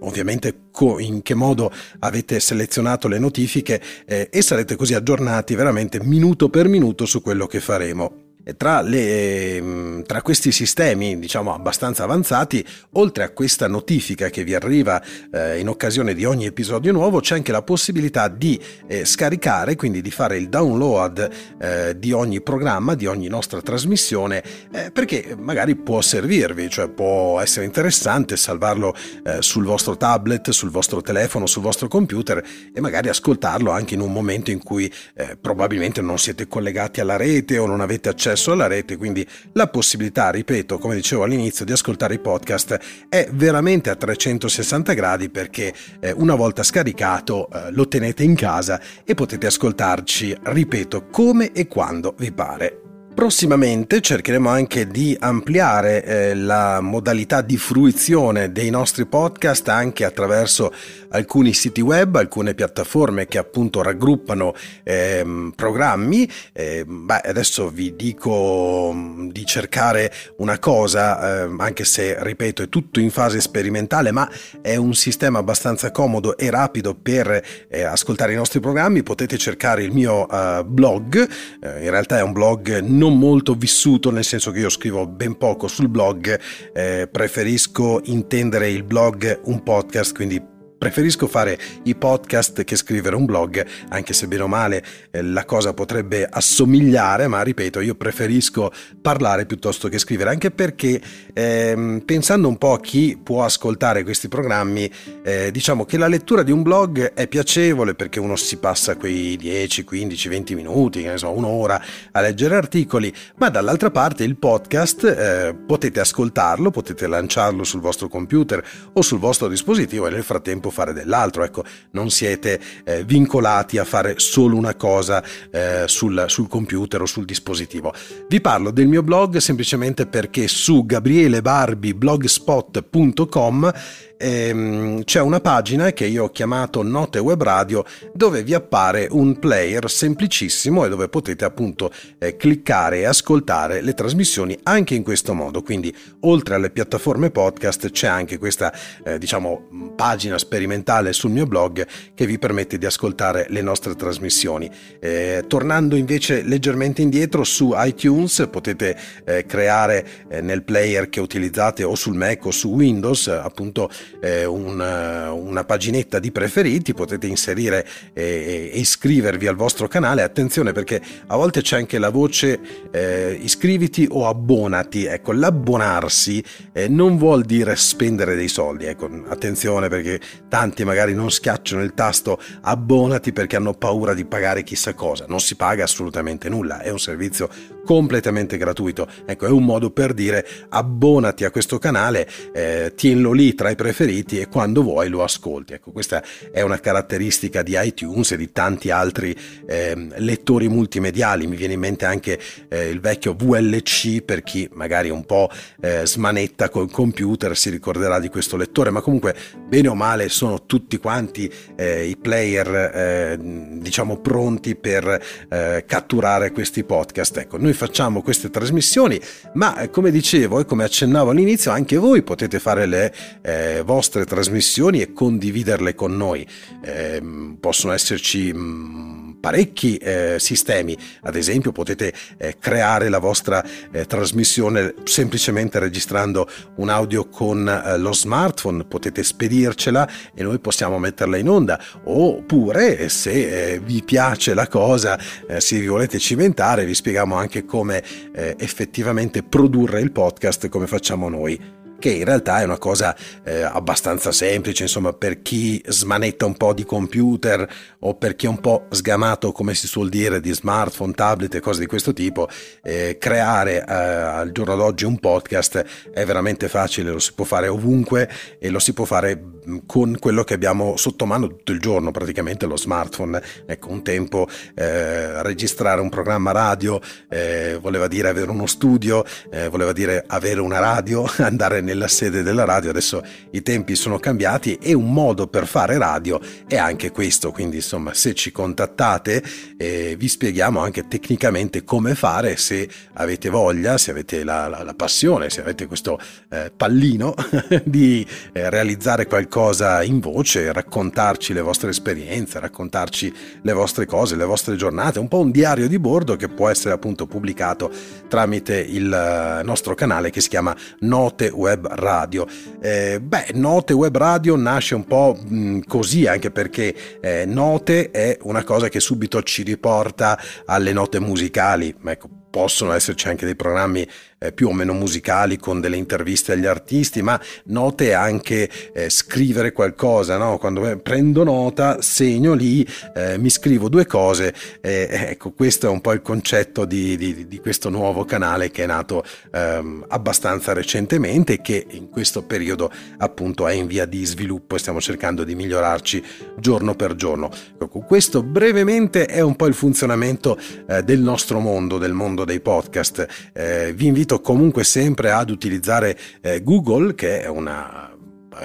ovviamente 0.00 0.64
in 0.98 1.22
che 1.22 1.34
modo 1.34 1.72
avete 2.00 2.38
selezionato 2.38 3.08
le 3.08 3.18
notifiche 3.18 3.80
eh, 4.04 4.28
e 4.30 4.42
sarete 4.42 4.76
così 4.76 4.94
aggiornati 4.94 5.54
veramente 5.54 6.02
minuto 6.02 6.48
per 6.48 6.68
minuto 6.68 7.06
su 7.06 7.22
quello 7.22 7.46
che 7.46 7.60
faremo. 7.60 8.25
Tra, 8.54 8.80
le, 8.80 9.56
ehm, 9.56 10.04
tra, 10.04 10.22
questi 10.22 10.52
sistemi, 10.52 11.18
diciamo 11.18 11.52
abbastanza 11.52 12.04
avanzati, 12.04 12.64
oltre 12.92 13.24
a 13.24 13.30
questa 13.30 13.66
notifica 13.66 14.30
che 14.30 14.44
vi 14.44 14.54
arriva 14.54 15.02
eh, 15.32 15.58
in 15.58 15.68
occasione 15.68 16.14
di 16.14 16.24
ogni 16.24 16.46
episodio 16.46 16.92
nuovo, 16.92 17.18
c'è 17.18 17.34
anche 17.34 17.50
la 17.50 17.62
possibilità 17.62 18.28
di 18.28 18.56
eh, 18.86 19.04
scaricare, 19.04 19.74
quindi 19.74 20.00
di 20.00 20.12
fare 20.12 20.36
il 20.36 20.48
download 20.48 21.28
eh, 21.58 21.98
di 21.98 22.12
ogni 22.12 22.40
programma, 22.40 22.94
di 22.94 23.06
ogni 23.06 23.26
nostra 23.26 23.60
trasmissione, 23.60 24.44
eh, 24.70 24.92
perché 24.92 25.34
magari 25.36 25.74
può 25.74 26.00
servirvi, 26.00 26.70
cioè 26.70 26.86
può 26.86 27.40
essere 27.40 27.64
interessante 27.66 28.36
salvarlo 28.36 28.94
eh, 29.24 29.42
sul 29.42 29.64
vostro 29.64 29.96
tablet, 29.96 30.50
sul 30.50 30.70
vostro 30.70 31.02
telefono, 31.02 31.46
sul 31.46 31.62
vostro 31.62 31.88
computer 31.88 32.40
e 32.72 32.80
magari 32.80 33.08
ascoltarlo 33.08 33.72
anche 33.72 33.94
in 33.94 34.00
un 34.00 34.12
momento 34.12 34.52
in 34.52 34.62
cui 34.62 34.88
eh, 35.16 35.36
probabilmente 35.36 36.00
non 36.00 36.16
siete 36.16 36.46
collegati 36.46 37.00
alla 37.00 37.16
rete 37.16 37.58
o 37.58 37.66
non 37.66 37.80
avete 37.80 38.08
accesso 38.08 38.34
accesso 38.36 38.52
alla 38.52 38.66
rete, 38.66 38.96
quindi 38.96 39.26
la 39.52 39.66
possibilità, 39.66 40.30
ripeto, 40.30 40.78
come 40.78 40.94
dicevo 40.94 41.24
all'inizio, 41.24 41.64
di 41.64 41.72
ascoltare 41.72 42.14
i 42.14 42.18
podcast 42.18 42.78
è 43.08 43.28
veramente 43.32 43.90
a 43.90 43.96
360 43.96 44.92
gradi 44.92 45.30
perché 45.30 45.74
eh, 45.98 46.12
una 46.12 46.34
volta 46.34 46.62
scaricato 46.62 47.48
eh, 47.50 47.72
lo 47.72 47.88
tenete 47.88 48.22
in 48.22 48.34
casa 48.34 48.80
e 49.04 49.14
potete 49.14 49.46
ascoltarci, 49.46 50.36
ripeto, 50.42 51.06
come 51.06 51.52
e 51.52 51.66
quando 51.66 52.14
vi 52.18 52.30
pare. 52.30 52.85
Prossimamente 53.16 54.02
cercheremo 54.02 54.50
anche 54.50 54.86
di 54.88 55.16
ampliare 55.18 56.04
eh, 56.04 56.34
la 56.34 56.82
modalità 56.82 57.40
di 57.40 57.56
fruizione 57.56 58.52
dei 58.52 58.68
nostri 58.68 59.06
podcast 59.06 59.66
anche 59.68 60.04
attraverso 60.04 60.70
alcuni 61.08 61.54
siti 61.54 61.80
web, 61.80 62.16
alcune 62.16 62.52
piattaforme 62.52 63.26
che 63.26 63.38
appunto 63.38 63.80
raggruppano 63.80 64.52
eh, 64.82 65.50
programmi. 65.54 66.30
Eh, 66.52 66.84
beh, 66.86 67.20
adesso 67.24 67.70
vi 67.70 67.96
dico 67.96 68.92
mm, 68.92 69.30
di 69.30 69.46
cercare 69.46 70.12
una 70.36 70.58
cosa, 70.58 71.44
ehm, 71.44 71.58
anche 71.58 71.86
se 71.86 72.22
ripeto 72.22 72.64
è 72.64 72.68
tutto 72.68 73.00
in 73.00 73.10
fase 73.10 73.40
sperimentale, 73.40 74.10
ma 74.10 74.30
è 74.60 74.76
un 74.76 74.92
sistema 74.94 75.38
abbastanza 75.38 75.90
comodo 75.90 76.36
e 76.36 76.50
rapido 76.50 76.94
per 76.94 77.42
eh, 77.68 77.82
ascoltare 77.82 78.34
i 78.34 78.36
nostri 78.36 78.60
programmi. 78.60 79.02
Potete 79.02 79.38
cercare 79.38 79.82
il 79.82 79.92
mio 79.92 80.26
uh, 80.28 80.62
blog, 80.64 81.16
eh, 81.62 81.84
in 81.84 81.90
realtà 81.90 82.18
è 82.18 82.22
un 82.22 82.32
blog 82.32 82.80
non 82.80 83.05
non 83.06 83.18
molto 83.18 83.54
vissuto, 83.54 84.10
nel 84.10 84.24
senso 84.24 84.50
che 84.50 84.58
io 84.58 84.68
scrivo 84.68 85.06
ben 85.06 85.38
poco 85.38 85.68
sul 85.68 85.88
blog, 85.88 86.38
eh, 86.74 87.08
preferisco 87.10 88.00
intendere 88.06 88.68
il 88.68 88.82
blog 88.82 89.42
un 89.44 89.62
podcast, 89.62 90.12
quindi 90.12 90.54
Preferisco 90.78 91.26
fare 91.26 91.58
i 91.84 91.94
podcast 91.94 92.62
che 92.64 92.76
scrivere 92.76 93.16
un 93.16 93.24
blog, 93.24 93.64
anche 93.88 94.12
se 94.12 94.26
bene 94.26 94.42
o 94.42 94.46
male 94.46 94.84
eh, 95.10 95.22
la 95.22 95.46
cosa 95.46 95.72
potrebbe 95.72 96.26
assomigliare, 96.28 97.28
ma 97.28 97.40
ripeto, 97.40 97.80
io 97.80 97.94
preferisco 97.94 98.70
parlare 99.00 99.46
piuttosto 99.46 99.88
che 99.88 99.98
scrivere, 99.98 100.30
anche 100.30 100.50
perché 100.50 101.00
ehm, 101.32 102.02
pensando 102.04 102.48
un 102.48 102.58
po' 102.58 102.74
a 102.74 102.80
chi 102.80 103.18
può 103.22 103.42
ascoltare 103.42 104.02
questi 104.02 104.28
programmi, 104.28 104.90
eh, 105.22 105.50
diciamo 105.50 105.86
che 105.86 105.96
la 105.96 106.08
lettura 106.08 106.42
di 106.42 106.52
un 106.52 106.62
blog 106.62 107.14
è 107.14 107.26
piacevole 107.26 107.94
perché 107.94 108.20
uno 108.20 108.36
si 108.36 108.58
passa 108.58 108.96
quei 108.96 109.36
10, 109.36 109.82
15, 109.82 110.28
20 110.28 110.54
minuti, 110.54 111.02
insomma 111.02 111.36
un'ora 111.36 111.82
a 112.12 112.20
leggere 112.20 112.54
articoli, 112.54 113.12
ma 113.36 113.48
dall'altra 113.48 113.90
parte 113.90 114.24
il 114.24 114.36
podcast 114.36 115.04
eh, 115.04 115.54
potete 115.54 116.00
ascoltarlo, 116.00 116.70
potete 116.70 117.06
lanciarlo 117.06 117.64
sul 117.64 117.80
vostro 117.80 118.08
computer 118.08 118.62
o 118.92 119.00
sul 119.00 119.18
vostro 119.18 119.48
dispositivo 119.48 120.06
e 120.06 120.10
nel 120.10 120.22
frattempo 120.22 120.65
tempo 120.66 120.70
fare 120.70 120.92
dell'altro, 120.92 121.44
ecco, 121.44 121.62
non 121.92 122.10
siete 122.10 122.60
eh, 122.84 123.04
vincolati 123.04 123.78
a 123.78 123.84
fare 123.84 124.18
solo 124.18 124.56
una 124.56 124.74
cosa 124.74 125.22
eh, 125.50 125.84
sul, 125.86 126.24
sul 126.28 126.48
computer 126.48 127.00
o 127.02 127.06
sul 127.06 127.24
dispositivo. 127.24 127.94
Vi 128.28 128.40
parlo 128.40 128.72
del 128.72 128.88
mio 128.88 129.02
blog 129.02 129.36
semplicemente 129.38 130.06
perché 130.06 130.48
su 130.48 130.84
gabrielebarbiblogspot.com 130.84 133.72
ehm, 134.18 135.04
c'è 135.04 135.20
una 135.20 135.40
pagina 135.40 135.92
che 135.92 136.06
io 136.06 136.24
ho 136.24 136.30
chiamato 136.30 136.82
Note 136.82 137.18
Web 137.18 137.42
Radio 137.42 137.84
dove 138.12 138.42
vi 138.42 138.54
appare 138.54 139.08
un 139.10 139.38
player 139.38 139.90
semplicissimo 139.90 140.84
e 140.84 140.88
dove 140.88 141.08
potete 141.08 141.44
appunto 141.44 141.92
eh, 142.18 142.36
cliccare 142.36 142.98
e 142.98 143.04
ascoltare 143.04 143.80
le 143.80 143.94
trasmissioni 143.94 144.58
anche 144.62 144.94
in 144.94 145.02
questo 145.02 145.34
modo. 145.34 145.62
Quindi 145.62 145.94
oltre 146.20 146.54
alle 146.54 146.70
piattaforme 146.70 147.30
podcast 147.30 147.90
c'è 147.90 148.06
anche 148.06 148.38
questa 148.38 148.72
eh, 149.04 149.18
diciamo 149.18 149.92
pagina 149.94 150.38
sperimentale 150.38 151.12
sul 151.12 151.30
mio 151.30 151.46
blog 151.46 151.86
che 152.14 152.26
vi 152.26 152.38
permette 152.38 152.78
di 152.78 152.86
ascoltare 152.86 153.46
le 153.48 153.62
nostre 153.62 153.94
trasmissioni. 153.94 154.70
Eh, 155.00 155.44
tornando 155.46 155.96
invece 155.96 156.42
leggermente 156.42 157.02
indietro 157.02 157.44
su 157.44 157.72
iTunes 157.76 158.48
potete 158.50 158.96
eh, 159.24 159.44
creare 159.46 160.06
eh, 160.28 160.40
nel 160.40 160.62
player 160.62 161.08
che 161.08 161.20
utilizzate 161.20 161.84
o 161.84 161.94
sul 161.94 162.14
Mac 162.14 162.44
o 162.46 162.50
su 162.50 162.68
Windows 162.68 163.28
appunto 163.28 163.90
eh, 164.20 164.44
una, 164.44 165.32
una, 165.32 165.64
paginetta 165.64 166.18
di 166.18 166.30
preferiti, 166.30 166.94
potete 166.94 167.26
inserire 167.26 167.86
e, 168.12 168.70
e, 168.72 168.78
iscrivervi 168.78 169.46
al 169.46 169.56
vostro 169.56 169.88
canale. 169.88 170.22
Attenzione 170.22 170.72
perché 170.72 171.00
a 171.26 171.36
volte 171.36 171.62
c'è 171.62 171.76
anche 171.76 171.98
la 171.98 172.10
voce 172.10 172.58
eh, 172.90 173.38
iscriviti 173.40 174.06
o 174.10 174.26
abbonati. 174.28 175.04
Ecco, 175.04 175.32
l'abbonarsi 175.32 176.42
eh, 176.72 176.88
non 176.88 177.16
vuol 177.16 177.44
dire 177.44 177.76
spendere 177.76 178.36
dei 178.36 178.48
soldi. 178.48 178.86
Ecco, 178.86 179.08
attenzione 179.28 179.88
perché 179.88 180.20
tanti 180.48 180.84
magari 180.84 181.14
non 181.14 181.30
schiacciano 181.30 181.82
il 181.82 181.94
tasto 181.94 182.40
abbonati 182.62 183.32
perché 183.32 183.56
hanno 183.56 183.74
paura 183.74 184.14
di 184.14 184.24
pagare 184.24 184.62
chissà 184.62 184.94
cosa. 184.94 185.26
Non 185.28 185.40
si 185.40 185.56
paga 185.56 185.84
assolutamente 185.84 186.48
nulla, 186.48 186.80
è 186.80 186.90
un 186.90 186.98
servizio 186.98 187.48
completamente 187.86 188.56
gratuito. 188.58 189.06
Ecco, 189.24 189.46
è 189.46 189.50
un 189.50 189.64
modo 189.64 189.90
per 189.90 190.12
dire 190.12 190.44
abbonati 190.70 191.44
a 191.44 191.50
questo 191.52 191.78
canale, 191.78 192.28
eh, 192.52 192.92
tienlo 192.96 193.30
lì 193.30 193.54
tra 193.54 193.70
i 193.70 193.76
preferiti 193.76 194.40
e 194.40 194.48
quando 194.48 194.82
vuoi 194.82 195.08
lo 195.08 195.22
ascolti. 195.22 195.72
Ecco, 195.72 195.92
questa 195.92 196.22
è 196.50 196.60
una 196.62 196.80
caratteristica 196.80 197.62
di 197.62 197.78
iTunes 197.78 198.32
e 198.32 198.36
di 198.36 198.50
tanti 198.50 198.90
altri 198.90 199.34
eh, 199.66 200.08
lettori 200.16 200.68
multimediali. 200.68 201.46
Mi 201.46 201.54
viene 201.54 201.74
in 201.74 201.80
mente 201.80 202.04
anche 202.04 202.38
eh, 202.68 202.88
il 202.88 203.00
vecchio 203.00 203.34
VLC 203.34 204.20
per 204.22 204.42
chi 204.42 204.68
magari 204.72 205.08
un 205.08 205.24
po' 205.24 205.48
eh, 205.80 206.04
smanetta 206.04 206.68
col 206.68 206.90
computer 206.90 207.56
si 207.56 207.70
ricorderà 207.70 208.18
di 208.18 208.28
questo 208.28 208.56
lettore, 208.56 208.90
ma 208.90 209.00
comunque 209.00 209.34
bene 209.68 209.86
o 209.86 209.94
male 209.94 210.28
sono 210.28 210.66
tutti 210.66 210.98
quanti 210.98 211.48
eh, 211.76 212.06
i 212.06 212.16
player 212.16 212.68
eh, 212.68 213.38
diciamo 213.78 214.18
pronti 214.18 214.74
per 214.74 215.84
catturare 215.86 216.50
questi 216.50 216.82
podcast. 216.82 217.36
Ecco, 217.38 217.58
noi 217.58 217.72
facciamo 217.76 218.22
queste 218.22 218.50
trasmissioni, 218.50 219.20
ma 219.52 219.78
eh, 219.78 219.90
come 219.90 220.10
dicevo 220.10 220.58
e 220.58 220.64
come 220.64 220.82
accennavo 220.82 221.30
all'inizio, 221.30 221.70
anche 221.70 221.96
voi 221.96 222.22
potete 222.22 222.58
fare 222.58 222.86
le 222.86 223.14
eh, 223.42 223.82
vostre 223.84 224.24
trasmissioni 224.24 225.00
e 225.00 225.12
condividerle 225.12 225.94
con 225.94 226.16
noi. 226.16 226.44
Eh, 226.82 227.22
possono 227.60 227.92
esserci 227.92 228.52
mh, 228.52 228.58
mm, 228.58 229.25
parecchi 229.46 229.96
eh, 229.98 230.38
sistemi. 230.40 230.98
Ad 231.22 231.36
esempio 231.36 231.70
potete 231.70 232.12
eh, 232.36 232.56
creare 232.58 233.08
la 233.08 233.20
vostra 233.20 233.64
eh, 233.92 234.04
trasmissione 234.04 234.92
semplicemente 235.04 235.78
registrando 235.78 236.48
un 236.78 236.88
audio 236.88 237.28
con 237.28 237.68
eh, 237.68 237.96
lo 237.96 238.12
smartphone, 238.12 238.86
potete 238.86 239.22
spedircela 239.22 240.08
e 240.34 240.42
noi 240.42 240.58
possiamo 240.58 240.98
metterla 240.98 241.36
in 241.36 241.48
onda. 241.48 241.80
Oppure 242.02 243.08
se 243.08 243.74
eh, 243.74 243.78
vi 243.78 244.02
piace 244.02 244.52
la 244.52 244.66
cosa, 244.66 245.16
eh, 245.46 245.60
se 245.60 245.78
vi 245.78 245.86
volete 245.86 246.18
cimentare, 246.18 246.84
vi 246.84 246.94
spieghiamo 246.94 247.36
anche 247.36 247.64
come 247.64 248.02
effettivamente 248.32 249.42
produrre 249.42 250.00
il 250.00 250.10
podcast 250.10 250.68
come 250.68 250.86
facciamo 250.86 251.28
noi 251.28 251.84
che 251.98 252.10
in 252.10 252.24
realtà 252.24 252.60
è 252.60 252.64
una 252.64 252.78
cosa 252.78 253.16
eh, 253.44 253.62
abbastanza 253.62 254.32
semplice, 254.32 254.82
insomma, 254.84 255.12
per 255.12 255.42
chi 255.42 255.82
smanetta 255.86 256.46
un 256.46 256.56
po' 256.56 256.72
di 256.72 256.84
computer 256.84 257.68
o 258.00 258.14
per 258.14 258.36
chi 258.36 258.46
è 258.46 258.48
un 258.48 258.60
po' 258.60 258.86
sgamato, 258.90 259.52
come 259.52 259.74
si 259.74 259.86
suol 259.86 260.08
dire, 260.08 260.40
di 260.40 260.52
smartphone, 260.52 261.12
tablet 261.12 261.54
e 261.54 261.60
cose 261.60 261.80
di 261.80 261.86
questo 261.86 262.12
tipo, 262.12 262.48
eh, 262.82 263.16
creare 263.18 263.84
eh, 263.84 263.92
al 263.92 264.52
giorno 264.52 264.76
d'oggi 264.76 265.04
un 265.04 265.18
podcast 265.18 265.84
è 266.12 266.24
veramente 266.24 266.68
facile, 266.68 267.10
lo 267.10 267.18
si 267.18 267.32
può 267.34 267.44
fare 267.44 267.68
ovunque 267.68 268.28
e 268.58 268.70
lo 268.70 268.78
si 268.78 268.92
può 268.92 269.04
fare 269.04 269.36
mm, 269.36 269.78
con 269.86 270.16
quello 270.18 270.44
che 270.44 270.54
abbiamo 270.54 270.96
sotto 270.96 271.26
mano 271.26 271.48
tutto 271.48 271.72
il 271.72 271.80
giorno, 271.80 272.10
praticamente 272.10 272.66
lo 272.66 272.76
smartphone. 272.76 273.42
Ecco, 273.66 273.90
un 273.90 274.02
tempo 274.02 274.46
eh, 274.74 275.42
registrare 275.42 276.00
un 276.00 276.08
programma 276.08 276.52
radio 276.52 277.00
eh, 277.28 277.78
voleva 277.80 278.08
dire 278.08 278.28
avere 278.28 278.50
uno 278.50 278.66
studio, 278.66 279.24
eh, 279.50 279.68
voleva 279.68 279.92
dire 279.92 280.24
avere 280.26 280.60
una 280.60 280.78
radio, 280.78 281.28
andare 281.38 281.80
nella 281.86 282.08
sede 282.08 282.42
della 282.42 282.64
radio, 282.64 282.90
adesso 282.90 283.22
i 283.52 283.62
tempi 283.62 283.94
sono 283.94 284.18
cambiati 284.18 284.76
e 284.82 284.92
un 284.92 285.12
modo 285.12 285.46
per 285.46 285.66
fare 285.66 285.96
radio 285.96 286.40
è 286.66 286.76
anche 286.76 287.12
questo, 287.12 287.52
quindi 287.52 287.76
insomma 287.76 288.12
se 288.12 288.34
ci 288.34 288.50
contattate 288.50 289.42
eh, 289.78 290.16
vi 290.18 290.28
spieghiamo 290.28 290.80
anche 290.80 291.06
tecnicamente 291.06 291.84
come 291.84 292.14
fare 292.14 292.56
se 292.56 292.88
avete 293.14 293.48
voglia, 293.48 293.96
se 293.98 294.10
avete 294.10 294.42
la, 294.42 294.66
la, 294.66 294.82
la 294.82 294.94
passione, 294.94 295.48
se 295.48 295.60
avete 295.60 295.86
questo 295.86 296.18
eh, 296.50 296.72
pallino 296.76 297.34
di 297.84 298.26
eh, 298.52 298.68
realizzare 298.68 299.26
qualcosa 299.26 300.02
in 300.02 300.18
voce, 300.18 300.72
raccontarci 300.72 301.52
le 301.52 301.60
vostre 301.60 301.90
esperienze, 301.90 302.58
raccontarci 302.58 303.32
le 303.62 303.72
vostre 303.72 304.06
cose, 304.06 304.34
le 304.34 304.44
vostre 304.44 304.74
giornate, 304.74 305.20
un 305.20 305.28
po' 305.28 305.38
un 305.38 305.52
diario 305.52 305.86
di 305.86 305.98
bordo 306.00 306.34
che 306.34 306.48
può 306.48 306.68
essere 306.68 306.94
appunto 306.94 307.26
pubblicato 307.26 307.90
tramite 308.28 308.78
il 308.78 309.12
eh, 309.12 309.62
nostro 309.62 309.94
canale 309.94 310.30
che 310.30 310.40
si 310.40 310.48
chiama 310.48 310.74
Note 311.00 311.48
Web 311.48 311.75
web 311.76 311.86
radio. 311.94 312.46
Eh, 312.80 313.20
beh, 313.20 313.50
Note 313.54 313.92
web 313.92 314.16
radio 314.16 314.56
nasce 314.56 314.94
un 314.94 315.04
po' 315.04 315.36
mh, 315.38 315.80
così 315.86 316.26
anche 316.26 316.50
perché 316.50 316.94
eh, 317.20 317.44
Note 317.46 318.10
è 318.10 318.38
una 318.42 318.64
cosa 318.64 318.88
che 318.88 319.00
subito 319.00 319.42
ci 319.42 319.62
riporta 319.62 320.38
alle 320.64 320.92
note 320.92 321.20
musicali. 321.20 321.94
Ecco, 322.04 322.28
possono 322.50 322.92
esserci 322.92 323.28
anche 323.28 323.44
dei 323.44 323.56
programmi 323.56 324.06
eh, 324.38 324.52
più 324.52 324.68
o 324.68 324.72
meno 324.72 324.92
musicali 324.92 325.56
con 325.56 325.80
delle 325.80 325.96
interviste 325.96 326.52
agli 326.52 326.66
artisti, 326.66 327.22
ma 327.22 327.40
note 327.66 328.14
anche 328.14 328.68
eh, 328.92 329.10
scrivere 329.10 329.72
qualcosa, 329.72 330.36
no? 330.36 330.58
quando 330.58 330.98
prendo 331.02 331.44
nota, 331.44 332.00
segno 332.00 332.54
lì, 332.54 332.86
eh, 333.14 333.38
mi 333.38 333.50
scrivo 333.50 333.88
due 333.88 334.06
cose, 334.06 334.54
ecco 334.80 335.52
questo 335.52 335.86
è 335.86 335.90
un 335.90 336.00
po' 336.00 336.12
il 336.12 336.22
concetto 336.22 336.84
di, 336.84 337.16
di, 337.16 337.46
di 337.46 337.60
questo 337.60 337.88
nuovo 337.88 338.24
canale 338.24 338.70
che 338.70 338.84
è 338.84 338.86
nato 338.86 339.24
ehm, 339.52 340.04
abbastanza 340.08 340.72
recentemente 340.72 341.54
e 341.54 341.60
che 341.60 341.86
in 341.90 342.08
questo 342.10 342.42
periodo 342.42 342.90
appunto 343.18 343.66
è 343.66 343.72
in 343.72 343.86
via 343.86 344.04
di 344.06 344.24
sviluppo 344.24 344.76
e 344.76 344.78
stiamo 344.78 345.00
cercando 345.00 345.44
di 345.44 345.54
migliorarci 345.54 346.22
giorno 346.58 346.94
per 346.94 347.14
giorno. 347.14 347.50
Ecco, 347.80 348.00
questo 348.00 348.42
brevemente 348.42 349.26
è 349.26 349.40
un 349.40 349.56
po' 349.56 349.66
il 349.66 349.74
funzionamento 349.74 350.58
eh, 350.86 351.02
del 351.02 351.20
nostro 351.20 351.58
mondo, 351.58 351.98
del 351.98 352.12
mondo 352.12 352.44
dei 352.44 352.60
podcast. 352.60 353.26
Eh, 353.52 353.92
vi 353.94 354.06
invito 354.06 354.25
invito 354.26 354.40
comunque 354.40 354.82
sempre 354.82 355.30
ad 355.30 355.50
utilizzare 355.50 356.18
eh, 356.40 356.62
Google, 356.62 357.14
che 357.14 357.42
è 357.42 357.46
una 357.46 358.10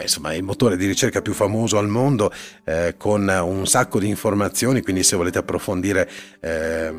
insomma, 0.02 0.32
è 0.32 0.36
il 0.36 0.44
motore 0.44 0.78
di 0.78 0.88
ricerca 0.88 1.22
più 1.22 1.34
famoso 1.34 1.78
al 1.78 1.88
mondo 1.88 2.32
eh, 2.64 2.96
con 2.98 3.28
un 3.28 3.68
sacco 3.68 4.00
di 4.00 4.08
informazioni, 4.08 4.82
quindi 4.82 5.04
se 5.04 5.16
volete 5.16 5.38
approfondire 5.38 6.10
eh, 6.40 6.94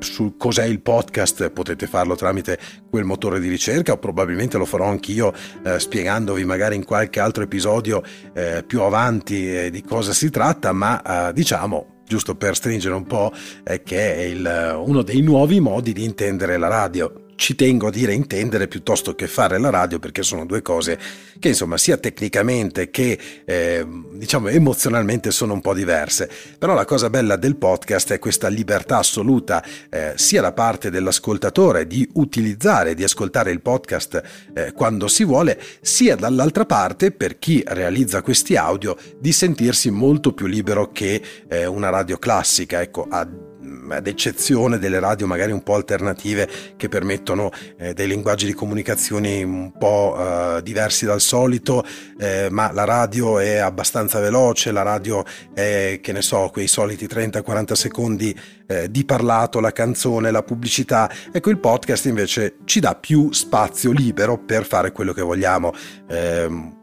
su 0.00 0.36
cos'è 0.36 0.64
il 0.64 0.80
podcast 0.80 1.48
potete 1.50 1.86
farlo 1.86 2.16
tramite 2.16 2.58
quel 2.90 3.04
motore 3.04 3.40
di 3.40 3.48
ricerca 3.48 3.92
o 3.92 3.98
probabilmente 3.98 4.58
lo 4.58 4.66
farò 4.66 4.86
anch'io 4.86 5.32
eh, 5.64 5.78
spiegandovi 5.78 6.44
magari 6.44 6.76
in 6.76 6.84
qualche 6.84 7.20
altro 7.20 7.44
episodio 7.44 8.02
eh, 8.34 8.62
più 8.66 8.82
avanti 8.82 9.56
eh, 9.56 9.70
di 9.70 9.82
cosa 9.82 10.12
si 10.12 10.28
tratta, 10.28 10.72
ma 10.72 11.28
eh, 11.28 11.32
diciamo 11.32 11.94
giusto 12.06 12.36
per 12.36 12.54
stringere 12.54 12.94
un 12.94 13.04
po' 13.04 13.32
che 13.64 14.14
è 14.14 14.20
il, 14.20 14.80
uno 14.84 15.02
dei 15.02 15.22
nuovi 15.22 15.58
modi 15.58 15.92
di 15.92 16.04
intendere 16.04 16.56
la 16.56 16.68
radio 16.68 17.25
ci 17.36 17.54
tengo 17.54 17.88
a 17.88 17.90
dire 17.90 18.12
intendere 18.12 18.66
piuttosto 18.66 19.14
che 19.14 19.28
fare 19.28 19.58
la 19.58 19.70
radio 19.70 19.98
perché 19.98 20.22
sono 20.22 20.44
due 20.44 20.62
cose 20.62 20.98
che 21.38 21.48
insomma 21.48 21.76
sia 21.76 21.96
tecnicamente 21.98 22.90
che 22.90 23.18
eh, 23.44 23.86
diciamo 24.12 24.48
emozionalmente 24.48 25.30
sono 25.30 25.52
un 25.52 25.60
po' 25.60 25.74
diverse. 25.74 26.28
Però 26.58 26.74
la 26.74 26.84
cosa 26.84 27.10
bella 27.10 27.36
del 27.36 27.56
podcast 27.56 28.12
è 28.12 28.18
questa 28.18 28.48
libertà 28.48 28.98
assoluta 28.98 29.62
eh, 29.90 30.12
sia 30.16 30.40
da 30.40 30.52
parte 30.52 30.90
dell'ascoltatore 30.90 31.86
di 31.86 32.08
utilizzare 32.14 32.94
di 32.94 33.04
ascoltare 33.04 33.50
il 33.50 33.60
podcast 33.60 34.22
eh, 34.54 34.72
quando 34.72 35.06
si 35.06 35.24
vuole 35.24 35.60
sia 35.80 36.16
dall'altra 36.16 36.64
parte 36.64 37.12
per 37.12 37.38
chi 37.38 37.62
realizza 37.66 38.22
questi 38.22 38.56
audio 38.56 38.96
di 39.18 39.32
sentirsi 39.32 39.90
molto 39.90 40.32
più 40.32 40.46
libero 40.46 40.90
che 40.90 41.22
eh, 41.48 41.66
una 41.66 41.90
radio 41.90 42.16
classica. 42.16 42.80
Ecco 42.80 43.06
a 43.08 43.45
ad 43.90 44.06
eccezione 44.06 44.78
delle 44.78 44.98
radio 44.98 45.26
magari 45.26 45.52
un 45.52 45.62
po' 45.62 45.74
alternative 45.74 46.48
che 46.76 46.88
permettono 46.88 47.50
eh, 47.78 47.94
dei 47.94 48.06
linguaggi 48.06 48.46
di 48.46 48.52
comunicazione 48.52 49.42
un 49.42 49.72
po' 49.76 50.16
eh, 50.18 50.62
diversi 50.62 51.04
dal 51.06 51.20
solito, 51.20 51.84
eh, 52.18 52.48
ma 52.50 52.72
la 52.72 52.84
radio 52.84 53.38
è 53.38 53.56
abbastanza 53.56 54.20
veloce, 54.20 54.72
la 54.72 54.82
radio 54.82 55.24
è, 55.54 56.00
che 56.02 56.12
ne 56.12 56.22
so, 56.22 56.50
quei 56.52 56.66
soliti 56.66 57.06
30-40 57.06 57.72
secondi 57.72 58.38
eh, 58.66 58.90
di 58.90 59.04
parlato, 59.04 59.60
la 59.60 59.72
canzone, 59.72 60.30
la 60.30 60.42
pubblicità. 60.42 61.10
Ecco, 61.32 61.50
il 61.50 61.58
podcast 61.58 62.06
invece 62.06 62.56
ci 62.64 62.80
dà 62.80 62.94
più 62.94 63.32
spazio 63.32 63.92
libero 63.92 64.38
per 64.38 64.64
fare 64.64 64.92
quello 64.92 65.12
che 65.12 65.22
vogliamo. 65.22 65.72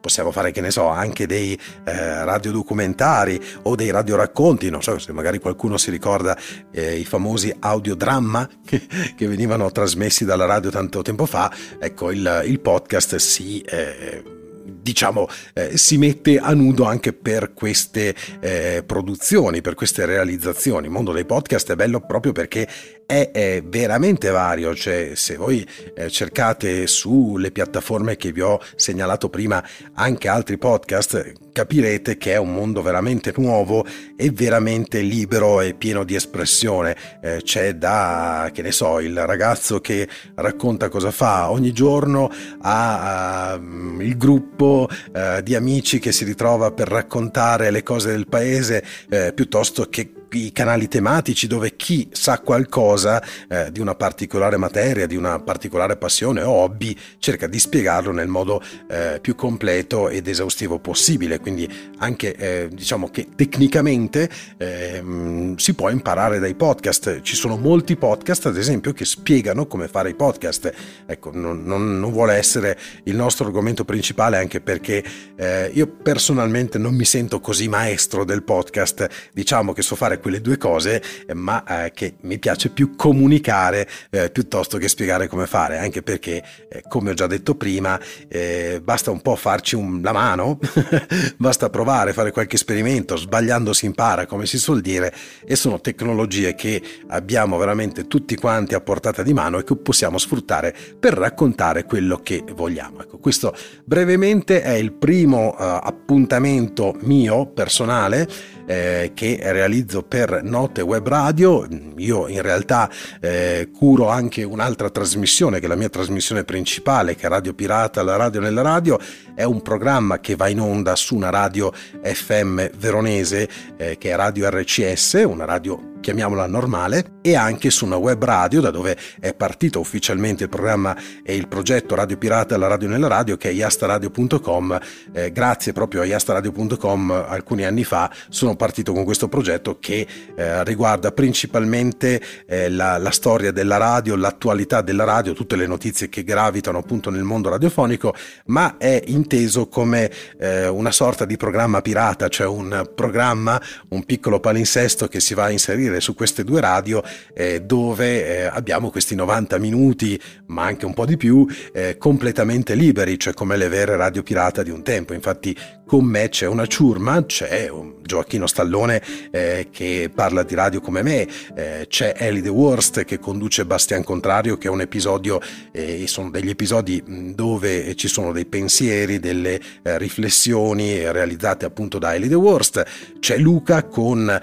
Possiamo 0.03 0.31
fare, 0.31 0.51
che 0.51 0.59
ne 0.59 0.69
so, 0.69 0.89
anche 0.89 1.25
dei 1.25 1.57
eh, 1.85 2.25
radiodocumentari 2.25 3.41
o 3.61 3.73
dei 3.73 3.89
radioracconti, 3.89 4.69
non 4.69 4.83
so 4.83 4.99
se 4.99 5.13
magari 5.13 5.39
qualcuno 5.39 5.77
si 5.77 5.91
ricorda 5.91 6.37
eh, 6.71 6.97
i 6.97 7.05
famosi 7.05 7.55
audiodramma 7.57 8.49
che, 8.67 8.85
che, 9.15 9.27
venivano 9.29 9.71
trasmessi 9.71 10.25
dalla 10.25 10.43
radio 10.43 10.69
tanto 10.71 11.01
tempo 11.03 11.25
fa, 11.25 11.49
ecco 11.79 12.11
il, 12.11 12.43
il 12.47 12.59
podcast 12.59 13.15
si... 13.15 13.61
Eh, 13.61 14.41
diciamo, 14.65 15.27
eh, 15.53 15.77
si 15.77 15.97
mette 15.97 16.37
a 16.37 16.53
nudo 16.53 16.83
anche 16.83 17.13
per 17.13 17.53
queste 17.53 18.13
eh, 18.41 18.83
produzioni, 18.85 19.61
per 19.61 19.75
queste 19.75 20.05
realizzazioni. 20.05 20.87
Il 20.87 20.91
mondo 20.91 21.13
dei 21.13 21.25
podcast 21.25 21.71
è 21.71 21.75
bello 21.75 22.01
proprio 22.01 22.33
perché 22.33 22.67
è, 23.05 23.31
è 23.31 23.61
veramente 23.63 24.29
vario, 24.29 24.75
cioè 24.75 25.11
se 25.15 25.35
voi 25.35 25.67
eh, 25.95 26.09
cercate 26.09 26.87
sulle 26.87 27.51
piattaforme 27.51 28.15
che 28.15 28.31
vi 28.31 28.41
ho 28.41 28.59
segnalato 28.75 29.29
prima 29.29 29.63
anche 29.93 30.27
altri 30.27 30.57
podcast, 30.57 31.33
capirete 31.51 32.17
che 32.17 32.33
è 32.33 32.37
un 32.37 32.53
mondo 32.53 32.81
veramente 32.81 33.33
nuovo 33.37 33.85
e 34.15 34.31
veramente 34.31 35.01
libero 35.01 35.61
e 35.61 35.73
pieno 35.73 36.03
di 36.03 36.15
espressione. 36.15 36.95
Eh, 37.21 37.41
c'è 37.43 37.75
da, 37.75 38.49
che 38.51 38.61
ne 38.61 38.71
so, 38.71 38.99
il 38.99 39.25
ragazzo 39.25 39.79
che 39.79 40.07
racconta 40.35 40.89
cosa 40.89 41.11
fa 41.11 41.51
ogni 41.51 41.71
giorno 41.71 42.29
a, 42.61 43.59
uh, 43.59 44.01
il 44.01 44.17
gruppo 44.17 44.87
uh, 44.89 45.41
di 45.41 45.55
amici 45.55 45.99
che 45.99 46.11
si 46.11 46.25
ritrova 46.25 46.71
per 46.71 46.87
raccontare 46.87 47.71
le 47.71 47.83
cose 47.83 48.11
del 48.11 48.27
paese, 48.27 48.83
eh, 49.09 49.31
piuttosto 49.33 49.85
che 49.89 50.22
i 50.33 50.51
canali 50.51 50.87
tematici 50.87 51.47
dove 51.47 51.75
chi 51.75 52.09
sa 52.11 52.39
qualcosa 52.39 53.23
eh, 53.47 53.71
di 53.71 53.79
una 53.79 53.95
particolare 53.95 54.57
materia, 54.57 55.07
di 55.07 55.15
una 55.15 55.39
particolare 55.39 55.97
passione 55.97 56.41
o 56.41 56.51
hobby, 56.51 56.97
cerca 57.19 57.47
di 57.47 57.59
spiegarlo 57.59 58.11
nel 58.11 58.27
modo 58.27 58.61
eh, 58.89 59.19
più 59.21 59.35
completo 59.35 60.09
ed 60.09 60.27
esaustivo 60.27 60.79
possibile. 60.79 61.39
Quindi 61.39 61.69
anche 61.97 62.35
eh, 62.35 62.69
diciamo 62.71 63.09
che 63.09 63.27
tecnicamente 63.35 64.29
ehm, 64.57 65.55
si 65.55 65.73
può 65.73 65.89
imparare 65.89 66.39
dai 66.39 66.55
podcast. 66.55 67.21
Ci 67.21 67.35
sono 67.35 67.57
molti 67.57 67.95
podcast, 67.95 68.47
ad 68.47 68.57
esempio, 68.57 68.93
che 68.93 69.05
spiegano 69.05 69.67
come 69.67 69.87
fare 69.87 70.09
i 70.09 70.15
podcast. 70.15 70.73
Ecco, 71.05 71.31
non, 71.33 71.63
non, 71.63 71.99
non 71.99 72.11
vuole 72.11 72.33
essere 72.35 72.77
il 73.03 73.15
nostro 73.15 73.45
argomento 73.45 73.85
principale, 73.85 74.37
anche 74.37 74.61
perché 74.61 75.03
eh, 75.35 75.69
io 75.73 75.87
personalmente 75.87 76.77
non 76.77 76.95
mi 76.95 77.05
sento 77.05 77.39
così 77.39 77.67
maestro 77.67 78.23
del 78.25 78.43
podcast. 78.43 79.07
Diciamo 79.33 79.73
che 79.73 79.81
so 79.81 79.95
fare 79.95 80.19
quelle 80.23 80.39
due 80.39 80.57
cose, 80.57 81.03
eh, 81.27 81.33
ma 81.33 81.63
eh, 81.85 81.91
che 81.91 82.15
mi 82.21 82.39
piace 82.39 82.69
più 82.69 82.95
comunicare 82.95 83.87
eh, 84.09 84.31
piuttosto 84.31 84.77
che 84.77 84.87
spiegare 84.87 85.27
come 85.27 85.45
fare, 85.45 85.77
anche 85.77 86.01
perché, 86.01 86.41
eh, 86.69 86.81
come 86.87 87.11
ho 87.11 87.13
già 87.13 87.27
detto 87.27 87.55
prima, 87.55 87.99
eh, 88.29 88.79
basta 88.81 89.11
un 89.11 89.21
po' 89.21 89.35
farci 89.35 89.75
un, 89.75 90.01
la 90.01 90.13
mano, 90.13 90.57
basta 91.35 91.69
provare, 91.69 92.13
fare 92.13 92.31
qualche 92.31 92.55
esperimento, 92.55 93.17
sbagliando 93.17 93.73
si 93.73 93.85
impara, 93.85 94.25
come 94.25 94.45
si 94.45 94.57
suol 94.57 94.79
dire, 94.79 95.13
e 95.45 95.57
sono 95.57 95.81
tecnologie 95.81 96.55
che 96.55 96.81
abbiamo 97.07 97.57
veramente 97.57 98.07
tutti 98.07 98.35
quanti 98.35 98.73
a 98.73 98.79
portata 98.79 99.23
di 99.23 99.33
mano 99.33 99.59
e 99.59 99.65
che 99.65 99.75
possiamo 99.75 100.17
sfruttare 100.17 100.73
per 100.97 101.13
raccontare 101.13 101.83
quello 101.83 102.21
che 102.23 102.43
vogliamo. 102.55 103.01
Ecco, 103.01 103.17
questo 103.17 103.53
brevemente 103.83 104.61
è 104.61 104.71
il 104.71 104.93
primo 104.93 105.49
uh, 105.49 105.55
appuntamento 105.57 106.95
mio 107.01 107.47
personale 107.47 108.27
eh, 108.65 109.11
che 109.13 109.39
realizzo 109.41 110.03
per 110.03 110.41
Note 110.43 110.81
Web 110.81 111.07
Radio. 111.07 111.67
Io 111.97 112.27
in 112.27 112.41
realtà 112.41 112.89
eh, 113.19 113.69
curo 113.73 114.09
anche 114.09 114.43
un'altra 114.43 114.89
trasmissione 114.89 115.59
che 115.59 115.65
è 115.65 115.69
la 115.69 115.75
mia 115.75 115.89
trasmissione 115.89 116.43
principale, 116.43 117.15
che 117.15 117.25
è 117.25 117.29
Radio 117.29 117.53
Pirata, 117.53 118.03
la 118.03 118.15
radio 118.15 118.41
nella 118.41 118.61
radio. 118.61 118.99
È 119.35 119.43
un 119.43 119.61
programma 119.61 120.19
che 120.19 120.35
va 120.35 120.47
in 120.47 120.59
onda 120.59 120.95
su 120.95 121.15
una 121.15 121.29
radio 121.29 121.71
FM 122.01 122.69
veronese 122.77 123.49
eh, 123.77 123.97
che 123.97 124.11
è 124.11 124.15
Radio 124.15 124.49
RCS, 124.49 125.23
una 125.25 125.45
radio 125.45 125.92
chiamiamola 126.03 126.45
normale, 126.47 127.19
e 127.21 127.35
anche 127.37 127.69
su 127.69 127.85
una 127.85 127.95
web 127.95 128.21
radio 128.21 128.59
da 128.59 128.69
dove 128.69 128.97
è 129.21 129.33
partito 129.33 129.79
ufficialmente 129.79 130.43
il 130.43 130.49
programma 130.49 130.95
e 131.23 131.33
il 131.33 131.47
progetto 131.47 131.95
Radio 131.95 132.17
Pirata 132.17 132.57
la 132.57 132.67
radio 132.67 132.89
nella 132.89 133.07
radio 133.07 133.37
che 133.37 133.49
è 133.49 133.53
yastaradio.com. 133.53 134.79
Eh, 135.13 135.31
grazie 135.31 135.71
proprio 135.71 136.01
a 136.01 136.05
yastaradio.com 136.05 137.25
alcuni 137.27 137.63
anni 137.63 137.85
fa 137.85 138.11
sono 138.27 138.57
partito 138.57 138.91
con 138.91 139.05
questo 139.05 139.29
progetto 139.29 139.77
che 139.79 140.05
eh, 140.35 140.63
riguarda 140.65 141.13
principalmente 141.13 142.21
eh, 142.45 142.69
la, 142.69 142.97
la, 142.97 143.11
storia 143.11 143.51
della 143.51 143.77
radio, 143.77 144.17
l'attualità 144.17 144.81
della 144.81 145.05
radio, 145.05 145.31
tutte 145.31 145.55
le 145.55 145.67
notizie 145.67 146.09
che 146.09 146.25
gravitano 146.25 146.79
appunto 146.79 147.09
nel 147.09 147.23
mondo 147.23 147.47
radiofonico, 147.47 148.13
ma 148.47 148.75
è 148.77 149.01
inteso 149.05 149.69
come 149.69 150.11
eh, 150.37 150.67
una 150.67 150.91
sorta 150.91 151.23
di 151.23 151.37
programma 151.37 151.81
pirata, 151.81 152.27
cioè 152.27 152.47
un 152.47 152.91
programma, 152.93 153.61
un 153.89 154.03
piccolo 154.03 154.41
palinsesto 154.41 155.07
che 155.07 155.21
si 155.21 155.33
va 155.33 155.45
a 155.45 155.49
inserire 155.49 155.92
partire 155.93 155.99
su 155.99 156.15
queste 156.15 156.43
due 156.43 156.61
radio 156.61 157.03
eh, 157.33 157.61
dove 157.61 158.25
eh, 158.25 158.43
abbiamo 158.45 158.89
questi 158.89 159.15
90 159.15 159.57
minuti, 159.57 160.19
ma 160.47 160.63
anche 160.63 160.85
un 160.85 160.93
po' 160.93 161.05
di 161.05 161.17
più, 161.17 161.45
eh, 161.73 161.97
completamente 161.97 162.75
liberi, 162.75 163.19
cioè 163.19 163.33
come 163.33 163.57
le 163.57 163.67
vere 163.67 163.95
radio 163.95 164.23
pirata 164.23 164.63
di 164.63 164.69
un 164.69 164.83
tempo. 164.83 165.13
Infatti 165.13 165.55
con 165.85 166.05
me 166.05 166.29
c'è 166.29 166.47
una 166.47 166.65
ciurma, 166.65 167.25
c'è 167.25 167.69
un 167.69 167.95
Gioacchino 168.01 168.47
Stallone 168.47 169.01
eh, 169.31 169.67
che 169.71 170.09
parla 170.13 170.43
di 170.43 170.55
radio 170.55 170.81
come 170.81 171.03
me, 171.03 171.27
eh, 171.55 171.85
c'è 171.87 172.15
Ellie 172.17 172.41
The 172.41 172.49
Worst 172.49 173.03
che 173.03 173.19
conduce 173.19 173.65
Bastian 173.65 174.03
Contrario 174.03 174.57
che 174.57 174.67
è 174.67 174.71
un 174.71 174.81
episodio 174.81 175.39
eh, 175.71 176.05
sono 176.07 176.29
degli 176.29 176.49
episodi 176.49 177.03
dove 177.35 177.95
ci 177.95 178.07
sono 178.07 178.31
dei 178.31 178.45
pensieri, 178.45 179.19
delle 179.19 179.59
riflessioni 179.83 181.11
realizzate 181.11 181.65
appunto 181.65 181.99
da 181.99 182.15
Ellie 182.15 182.29
The 182.29 182.35
Worst, 182.35 182.83
c'è 183.19 183.37
Luca 183.37 183.83
con 183.83 184.39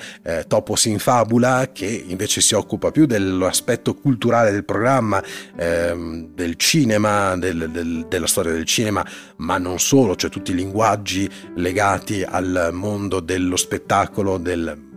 Topos 0.46 0.84
in 0.84 0.98
Fabula 0.98 1.39
che 1.72 2.04
invece 2.06 2.40
si 2.40 2.54
occupa 2.54 2.90
più 2.90 3.06
dell'aspetto 3.06 3.94
culturale 3.94 4.50
del 4.50 4.64
programma, 4.64 5.22
ehm, 5.56 6.28
del 6.34 6.56
cinema, 6.56 7.36
del, 7.36 7.70
del, 7.70 8.06
della 8.08 8.26
storia 8.26 8.52
del 8.52 8.64
cinema, 8.64 9.06
ma 9.36 9.58
non 9.58 9.78
solo, 9.78 10.16
cioè 10.16 10.30
tutti 10.30 10.52
i 10.52 10.54
linguaggi 10.54 11.28
legati 11.56 12.22
al 12.22 12.70
mondo 12.72 13.20
dello 13.20 13.56
spettacolo, 13.56 14.38
del, 14.38 14.89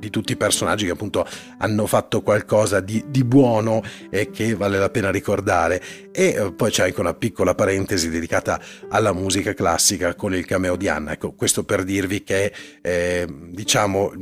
di 0.00 0.10
tutti 0.10 0.32
i 0.32 0.36
personaggi 0.36 0.86
che 0.86 0.92
appunto 0.92 1.24
hanno 1.58 1.86
fatto 1.86 2.22
qualcosa 2.22 2.80
di, 2.80 3.04
di, 3.06 3.22
buono 3.22 3.82
e 4.10 4.30
che 4.30 4.56
vale 4.56 4.78
la 4.78 4.90
pena 4.90 5.10
ricordare. 5.10 5.80
E 6.10 6.34
eh, 6.36 6.52
poi 6.52 6.70
c'è 6.70 6.84
anche 6.86 7.00
una 7.00 7.14
piccola 7.14 7.54
parentesi 7.54 8.08
dedicata 8.08 8.60
alla 8.88 9.12
musica 9.12 9.54
classica 9.54 10.14
con 10.14 10.34
il 10.34 10.44
cameo 10.44 10.74
di 10.74 10.88
Anna. 10.88 11.12
Ecco, 11.12 11.32
questo 11.32 11.62
per 11.64 11.84
dirvi 11.84 12.24
che 12.24 12.52
eh, 12.80 13.26
diciamo 13.28 14.12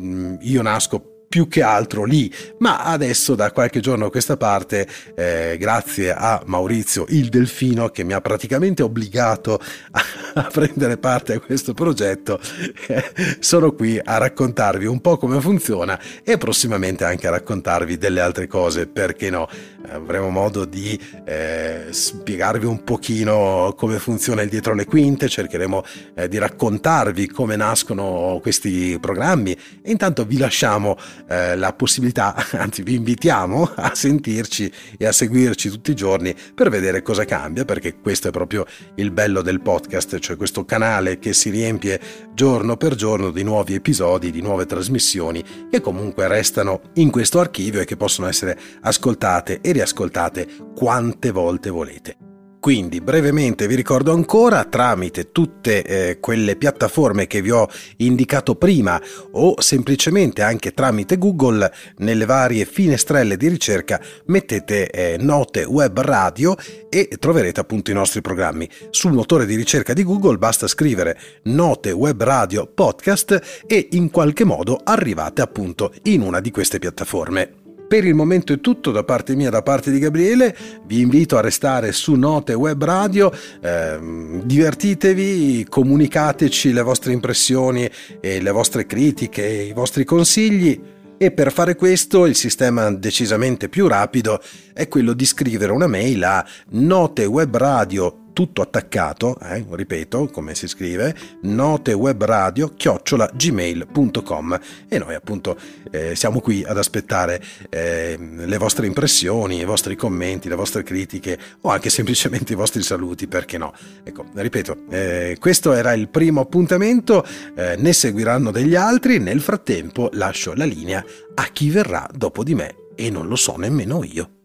io 0.41 0.63
nasco 0.63 1.18
più 1.29 1.47
che 1.49 1.63
altro 1.63 2.05
lì, 2.05 2.33
ma 2.59 2.85
adesso 2.85 3.35
da 3.35 3.53
qualche 3.53 3.81
giorno 3.81 4.07
a 4.07 4.11
questa 4.11 4.37
parte, 4.37 4.89
eh, 5.15 5.57
grazie 5.59 6.13
a 6.13 6.43
Maurizio 6.47 7.05
il 7.09 7.29
Delfino 7.29 7.91
che 7.91 8.03
mi 8.03 8.15
ha 8.15 8.21
praticamente 8.21 8.83
obbligato 8.83 9.61
a, 9.91 10.03
a 10.35 10.49
prendere 10.51 10.97
parte 10.97 11.35
a 11.35 11.41
questo 11.41 11.75
progetto, 11.75 12.41
eh, 12.87 13.13
sono 13.41 13.73
qui 13.73 14.01
a 14.03 14.17
raccontarvi 14.17 14.87
un 14.87 15.01
po' 15.01 15.19
come 15.19 15.41
funziona 15.41 15.99
e 16.25 16.39
prossimamente 16.39 17.05
anche 17.05 17.27
a 17.27 17.31
raccontarvi 17.31 17.99
delle 17.99 18.21
altre 18.21 18.47
cose, 18.47 18.87
perché 18.87 19.31
no? 19.31 19.49
Avremo 19.91 20.29
modo 20.29 20.65
di 20.65 21.01
eh, 21.25 21.87
spiegarvi 21.91 22.67
un 22.67 22.85
pochino 22.85 23.75
come 23.77 23.99
funziona 23.99 24.43
il 24.43 24.51
dietro 24.51 24.75
le 24.75 24.85
quinte, 24.85 25.29
cercheremo 25.29 25.85
eh, 26.15 26.29
di 26.29 26.37
raccontarvi 26.37 27.29
come 27.29 27.57
nascono 27.57 28.39
questi 28.43 28.99
programmi 29.01 29.53
e 29.53 29.91
intanto 29.91 30.25
vi 30.27 30.37
lasciamo 30.37 30.97
eh, 31.29 31.57
la 31.57 31.73
possibilità, 31.73 32.35
anzi 32.53 32.83
vi 32.83 32.95
invitiamo 32.95 33.71
a 33.75 33.95
sentirci 33.95 34.73
e 34.97 35.07
a 35.07 35.13
seguirci 35.13 35.69
tutti 35.71 35.91
i 35.91 35.95
giorni 35.95 36.35
per 36.55 36.71
vedere 36.71 37.03
cosa 37.03 37.25
cambia, 37.25 37.65
perché 37.65 37.99
questo 38.01 38.29
è 38.29 38.31
proprio 38.31 38.67
il 38.97 39.11
bello 39.11 39.43
del 39.43 39.61
podcast, 39.61 40.19
cioè 40.19 40.37
questo 40.37 40.65
canale 40.65 41.19
che 41.19 41.33
si 41.33 41.51
riempie 41.51 42.01
giorno 42.35 42.77
per 42.77 42.95
giorno 42.95 43.31
di 43.31 43.43
nuovi 43.43 43.75
episodi, 43.75 44.31
di 44.31 44.41
nuove 44.41 44.67
trasmissioni 44.67 45.45
che 45.71 45.81
comunque 45.81 46.29
restano 46.29 46.81
in 46.95 47.11
questo 47.11 47.41
archivio 47.41 47.81
e 47.81 47.85
che 47.85 47.97
possono 47.97 48.29
essere 48.29 48.59
ascoltate 48.81 49.61
e 49.61 49.73
riascoltate 49.73 50.47
quante 50.75 51.31
volte 51.31 51.71
volete. 51.71 52.28
Quindi 52.61 53.01
brevemente 53.01 53.69
vi 53.69 53.77
ricordo 53.77 54.13
ancora 54.13 54.65
tramite 54.65 55.31
tutte 55.31 55.85
eh, 55.85 56.19
quelle 56.19 56.57
piattaforme 56.57 57.27
che 57.27 57.41
vi 57.41 57.51
ho 57.51 57.69
indicato 57.99 58.57
prima 58.57 59.01
o 59.33 59.61
semplicemente 59.61 60.43
anche 60.43 60.75
tramite 60.75 61.19
Google 61.19 61.73
nelle 61.99 62.25
varie 62.25 62.65
finestrelle 62.65 63.37
di 63.37 63.49
ricerca 63.49 64.01
mettete 64.27 64.91
eh, 64.91 65.17
note 65.19 65.63
web 65.65 66.01
radio 66.01 66.57
e 66.89 67.09
troverete 67.19 67.61
appunto 67.61 67.91
i 67.93 67.95
nostri 67.95 68.21
programmi. 68.21 68.69
Sul 68.91 69.13
motore 69.13 69.47
di 69.47 69.55
ricerca 69.55 69.93
di 69.93 70.03
Google 70.03 70.39
basta 70.39 70.67
scrivere 70.67 71.19
note 71.45 71.93
web 71.93 72.21
radio 72.23 72.67
podcast 72.67 73.63
e 73.67 73.89
in 73.93 74.11
qualche 74.11 74.45
modo 74.45 74.81
arrivate 74.83 75.43
appunto 75.43 75.93
in 76.05 76.23
una 76.23 76.41
di 76.41 76.51
queste 76.51 76.79
piattaforme. 76.79 77.58
Per 77.89 78.05
il 78.05 78.15
momento 78.15 78.53
è 78.53 78.61
tutto 78.61 78.91
da 78.91 79.03
parte 79.03 79.35
mia, 79.35 79.49
da 79.49 79.63
parte 79.63 79.91
di 79.91 79.99
Gabriele. 79.99 80.55
Vi 80.85 81.01
invito 81.01 81.39
a 81.39 81.41
restare 81.41 81.93
su 81.93 82.17
Note 82.17 82.53
Web 82.53 82.85
Radio. 82.85 83.33
Eh, 83.63 83.99
divertitevi, 84.45 85.65
comunicateci 85.67 86.75
le 86.75 86.83
vostre 86.83 87.15
impressioni 87.15 87.89
e 88.21 88.43
le 88.43 88.51
vostre 88.51 88.85
critiche, 88.85 89.47
i 89.47 89.73
vostri 89.73 90.05
consigli. 90.05 90.79
E 91.17 91.31
per 91.31 91.51
fare 91.51 91.77
questo 91.77 92.27
il 92.27 92.37
sistema 92.37 92.91
decisamente 92.93 93.71
più 93.71 93.89
rapido 93.89 94.39
è 94.75 94.87
quello 94.87 95.15
di 95.15 95.25
scrivere 95.25 95.73
una 95.73 95.87
mail 95.87 96.23
a 96.25 96.47
notewebradio 96.73 98.28
tutto 98.39 98.63
attaccato, 98.63 99.37
eh, 99.41 99.67
ripeto 99.69 100.29
come 100.29 100.55
si 100.55 100.69
scrive, 100.69 101.13
notewebradio 101.43 102.75
chiocciola 102.77 103.29
gmail.com 103.35 104.61
e 104.89 104.99
noi 105.01 105.17
appunto 105.17 105.59
eh, 105.91 106.15
siamo 106.15 106.39
qui 106.39 106.63
ad 106.63 106.79
aspettare 106.79 107.43
eh, 107.69 108.17
le 108.17 108.57
vostre 108.59 108.87
impressioni, 108.87 109.59
i 109.59 109.65
vostri 109.65 109.97
commenti, 109.97 110.49
le 110.49 110.55
vostre 110.55 110.85
critiche 110.85 111.37
o 111.63 111.71
anche 111.71 111.91
semplicemente 111.91 112.53
i 112.53 112.55
vostri 112.55 112.83
saluti, 112.83 113.27
perché 113.27 113.59
no? 113.59 113.75
Ecco, 114.05 114.27
ripeto, 114.33 114.85
eh, 114.89 115.37
questo 115.41 115.73
era 115.73 115.93
il 115.93 116.09
primo 116.09 116.41
appuntamento, 116.41 117.27
eh, 117.57 117.75
ne 117.77 117.93
seguiranno 117.93 118.53
degli 118.53 118.77
altri, 118.77 119.19
nel 119.19 119.41
frattempo 119.41 120.11
lascio 120.13 120.55
la 120.55 120.65
linea 120.65 121.05
a 121.35 121.45
chi 121.47 121.71
verrà 121.71 122.09
dopo 122.15 122.45
di 122.45 122.55
me 122.55 122.77
e 122.95 123.11
non 123.11 123.27
lo 123.27 123.35
so 123.35 123.57
nemmeno 123.57 124.05
io. 124.05 124.38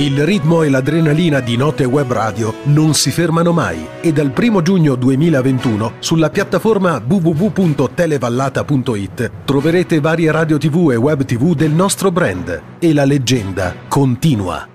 Il 0.00 0.24
ritmo 0.24 0.62
e 0.62 0.70
l'adrenalina 0.70 1.40
di 1.40 1.58
Note 1.58 1.84
Web 1.84 2.10
Radio 2.10 2.54
non 2.64 2.94
si 2.94 3.10
fermano 3.10 3.52
mai 3.52 3.86
e 4.00 4.14
dal 4.14 4.32
1 4.34 4.62
giugno 4.62 4.94
2021 4.94 5.96
sulla 5.98 6.30
piattaforma 6.30 7.02
www.televallata.it 7.06 9.30
troverete 9.44 10.00
varie 10.00 10.32
radio 10.32 10.56
tv 10.56 10.92
e 10.92 10.96
web 10.96 11.26
tv 11.26 11.54
del 11.54 11.72
nostro 11.72 12.10
brand 12.10 12.62
e 12.78 12.94
la 12.94 13.04
leggenda 13.04 13.74
continua. 13.88 14.66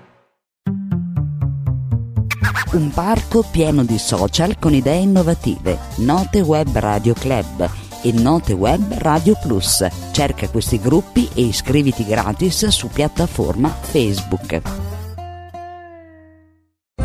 Un 2.74 2.90
parco 2.94 3.44
pieno 3.50 3.82
di 3.82 3.98
social 3.98 4.60
con 4.60 4.74
idee 4.74 5.00
innovative. 5.00 5.76
Note 5.96 6.38
Web 6.38 6.78
Radio 6.78 7.14
Club 7.14 7.68
e 8.00 8.12
Note 8.12 8.52
Web 8.52 8.92
Radio 8.98 9.36
Plus. 9.42 9.84
Cerca 10.12 10.48
questi 10.48 10.78
gruppi 10.78 11.28
e 11.34 11.42
iscriviti 11.42 12.04
gratis 12.04 12.68
su 12.68 12.86
piattaforma 12.86 13.70
Facebook. 13.70 14.94